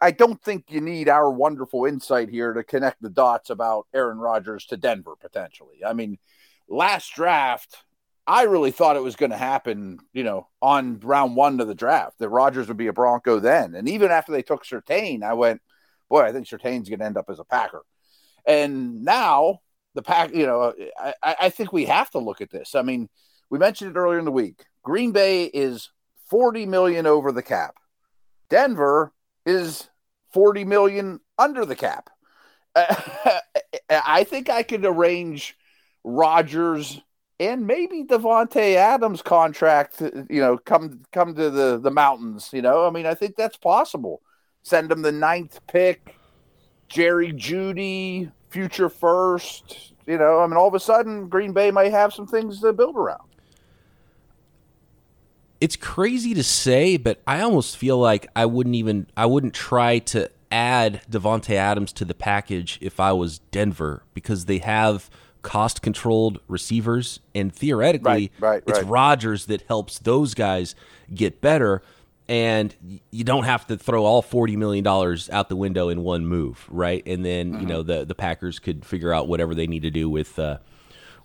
I 0.01 0.09
don't 0.09 0.41
think 0.41 0.65
you 0.69 0.81
need 0.81 1.07
our 1.07 1.29
wonderful 1.29 1.85
insight 1.85 2.29
here 2.29 2.53
to 2.53 2.63
connect 2.63 2.99
the 2.99 3.11
dots 3.11 3.51
about 3.51 3.85
Aaron 3.93 4.17
Rodgers 4.17 4.65
to 4.65 4.77
Denver 4.77 5.13
potentially. 5.15 5.85
I 5.85 5.93
mean, 5.93 6.17
last 6.67 7.13
draft, 7.13 7.77
I 8.25 8.43
really 8.43 8.71
thought 8.71 8.95
it 8.95 9.03
was 9.03 9.15
going 9.15 9.29
to 9.29 9.37
happen, 9.37 9.99
you 10.13 10.23
know, 10.23 10.47
on 10.59 10.99
round 11.01 11.35
one 11.35 11.59
of 11.59 11.67
the 11.67 11.75
draft 11.75 12.17
that 12.17 12.29
Rodgers 12.29 12.67
would 12.67 12.77
be 12.77 12.87
a 12.87 12.93
Bronco 12.93 13.39
then. 13.39 13.75
And 13.75 13.87
even 13.87 14.09
after 14.09 14.31
they 14.31 14.41
took 14.41 14.65
Surtain, 14.65 15.21
I 15.21 15.33
went, 15.33 15.61
boy, 16.09 16.23
I 16.23 16.31
think 16.31 16.47
Surtain's 16.47 16.89
going 16.89 16.99
to 17.01 17.05
end 17.05 17.17
up 17.17 17.29
as 17.29 17.39
a 17.39 17.43
Packer. 17.43 17.83
And 18.47 19.03
now 19.05 19.59
the 19.93 20.01
pack, 20.01 20.33
you 20.33 20.47
know, 20.47 20.73
I, 20.99 21.13
I 21.21 21.49
think 21.49 21.71
we 21.71 21.85
have 21.85 22.09
to 22.11 22.19
look 22.19 22.41
at 22.41 22.49
this. 22.49 22.73
I 22.73 22.81
mean, 22.81 23.07
We 23.51 23.59
mentioned 23.59 23.91
it 23.91 23.99
earlier 23.99 24.17
in 24.17 24.25
the 24.25 24.31
week. 24.31 24.63
Green 24.81 25.11
Bay 25.11 25.43
is 25.43 25.91
40 26.31 26.65
million 26.65 27.05
over 27.05 27.31
the 27.33 27.43
cap. 27.43 27.75
Denver 28.49 29.11
is 29.45 29.89
40 30.33 30.63
million 30.63 31.19
under 31.37 31.65
the 31.65 31.75
cap. 31.75 32.09
I 32.75 34.23
think 34.23 34.49
I 34.49 34.63
could 34.63 34.85
arrange 34.85 35.57
Rodgers 36.05 37.01
and 37.37 37.67
maybe 37.67 38.05
Davante 38.05 38.75
Adams 38.75 39.21
contract, 39.21 40.01
you 40.01 40.39
know, 40.39 40.57
come 40.57 41.01
come 41.11 41.35
to 41.35 41.49
the 41.49 41.77
the 41.77 41.91
mountains. 41.91 42.51
You 42.53 42.61
know, 42.61 42.87
I 42.87 42.91
mean, 42.91 43.05
I 43.05 43.13
think 43.13 43.35
that's 43.35 43.57
possible. 43.57 44.21
Send 44.63 44.89
them 44.89 45.01
the 45.01 45.11
ninth 45.11 45.59
pick, 45.67 46.15
Jerry 46.87 47.33
Jeudy, 47.33 48.31
future 48.49 48.89
first. 48.89 49.93
You 50.07 50.17
know, 50.17 50.39
I 50.39 50.47
mean, 50.47 50.55
all 50.55 50.67
of 50.67 50.75
a 50.75 50.79
sudden, 50.79 51.27
Green 51.27 51.51
Bay 51.51 51.71
might 51.71 51.91
have 51.91 52.13
some 52.13 52.27
things 52.27 52.61
to 52.61 52.71
build 52.71 52.95
around. 52.95 53.27
It's 55.61 55.75
crazy 55.75 56.33
to 56.33 56.43
say, 56.43 56.97
but 56.97 57.21
I 57.27 57.41
almost 57.41 57.77
feel 57.77 57.97
like 57.97 58.27
I 58.35 58.45
wouldn't 58.47 58.75
even 58.75 59.07
I 59.15 59.27
wouldn't 59.27 59.53
try 59.53 59.99
to 59.99 60.29
add 60.51 61.01
Davante 61.09 61.55
Adams 61.55 61.93
to 61.93 62.03
the 62.05 62.13
package 62.15 62.77
if 62.81 62.99
I 62.99 63.13
was 63.13 63.39
Denver 63.51 64.03
because 64.13 64.45
they 64.45 64.57
have 64.57 65.09
cost 65.43 65.81
controlled 65.81 66.39
receivers, 66.47 67.19
and 67.33 67.53
theoretically, 67.53 68.31
right, 68.39 68.61
right, 68.61 68.63
it's 68.67 68.79
right. 68.79 68.87
Rodgers 68.87 69.45
that 69.45 69.61
helps 69.63 69.99
those 69.99 70.33
guys 70.33 70.75
get 71.13 71.41
better. 71.41 71.81
And 72.27 73.01
you 73.11 73.23
don't 73.25 73.43
have 73.43 73.67
to 73.67 73.77
throw 73.77 74.05
all 74.05 74.21
forty 74.21 74.55
million 74.55 74.83
dollars 74.83 75.29
out 75.31 75.49
the 75.49 75.55
window 75.55 75.89
in 75.89 76.01
one 76.01 76.25
move, 76.25 76.65
right? 76.69 77.03
And 77.05 77.25
then 77.25 77.51
Mm-hmm. 77.51 77.61
you 77.61 77.67
know 77.67 77.83
the 77.83 78.05
the 78.05 78.15
Packers 78.15 78.57
could 78.57 78.85
figure 78.85 79.13
out 79.13 79.27
whatever 79.27 79.53
they 79.53 79.67
need 79.67 79.81
to 79.81 79.91
do 79.91 80.09
with 80.09 80.39
uh, 80.39 80.57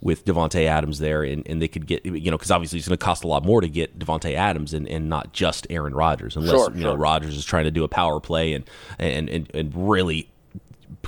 with 0.00 0.24
Davante 0.24 0.66
Adams 0.66 0.98
there, 0.98 1.22
and, 1.22 1.46
and 1.46 1.60
they 1.60 1.68
could 1.68 1.86
get 1.86 2.04
you 2.04 2.30
know 2.30 2.36
because 2.36 2.50
obviously 2.50 2.78
it's 2.78 2.88
going 2.88 2.98
to 2.98 3.04
cost 3.04 3.24
a 3.24 3.26
lot 3.26 3.44
more 3.44 3.60
to 3.60 3.68
get 3.68 3.98
Davante 3.98 4.34
Adams 4.34 4.74
and, 4.74 4.88
and 4.88 5.08
not 5.08 5.32
just 5.32 5.66
Aaron 5.70 5.94
Rodgers, 5.94 6.36
unless 6.36 6.50
Sure, 6.50 6.70
you 6.74 6.82
know 6.82 6.90
sure. 6.90 6.98
Rodgers 6.98 7.36
is 7.36 7.44
trying 7.44 7.64
to 7.64 7.70
do 7.70 7.84
a 7.84 7.88
power 7.88 8.20
play 8.20 8.52
and 8.52 8.68
and 8.98 9.28
and, 9.28 9.50
and 9.54 9.72
really 9.88 10.28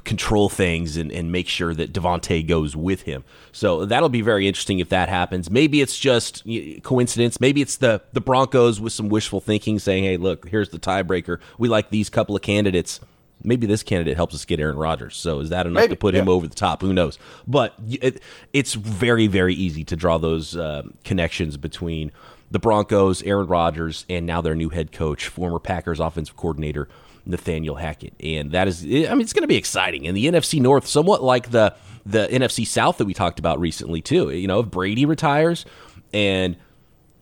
control 0.04 0.48
things 0.48 0.96
and, 0.96 1.12
and 1.12 1.30
make 1.30 1.48
sure 1.48 1.74
that 1.74 1.92
Davante 1.92 2.46
goes 2.46 2.74
with 2.74 3.02
him. 3.02 3.24
So 3.52 3.84
that'll 3.84 4.08
be 4.08 4.22
very 4.22 4.48
interesting 4.48 4.78
if 4.78 4.88
that 4.88 5.08
happens. 5.08 5.50
Maybe 5.50 5.80
it's 5.80 5.98
just 5.98 6.44
coincidence. 6.82 7.40
Maybe 7.40 7.60
it's 7.60 7.76
the 7.76 8.02
the 8.12 8.20
Broncos 8.20 8.80
with 8.80 8.92
some 8.92 9.08
wishful 9.08 9.40
thinking 9.40 9.78
saying, 9.78 10.04
"Hey, 10.04 10.16
look, 10.16 10.48
here's 10.48 10.70
the 10.70 10.78
tiebreaker. 10.78 11.40
We 11.58 11.68
like 11.68 11.90
these 11.90 12.10
couple 12.10 12.34
of 12.34 12.42
candidates. 12.42 13.00
Maybe 13.42 13.66
this 13.66 13.82
candidate 13.82 14.16
helps 14.16 14.34
us 14.34 14.44
get 14.44 14.60
Aaron 14.60 14.76
Rodgers. 14.76 15.16
So 15.16 15.40
is 15.40 15.50
that 15.50 15.66
enough 15.66 15.82
Maybe, 15.82 15.94
to 15.94 15.98
put 15.98 16.14
him 16.14 16.28
over 16.28 16.46
the 16.46 16.54
top? 16.54 16.82
Who 16.82 16.92
knows? 16.92 17.18
But 17.46 17.74
it, 17.88 18.20
it's 18.52 18.74
very 18.74 19.26
very 19.26 19.54
easy 19.54 19.84
to 19.84 19.96
draw 19.96 20.18
those 20.18 20.56
uh, 20.56 20.82
connections 21.04 21.56
between 21.56 22.12
the 22.50 22.58
Broncos, 22.58 23.22
Aaron 23.22 23.46
Rodgers, 23.46 24.06
and 24.08 24.26
now 24.26 24.40
their 24.40 24.54
new 24.54 24.70
head 24.70 24.90
coach, 24.90 25.28
former 25.28 25.58
Packers 25.58 26.00
offensive 26.00 26.36
coordinator 26.36 26.88
Nathaniel 27.26 27.76
Hackett, 27.76 28.14
and 28.20 28.52
that 28.52 28.68
is, 28.68 28.82
I 28.82 28.86
mean, 28.86 29.20
it's 29.20 29.34
going 29.34 29.42
to 29.42 29.48
be 29.48 29.56
exciting. 29.56 30.06
And 30.06 30.16
the 30.16 30.26
NFC 30.26 30.60
North, 30.60 30.86
somewhat 30.86 31.22
like 31.22 31.50
the 31.50 31.74
the 32.06 32.26
NFC 32.28 32.66
South 32.66 32.96
that 32.98 33.04
we 33.04 33.12
talked 33.12 33.38
about 33.38 33.60
recently 33.60 34.00
too. 34.00 34.30
You 34.30 34.48
know, 34.48 34.60
if 34.60 34.70
Brady 34.70 35.04
retires 35.04 35.66
and 36.12 36.56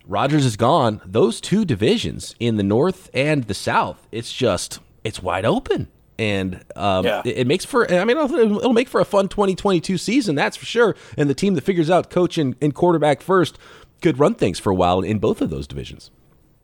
Rodgers 0.06 0.44
is 0.44 0.56
gone, 0.56 1.00
those 1.04 1.40
two 1.40 1.64
divisions 1.64 2.36
in 2.38 2.56
the 2.56 2.62
North 2.62 3.10
and 3.12 3.44
the 3.44 3.54
South, 3.54 4.06
it's 4.12 4.32
just 4.32 4.78
it's 5.02 5.20
wide 5.20 5.44
open. 5.44 5.88
And 6.18 6.64
um, 6.76 7.04
Yeah. 7.04 7.22
it, 7.24 7.38
it 7.38 7.46
makes 7.46 7.64
for, 7.64 7.90
I 7.92 8.04
mean, 8.04 8.16
it'll, 8.16 8.58
it'll 8.58 8.72
make 8.72 8.88
for 8.88 9.00
a 9.00 9.04
fun 9.04 9.28
2022 9.28 9.98
season, 9.98 10.34
that's 10.34 10.56
for 10.56 10.66
sure. 10.66 10.96
And 11.16 11.28
the 11.28 11.34
team 11.34 11.54
that 11.54 11.64
figures 11.64 11.90
out 11.90 12.10
coach 12.10 12.38
and, 12.38 12.56
and 12.62 12.74
quarterback 12.74 13.20
first 13.20 13.58
could 14.02 14.18
run 14.18 14.34
things 14.34 14.58
for 14.58 14.70
a 14.70 14.74
while 14.74 15.00
in 15.00 15.18
both 15.18 15.40
of 15.40 15.50
those 15.50 15.66
divisions. 15.66 16.10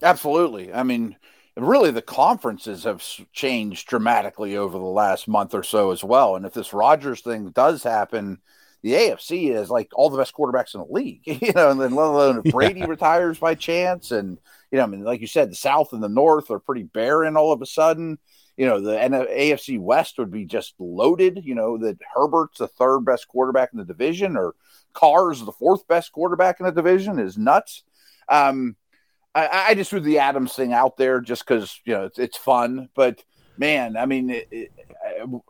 Absolutely. 0.02 0.72
I 0.72 0.82
mean, 0.82 1.16
really, 1.56 1.90
the 1.90 2.02
conferences 2.02 2.84
have 2.84 3.04
changed 3.32 3.88
dramatically 3.88 4.56
over 4.56 4.78
the 4.78 4.84
last 4.84 5.28
month 5.28 5.54
or 5.54 5.62
so 5.62 5.90
as 5.90 6.02
well. 6.02 6.36
And 6.36 6.44
if 6.46 6.52
this 6.54 6.72
Rodgers 6.72 7.20
thing 7.20 7.50
does 7.50 7.82
happen, 7.82 8.38
the 8.82 8.92
AFC 8.94 9.54
is 9.54 9.70
like 9.70 9.90
all 9.94 10.10
the 10.10 10.18
best 10.18 10.34
quarterbacks 10.34 10.74
in 10.74 10.80
the 10.80 10.92
league, 10.92 11.20
you 11.24 11.52
know, 11.52 11.70
and 11.70 11.80
then 11.80 11.94
let 11.94 12.06
alone 12.08 12.38
if 12.38 12.44
Brady 12.52 12.84
retires 12.84 13.38
by 13.38 13.54
chance. 13.54 14.10
And, 14.10 14.38
you 14.70 14.78
know, 14.78 14.84
I 14.84 14.86
mean, 14.86 15.04
like 15.04 15.20
you 15.20 15.26
said, 15.26 15.50
the 15.50 15.56
South 15.56 15.92
and 15.92 16.02
the 16.02 16.08
North 16.08 16.50
are 16.50 16.58
pretty 16.58 16.82
barren 16.84 17.36
all 17.36 17.52
of 17.52 17.62
a 17.62 17.66
sudden. 17.66 18.18
You 18.56 18.66
know, 18.66 18.80
the 18.80 18.92
AFC 18.92 19.78
West 19.78 20.18
would 20.18 20.30
be 20.30 20.44
just 20.44 20.74
loaded, 20.78 21.40
you 21.42 21.54
know, 21.54 21.78
that 21.78 21.98
Herbert's 22.14 22.58
the 22.58 22.68
third 22.68 23.00
best 23.00 23.28
quarterback 23.28 23.70
in 23.72 23.78
the 23.78 23.84
division 23.84 24.36
or 24.36 24.54
Carr's 24.92 25.44
the 25.44 25.52
fourth 25.52 25.86
best 25.88 26.12
quarterback 26.12 26.60
in 26.60 26.66
the 26.66 26.72
division 26.72 27.18
is 27.18 27.38
nuts. 27.38 27.82
Um, 28.28 28.76
I, 29.34 29.66
I 29.68 29.74
just 29.74 29.90
threw 29.90 30.00
the 30.00 30.18
Adams 30.18 30.52
thing 30.52 30.72
out 30.72 30.96
there 30.96 31.20
just 31.20 31.46
because 31.46 31.80
you 31.84 31.94
know 31.94 32.04
it's, 32.04 32.18
it's 32.18 32.36
fun. 32.36 32.88
But 32.94 33.24
man, 33.56 33.96
I 33.96 34.06
mean, 34.06 34.30
it, 34.30 34.48
it, 34.50 34.72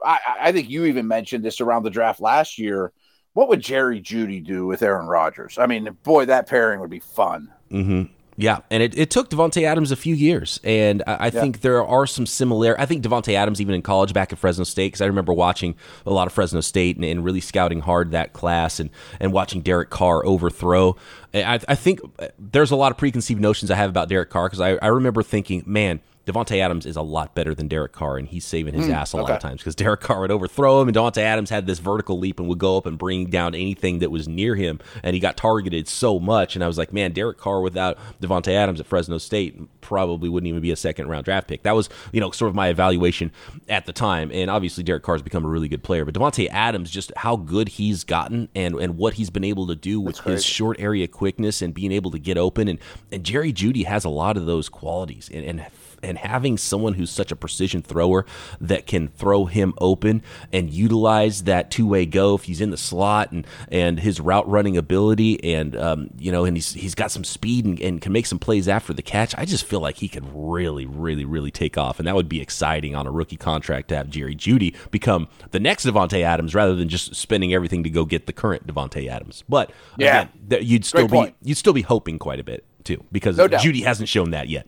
I, 0.04 0.18
I 0.40 0.52
think 0.52 0.70
you 0.70 0.84
even 0.84 1.08
mentioned 1.08 1.44
this 1.44 1.60
around 1.60 1.82
the 1.82 1.90
draft 1.90 2.20
last 2.20 2.58
year. 2.58 2.92
What 3.34 3.48
would 3.48 3.60
Jerry 3.60 4.00
Jeudy 4.00 4.44
do 4.44 4.66
with 4.66 4.82
Aaron 4.82 5.06
Rodgers? 5.06 5.58
I 5.58 5.66
mean, 5.66 5.88
boy, 6.02 6.26
that 6.26 6.46
pairing 6.46 6.80
would 6.80 6.90
be 6.90 7.00
fun. 7.00 7.50
Mm-hmm. 7.70 8.12
Yeah, 8.36 8.60
and 8.70 8.82
it, 8.82 8.96
it 8.96 9.10
took 9.10 9.28
Davante 9.28 9.64
Adams 9.64 9.92
a 9.92 9.96
few 9.96 10.14
years, 10.14 10.58
and 10.64 11.02
I, 11.06 11.26
I 11.26 11.30
think 11.30 11.60
there 11.60 11.84
are 11.84 12.06
some 12.06 12.24
similar. 12.24 12.80
I 12.80 12.86
think 12.86 13.04
Davante 13.04 13.34
Adams, 13.34 13.60
even 13.60 13.74
in 13.74 13.82
college 13.82 14.14
back 14.14 14.32
at 14.32 14.38
Fresno 14.38 14.64
State, 14.64 14.88
because 14.88 15.02
I 15.02 15.06
remember 15.06 15.34
watching 15.34 15.74
a 16.06 16.10
lot 16.10 16.26
of 16.26 16.32
Fresno 16.32 16.62
State 16.62 16.96
and, 16.96 17.04
and 17.04 17.24
really 17.24 17.40
scouting 17.40 17.80
hard 17.80 18.12
that 18.12 18.32
class, 18.32 18.80
and 18.80 18.88
and 19.20 19.32
watching 19.32 19.60
Derek 19.60 19.90
Carr 19.90 20.24
overthrow. 20.24 20.96
I, 21.34 21.60
I 21.68 21.74
think 21.74 22.00
there's 22.38 22.70
a 22.70 22.76
lot 22.76 22.90
of 22.90 22.98
preconceived 22.98 23.40
notions 23.40 23.70
I 23.70 23.76
have 23.76 23.90
about 23.90 24.08
Derek 24.08 24.30
Carr 24.30 24.46
because 24.46 24.60
I, 24.60 24.76
I 24.76 24.88
remember 24.88 25.22
thinking, 25.22 25.62
man. 25.66 26.00
Davante 26.24 26.58
Adams 26.60 26.86
is 26.86 26.94
a 26.94 27.02
lot 27.02 27.34
better 27.34 27.54
than 27.54 27.66
Derek 27.66 27.92
Carr, 27.92 28.16
and 28.16 28.28
he's 28.28 28.44
saving 28.44 28.74
his 28.74 28.86
hmm, 28.86 28.92
ass 28.92 29.12
a 29.12 29.16
lot 29.16 29.30
of 29.30 29.40
times 29.40 29.60
because 29.60 29.74
Derek 29.74 30.00
Carr 30.00 30.20
would 30.20 30.30
overthrow 30.30 30.80
him, 30.80 30.88
and 30.88 30.96
Davante 30.96 31.18
Adams 31.18 31.50
had 31.50 31.66
this 31.66 31.80
vertical 31.80 32.18
leap 32.18 32.38
and 32.38 32.48
would 32.48 32.58
go 32.58 32.76
up 32.76 32.86
and 32.86 32.96
bring 32.96 33.26
down 33.26 33.54
anything 33.54 33.98
that 33.98 34.10
was 34.10 34.28
near 34.28 34.54
him, 34.54 34.78
and 35.02 35.14
he 35.14 35.20
got 35.20 35.36
targeted 35.36 35.88
so 35.88 36.20
much. 36.20 36.54
And 36.54 36.62
I 36.62 36.68
was 36.68 36.78
like, 36.78 36.92
man, 36.92 37.12
Derek 37.12 37.38
Carr 37.38 37.60
without 37.60 37.98
Davante 38.20 38.52
Adams 38.52 38.78
at 38.78 38.86
Fresno 38.86 39.18
State 39.18 39.80
probably 39.80 40.28
wouldn't 40.28 40.46
even 40.46 40.60
be 40.60 40.70
a 40.70 40.76
second 40.76 41.08
round 41.08 41.24
draft 41.24 41.48
pick. 41.48 41.64
That 41.64 41.74
was, 41.74 41.88
you 42.12 42.20
know, 42.20 42.30
sort 42.30 42.50
of 42.50 42.54
my 42.54 42.68
evaluation 42.68 43.32
at 43.68 43.86
the 43.86 43.92
time. 43.92 44.30
And 44.32 44.48
obviously, 44.48 44.84
Derek 44.84 45.02
Carr's 45.02 45.22
become 45.22 45.44
a 45.44 45.48
really 45.48 45.68
good 45.68 45.82
player, 45.82 46.04
but 46.04 46.14
Davante 46.14 46.48
Adams, 46.50 46.88
just 46.88 47.10
how 47.16 47.34
good 47.34 47.68
he's 47.68 48.04
gotten 48.04 48.48
and 48.54 48.76
and 48.76 48.96
what 48.96 49.14
he's 49.14 49.30
been 49.30 49.44
able 49.44 49.66
to 49.66 49.74
do 49.74 50.00
with 50.00 50.20
his 50.20 50.44
short 50.44 50.78
area 50.78 51.08
quickness 51.08 51.62
and 51.62 51.74
being 51.74 51.90
able 51.90 52.12
to 52.12 52.18
get 52.20 52.38
open, 52.38 52.68
and 52.68 52.78
and 53.10 53.24
Jerry 53.24 53.52
Jeudy 53.52 53.86
has 53.86 54.04
a 54.04 54.08
lot 54.08 54.36
of 54.36 54.46
those 54.46 54.68
qualities, 54.68 55.28
and. 55.32 55.44
and 55.44 55.66
and 56.02 56.18
having 56.18 56.58
someone 56.58 56.94
who's 56.94 57.10
such 57.10 57.30
a 57.30 57.36
precision 57.36 57.82
thrower 57.82 58.26
that 58.60 58.86
can 58.86 59.08
throw 59.08 59.44
him 59.46 59.74
open 59.78 60.22
and 60.52 60.70
utilize 60.70 61.44
that 61.44 61.70
two-way 61.70 62.04
go 62.06 62.34
if 62.34 62.44
he's 62.44 62.60
in 62.60 62.70
the 62.70 62.76
slot 62.76 63.32
and 63.32 63.46
and 63.70 64.00
his 64.00 64.20
route 64.20 64.48
running 64.48 64.76
ability 64.76 65.42
and 65.54 65.76
um, 65.76 66.10
you 66.18 66.32
know 66.32 66.44
and 66.44 66.56
he's 66.56 66.72
he's 66.74 66.94
got 66.94 67.10
some 67.10 67.24
speed 67.24 67.64
and, 67.64 67.80
and 67.80 68.00
can 68.00 68.12
make 68.12 68.26
some 68.26 68.38
plays 68.38 68.68
after 68.68 68.92
the 68.92 69.02
catch 69.02 69.34
I 69.38 69.44
just 69.44 69.64
feel 69.64 69.80
like 69.80 69.96
he 69.98 70.08
could 70.08 70.24
really 70.34 70.86
really 70.86 71.24
really 71.24 71.50
take 71.50 71.78
off 71.78 71.98
and 71.98 72.06
that 72.06 72.14
would 72.14 72.28
be 72.28 72.40
exciting 72.40 72.94
on 72.94 73.06
a 73.06 73.10
rookie 73.10 73.36
contract 73.36 73.88
to 73.88 73.96
have 73.96 74.10
Jerry 74.10 74.34
Jeudy 74.34 74.74
become 74.90 75.28
the 75.50 75.60
next 75.60 75.86
Davante 75.86 76.22
Adams 76.22 76.54
rather 76.54 76.74
than 76.74 76.88
just 76.88 77.14
spending 77.14 77.54
everything 77.54 77.82
to 77.84 77.90
go 77.90 78.04
get 78.04 78.26
the 78.26 78.32
current 78.32 78.66
Davante 78.66 79.08
Adams 79.08 79.44
but 79.48 79.70
Yeah. 79.96 80.28
again, 80.48 80.66
you'd 80.66 80.84
still 80.84 81.08
be 81.08 81.34
you'd 81.42 81.56
still 81.58 81.72
be 81.72 81.82
hoping 81.82 82.18
quite 82.18 82.40
a 82.40 82.44
bit 82.44 82.64
too 82.84 83.04
because 83.12 83.36
No. 83.36 83.46
Jeudy 83.48 83.84
hasn't 83.84 84.08
shown 84.08 84.30
that 84.30 84.48
yet 84.48 84.66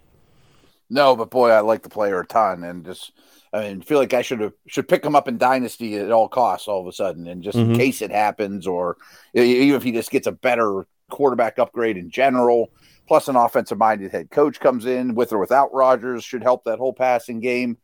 No, 0.90 1.16
but 1.16 1.30
boy, 1.30 1.50
I 1.50 1.60
like 1.60 1.82
the 1.82 1.88
player 1.88 2.20
a 2.20 2.26
ton, 2.26 2.64
and 2.64 2.84
just 2.84 3.12
I 3.52 3.60
mean, 3.68 3.82
feel 3.82 3.98
like 3.98 4.12
I 4.14 4.22
should 4.22 4.40
have 4.40 4.52
should 4.66 4.88
pick 4.88 5.04
him 5.04 5.14
up 5.14 5.28
in 5.28 5.38
dynasty 5.38 5.96
at 5.96 6.10
all 6.10 6.28
costs 6.28 6.66
all 6.68 6.80
of 6.80 6.86
a 6.86 6.92
sudden, 6.92 7.26
and 7.28 7.42
just 7.42 7.56
Mhm. 7.56 7.70
in 7.70 7.76
case 7.76 8.02
it 8.02 8.10
happens, 8.10 8.66
or 8.66 8.96
even 9.32 9.76
if 9.76 9.82
he 9.82 9.92
just 9.92 10.10
gets 10.10 10.26
a 10.26 10.32
better 10.32 10.86
quarterback 11.10 11.58
upgrade 11.58 11.96
in 11.96 12.10
general, 12.10 12.70
plus 13.06 13.28
an 13.28 13.36
offensive 13.36 13.78
minded 13.78 14.10
head 14.10 14.30
coach 14.30 14.58
comes 14.58 14.86
in 14.86 15.14
with 15.14 15.32
or 15.32 15.38
without 15.38 15.72
Rodgers 15.72 16.24
should 16.24 16.42
help 16.42 16.64
that 16.64 16.78
whole 16.78 16.92
passing 16.94 17.40
game. 17.40 17.76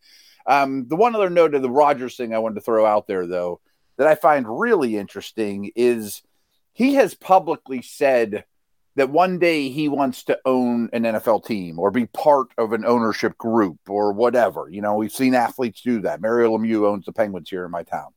Um, 0.47 0.89
the 0.89 0.97
one 0.97 1.15
other 1.15 1.31
note 1.31 1.55
of 1.55 1.63
the 1.63 1.71
Rodgers 1.71 2.17
thing 2.17 2.35
I 2.35 2.39
wanted 2.39 2.57
to 2.57 2.61
throw 2.63 2.85
out 2.87 3.07
there 3.07 3.27
though 3.27 3.61
that 3.99 4.09
I 4.09 4.15
find 4.15 4.47
really 4.61 4.97
interesting 4.97 5.71
is 5.77 6.23
he 6.73 6.95
has 6.95 7.15
publicly 7.15 7.83
said 7.83 8.45
that 9.01 9.09
one 9.09 9.39
day 9.39 9.71
he 9.71 9.89
wants 9.89 10.25
to 10.25 10.39
own 10.45 10.91
an 10.93 11.05
NFL 11.05 11.47
team 11.47 11.79
or 11.79 11.91
be 11.91 12.05
part 12.05 12.49
of 12.59 12.75
an 12.75 12.85
ownership 12.85 13.39
group 13.39 13.79
or 13.89 14.13
whatever. 14.13 14.69
You 14.71 14.83
know, 14.83 14.97
we've 14.97 15.11
seen 15.11 15.35
athletes 15.35 15.81
do 15.81 16.03
that. 16.03 16.21
Mario 16.21 16.55
Lemieux 16.55 16.87
owns 16.87 17.07
the 17.07 17.13
Penguins 17.13 17.49
here 17.49 17.65
in 17.65 17.71
my 17.71 17.83
town. 17.83 18.09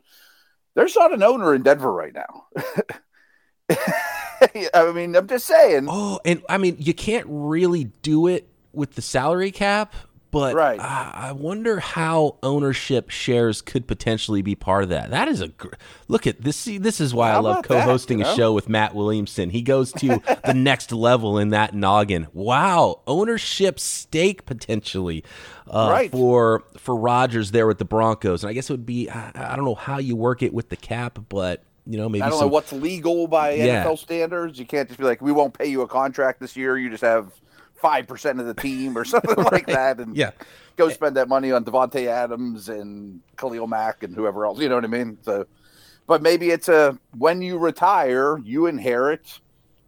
There's 0.75 0.93
not 0.97 1.13
an 1.13 1.23
owner 1.23 1.55
in 1.55 1.63
Denver 1.63 1.93
right 1.93 2.13
now. 2.13 2.47
I 4.73 4.91
mean, 4.91 5.15
I'm 5.15 5.25
just 5.25 5.45
saying. 5.45 5.87
Oh, 5.89 6.19
and 6.25 6.43
I 6.49 6.57
mean, 6.57 6.75
you 6.77 6.93
can't 6.93 7.27
really 7.29 7.85
do 8.01 8.27
it 8.27 8.49
with 8.73 8.95
the 8.95 9.01
salary 9.01 9.51
cap 9.51 9.95
but 10.33 10.53
Right. 10.55 10.79
I, 10.79 11.27
I 11.29 11.31
wonder 11.31 11.79
how 11.79 12.37
ownership 12.43 13.09
shares 13.09 13.61
could 13.61 13.87
potentially 13.87 14.41
be 14.41 14.55
part 14.55 14.83
of 14.83 14.89
that. 14.89 15.11
That 15.11 15.29
is 15.29 15.39
a 15.39 15.47
gr- 15.47 15.69
look 16.09 16.27
at 16.27 16.41
this. 16.41 16.57
See, 16.57 16.77
this 16.77 16.99
is 16.99 17.13
why 17.13 17.31
I 17.31 17.37
love 17.37 17.63
co-hosting 17.63 18.19
you 18.19 18.25
a 18.25 18.35
show 18.35 18.51
with 18.51 18.67
Matt 18.67 18.95
Williamson. 18.95 19.51
He 19.51 19.61
goes 19.61 19.93
to 19.93 20.07
the 20.45 20.53
next 20.53 20.91
level 20.91 21.37
in 21.37 21.49
that 21.49 21.73
noggin. 21.73 22.27
Wow, 22.33 23.01
ownership 23.07 23.79
stake 23.79 24.45
potentially 24.45 25.23
uh, 25.67 25.87
Right. 25.91 26.11
for 26.11 26.63
for 26.77 26.95
Rodgers 26.95 27.51
there 27.51 27.67
with 27.67 27.77
the 27.77 27.85
Broncos, 27.85 28.43
and 28.43 28.49
I 28.49 28.53
guess 28.53 28.69
it 28.69 28.73
would 28.73 28.85
be 28.85 29.09
I, 29.09 29.31
I 29.35 29.55
don't 29.55 29.65
know 29.65 29.75
how 29.75 29.99
you 29.99 30.15
work 30.15 30.41
it 30.41 30.53
with 30.53 30.69
the 30.69 30.75
cap, 30.75 31.19
but 31.29 31.63
you 31.85 31.97
know 31.97 32.09
maybe 32.09 32.23
I 32.23 32.29
don't 32.29 32.39
some 32.39 32.47
know 32.47 32.53
what's 32.53 32.73
legal 32.73 33.27
by 33.27 33.51
Yeah. 33.53 33.83
NFL 33.85 33.99
standards. 33.99 34.57
You 34.57 34.65
can't 34.65 34.87
just 34.89 34.99
be 34.99 35.05
like, 35.05 35.21
we 35.21 35.31
won't 35.31 35.53
pay 35.57 35.67
you 35.67 35.81
a 35.83 35.87
contract 35.87 36.39
this 36.39 36.55
year. 36.57 36.77
You 36.77 36.89
just 36.89 37.03
have 37.03 37.31
five 37.83 38.07
percent 38.07 38.39
of 38.39 38.47
the 38.47 38.55
team 38.55 38.97
or 38.97 39.05
something 39.13 39.43
like 39.51 39.67
that, 39.67 39.99
and 39.99 40.15
yeah. 40.15 40.31
go 40.77 40.89
spend 40.89 41.17
that 41.17 41.27
money 41.27 41.51
on 41.51 41.63
Davante 41.63 42.07
Adams 42.07 42.69
and 42.69 43.19
Khalil 43.37 43.67
Mack 43.67 44.01
and 44.01 44.15
whoever 44.15 44.45
else. 44.45 44.59
You 44.59 44.69
know 44.69 44.75
what 44.75 44.85
I 44.85 44.87
mean? 44.87 45.19
So, 45.21 45.45
but 46.07 46.23
maybe 46.23 46.49
it's 46.49 46.69
a 46.69 46.97
when 47.15 47.43
you 47.43 47.59
retire, 47.59 48.39
you 48.39 48.65
inherit 48.65 49.39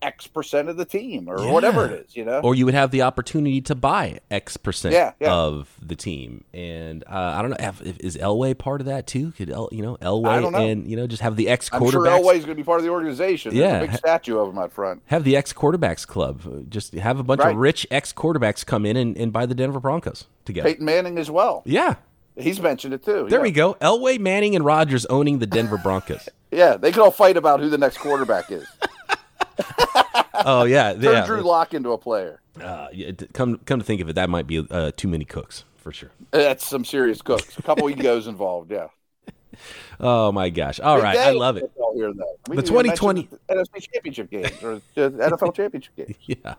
X 0.05 0.27
percent 0.27 0.69
of 0.69 0.77
the 0.77 0.85
team 0.85 1.27
or 1.29 1.51
whatever 1.51 1.85
it 1.87 2.05
is, 2.07 2.15
You 2.15 2.25
know? 2.25 2.39
or 2.41 2.53
you 2.55 2.65
would 2.65 2.73
have 2.75 2.91
the 2.91 3.01
opportunity 3.01 3.59
to 3.61 3.75
buy 3.75 4.19
X 4.29 4.55
percent 4.57 4.93
Yeah, 4.93 5.13
yeah. 5.19 5.33
of 5.33 5.69
the 5.81 5.95
team. 5.95 6.43
And 6.53 7.03
uh, 7.05 7.33
I 7.37 7.41
don't 7.41 7.51
know, 7.51 7.57
if, 7.59 7.81
if- 7.81 7.99
is 7.99 8.17
Elway 8.17 8.57
part 8.57 8.81
of 8.81 8.87
that 8.87 9.07
too? 9.07 9.31
Could 9.31 9.49
El, 9.49 9.69
you 9.71 9.81
know 9.81 9.97
Elway 9.97 10.51
know. 10.51 10.57
and 10.57 10.89
you 10.89 10.95
know 10.95 11.07
just 11.07 11.21
have 11.23 11.35
the 11.35 11.49
ex 11.49 11.69
I'm 11.73 11.81
sure 11.89 12.01
quarterbacks 12.01 12.21
Elway's 12.21 12.45
going 12.45 12.49
to 12.49 12.55
be 12.55 12.63
part 12.63 12.79
of 12.79 12.85
the 12.85 12.91
organization. 12.91 13.55
Yeah. 13.55 13.77
a 13.79 13.87
big 13.87 13.95
statue 13.97 14.37
of 14.37 14.49
him 14.49 14.57
out 14.59 14.71
front. 14.71 15.01
have 15.07 15.23
the 15.23 15.35
ex 15.35 15.51
quarterbacks 15.53 16.05
club? 16.05 16.69
Just 16.69 16.93
have 16.93 17.19
a 17.19 17.23
bunch 17.23 17.41
Right. 17.41 17.51
of 17.51 17.57
rich 17.57 17.87
ex 17.91 18.13
quarterbacks 18.13 18.65
come 18.65 18.85
in 18.85 18.95
and, 18.97 19.17
and 19.17 19.33
buy 19.33 19.45
the 19.45 19.55
Denver 19.55 19.79
Broncos 19.79 20.25
together. 20.45 20.69
Peyton 20.69 20.85
Manning 20.85 21.17
as 21.17 21.31
well. 21.31 21.63
Yeah, 21.65 21.95
He's 22.37 22.59
mentioned 22.59 22.93
it 22.93 23.03
too. 23.03 23.27
there 23.29 23.39
yeah. 23.39 23.43
we 23.43 23.51
go. 23.51 23.73
Elway, 23.75 24.19
Manning, 24.19 24.55
and 24.55 24.63
Rodgers 24.65 25.05
owning 25.07 25.39
the 25.39 25.47
Denver 25.47 25.77
Broncos. 25.77 26.29
Yeah, 26.51 26.77
they 26.77 26.93
could 26.93 27.01
all 27.01 27.11
fight 27.11 27.35
about 27.35 27.59
who 27.59 27.69
the 27.69 27.77
next 27.77 27.97
quarterback 27.97 28.49
is. 28.49 28.65
oh 30.45 30.63
yeah, 30.63 30.93
Turn 30.93 31.03
yeah. 31.03 31.25
Drew 31.25 31.41
Lock 31.41 31.73
into 31.73 31.91
a 31.91 31.97
player. 31.97 32.41
Uh, 32.61 32.87
yeah, 32.93 33.11
come 33.33 33.59
come 33.65 33.79
to 33.79 33.85
think 33.85 34.01
of 34.01 34.09
it, 34.09 34.13
that 34.13 34.29
might 34.29 34.47
be 34.47 34.65
uh, 34.69 34.91
too 34.95 35.07
many 35.07 35.25
cooks 35.25 35.63
for 35.75 35.91
sure. 35.91 36.11
That's 36.31 36.65
some 36.65 36.85
serious 36.85 37.21
cooks. 37.21 37.57
A 37.57 37.61
couple 37.61 37.89
egos 37.89 38.27
involved. 38.27 38.71
Yeah. 38.71 38.87
Oh 39.97 40.33
my 40.33 40.49
gosh! 40.49 40.81
All 40.81 40.99
right, 40.99 41.17
I 41.17 41.31
love 41.31 41.55
it. 41.55 41.71
here, 41.93 42.11
The 42.49 42.61
2020 42.61 43.19
mention 43.21 43.39
NFC 43.49 43.89
Championship 43.93 44.29
games 44.29 44.61
or 44.61 44.81
the 44.95 45.11
NFL 45.11 45.55
Championship 45.55 45.95
games. 45.95 46.15
Yeah. 46.25 46.55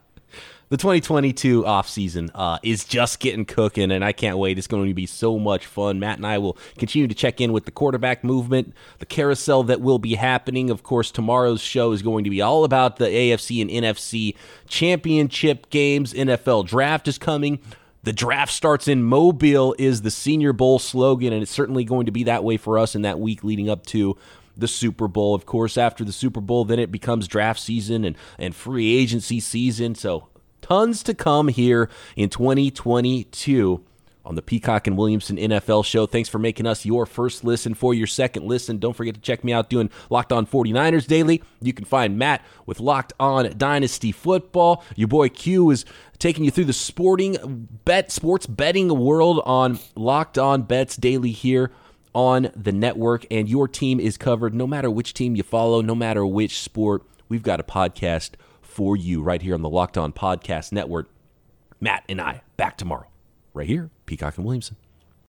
The 0.68 0.76
2022 0.76 1.62
offseason 1.62 2.28
uh, 2.34 2.58
is 2.64 2.84
just 2.84 3.20
getting 3.20 3.44
cooking, 3.44 3.92
and 3.92 4.04
I 4.04 4.10
can't 4.10 4.36
wait. 4.36 4.58
It's 4.58 4.66
going 4.66 4.88
to 4.88 4.94
be 4.94 5.06
so 5.06 5.38
much 5.38 5.64
fun. 5.64 6.00
Matt 6.00 6.16
and 6.16 6.26
I 6.26 6.38
will 6.38 6.58
continue 6.76 7.06
to 7.06 7.14
check 7.14 7.40
in 7.40 7.52
with 7.52 7.66
the 7.66 7.70
quarterback 7.70 8.24
movement, 8.24 8.74
the 8.98 9.06
carousel 9.06 9.62
that 9.64 9.80
will 9.80 10.00
be 10.00 10.16
happening. 10.16 10.68
Of 10.68 10.82
course, 10.82 11.12
tomorrow's 11.12 11.60
show 11.60 11.92
is 11.92 12.02
going 12.02 12.24
to 12.24 12.30
be 12.30 12.42
all 12.42 12.64
about 12.64 12.96
the 12.96 13.04
AFC 13.04 13.60
and 13.60 13.70
NFC 13.70 14.34
championship 14.66 15.70
games. 15.70 16.12
NFL 16.12 16.66
draft 16.66 17.06
is 17.06 17.16
coming. 17.16 17.60
The 18.02 18.12
draft 18.12 18.52
starts 18.52 18.88
in 18.88 19.04
Mobile, 19.04 19.76
is 19.78 20.02
the 20.02 20.10
Senior 20.10 20.52
Bowl 20.52 20.80
slogan, 20.80 21.32
and 21.32 21.42
it's 21.42 21.52
certainly 21.52 21.84
going 21.84 22.06
to 22.06 22.12
be 22.12 22.24
that 22.24 22.42
way 22.42 22.56
for 22.56 22.76
us 22.76 22.96
in 22.96 23.02
that 23.02 23.20
week 23.20 23.44
leading 23.44 23.70
up 23.70 23.86
to 23.86 24.16
the 24.56 24.68
Super 24.68 25.08
Bowl. 25.08 25.34
Of 25.34 25.46
course, 25.46 25.76
after 25.76 26.04
the 26.04 26.12
Super 26.12 26.40
Bowl, 26.40 26.64
then 26.64 26.78
it 26.78 26.90
becomes 26.90 27.28
draft 27.28 27.60
season 27.60 28.04
and, 28.04 28.16
and 28.38 28.54
free 28.54 28.96
agency 28.96 29.40
season. 29.40 29.94
So, 29.94 30.28
tons 30.62 31.02
to 31.04 31.14
come 31.14 31.48
here 31.48 31.88
in 32.16 32.28
2022 32.28 33.84
on 34.26 34.34
the 34.34 34.42
Peacock 34.42 34.88
and 34.88 34.96
Williamson 34.96 35.36
NFL 35.36 35.84
show. 35.84 36.04
Thanks 36.04 36.28
for 36.28 36.40
making 36.40 36.66
us 36.66 36.84
your 36.84 37.06
first 37.06 37.44
listen. 37.44 37.74
For 37.74 37.94
your 37.94 38.08
second 38.08 38.44
listen, 38.46 38.78
don't 38.78 38.94
forget 38.94 39.14
to 39.14 39.20
check 39.20 39.44
me 39.44 39.52
out 39.52 39.70
doing 39.70 39.88
Locked 40.10 40.32
On 40.32 40.44
49ers 40.44 41.06
daily. 41.06 41.42
You 41.62 41.72
can 41.72 41.84
find 41.84 42.18
Matt 42.18 42.44
with 42.66 42.80
Locked 42.80 43.12
On 43.20 43.56
Dynasty 43.56 44.10
Football. 44.10 44.82
Your 44.96 45.08
boy 45.08 45.28
Q 45.28 45.70
is 45.70 45.84
taking 46.18 46.44
you 46.44 46.50
through 46.50 46.64
the 46.64 46.72
sporting 46.72 47.68
bet 47.84 48.10
sports 48.10 48.46
betting 48.46 48.88
world 48.98 49.40
on 49.46 49.78
Locked 49.94 50.38
On 50.38 50.62
Bets 50.62 50.96
daily 50.96 51.30
here 51.30 51.70
on 52.16 52.50
the 52.56 52.72
network 52.72 53.26
and 53.30 53.46
your 53.46 53.68
team 53.68 54.00
is 54.00 54.16
covered 54.16 54.54
no 54.54 54.66
matter 54.66 54.90
which 54.90 55.12
team 55.12 55.36
you 55.36 55.42
follow, 55.42 55.82
no 55.82 55.94
matter 55.94 56.24
which 56.24 56.60
sport. 56.60 57.02
We've 57.28 57.42
got 57.42 57.60
a 57.60 57.62
podcast 57.62 58.30
for 58.62 58.96
you 58.96 59.20
right 59.20 59.42
here 59.42 59.52
on 59.52 59.60
the 59.60 59.68
Locked 59.68 59.98
On 59.98 60.14
Podcast 60.14 60.72
Network. 60.72 61.10
Matt 61.78 62.04
and 62.08 62.18
I 62.18 62.40
back 62.56 62.78
tomorrow, 62.78 63.06
right 63.52 63.66
here, 63.66 63.90
Peacock 64.06 64.38
and 64.38 64.46
Williamson. 64.46 64.76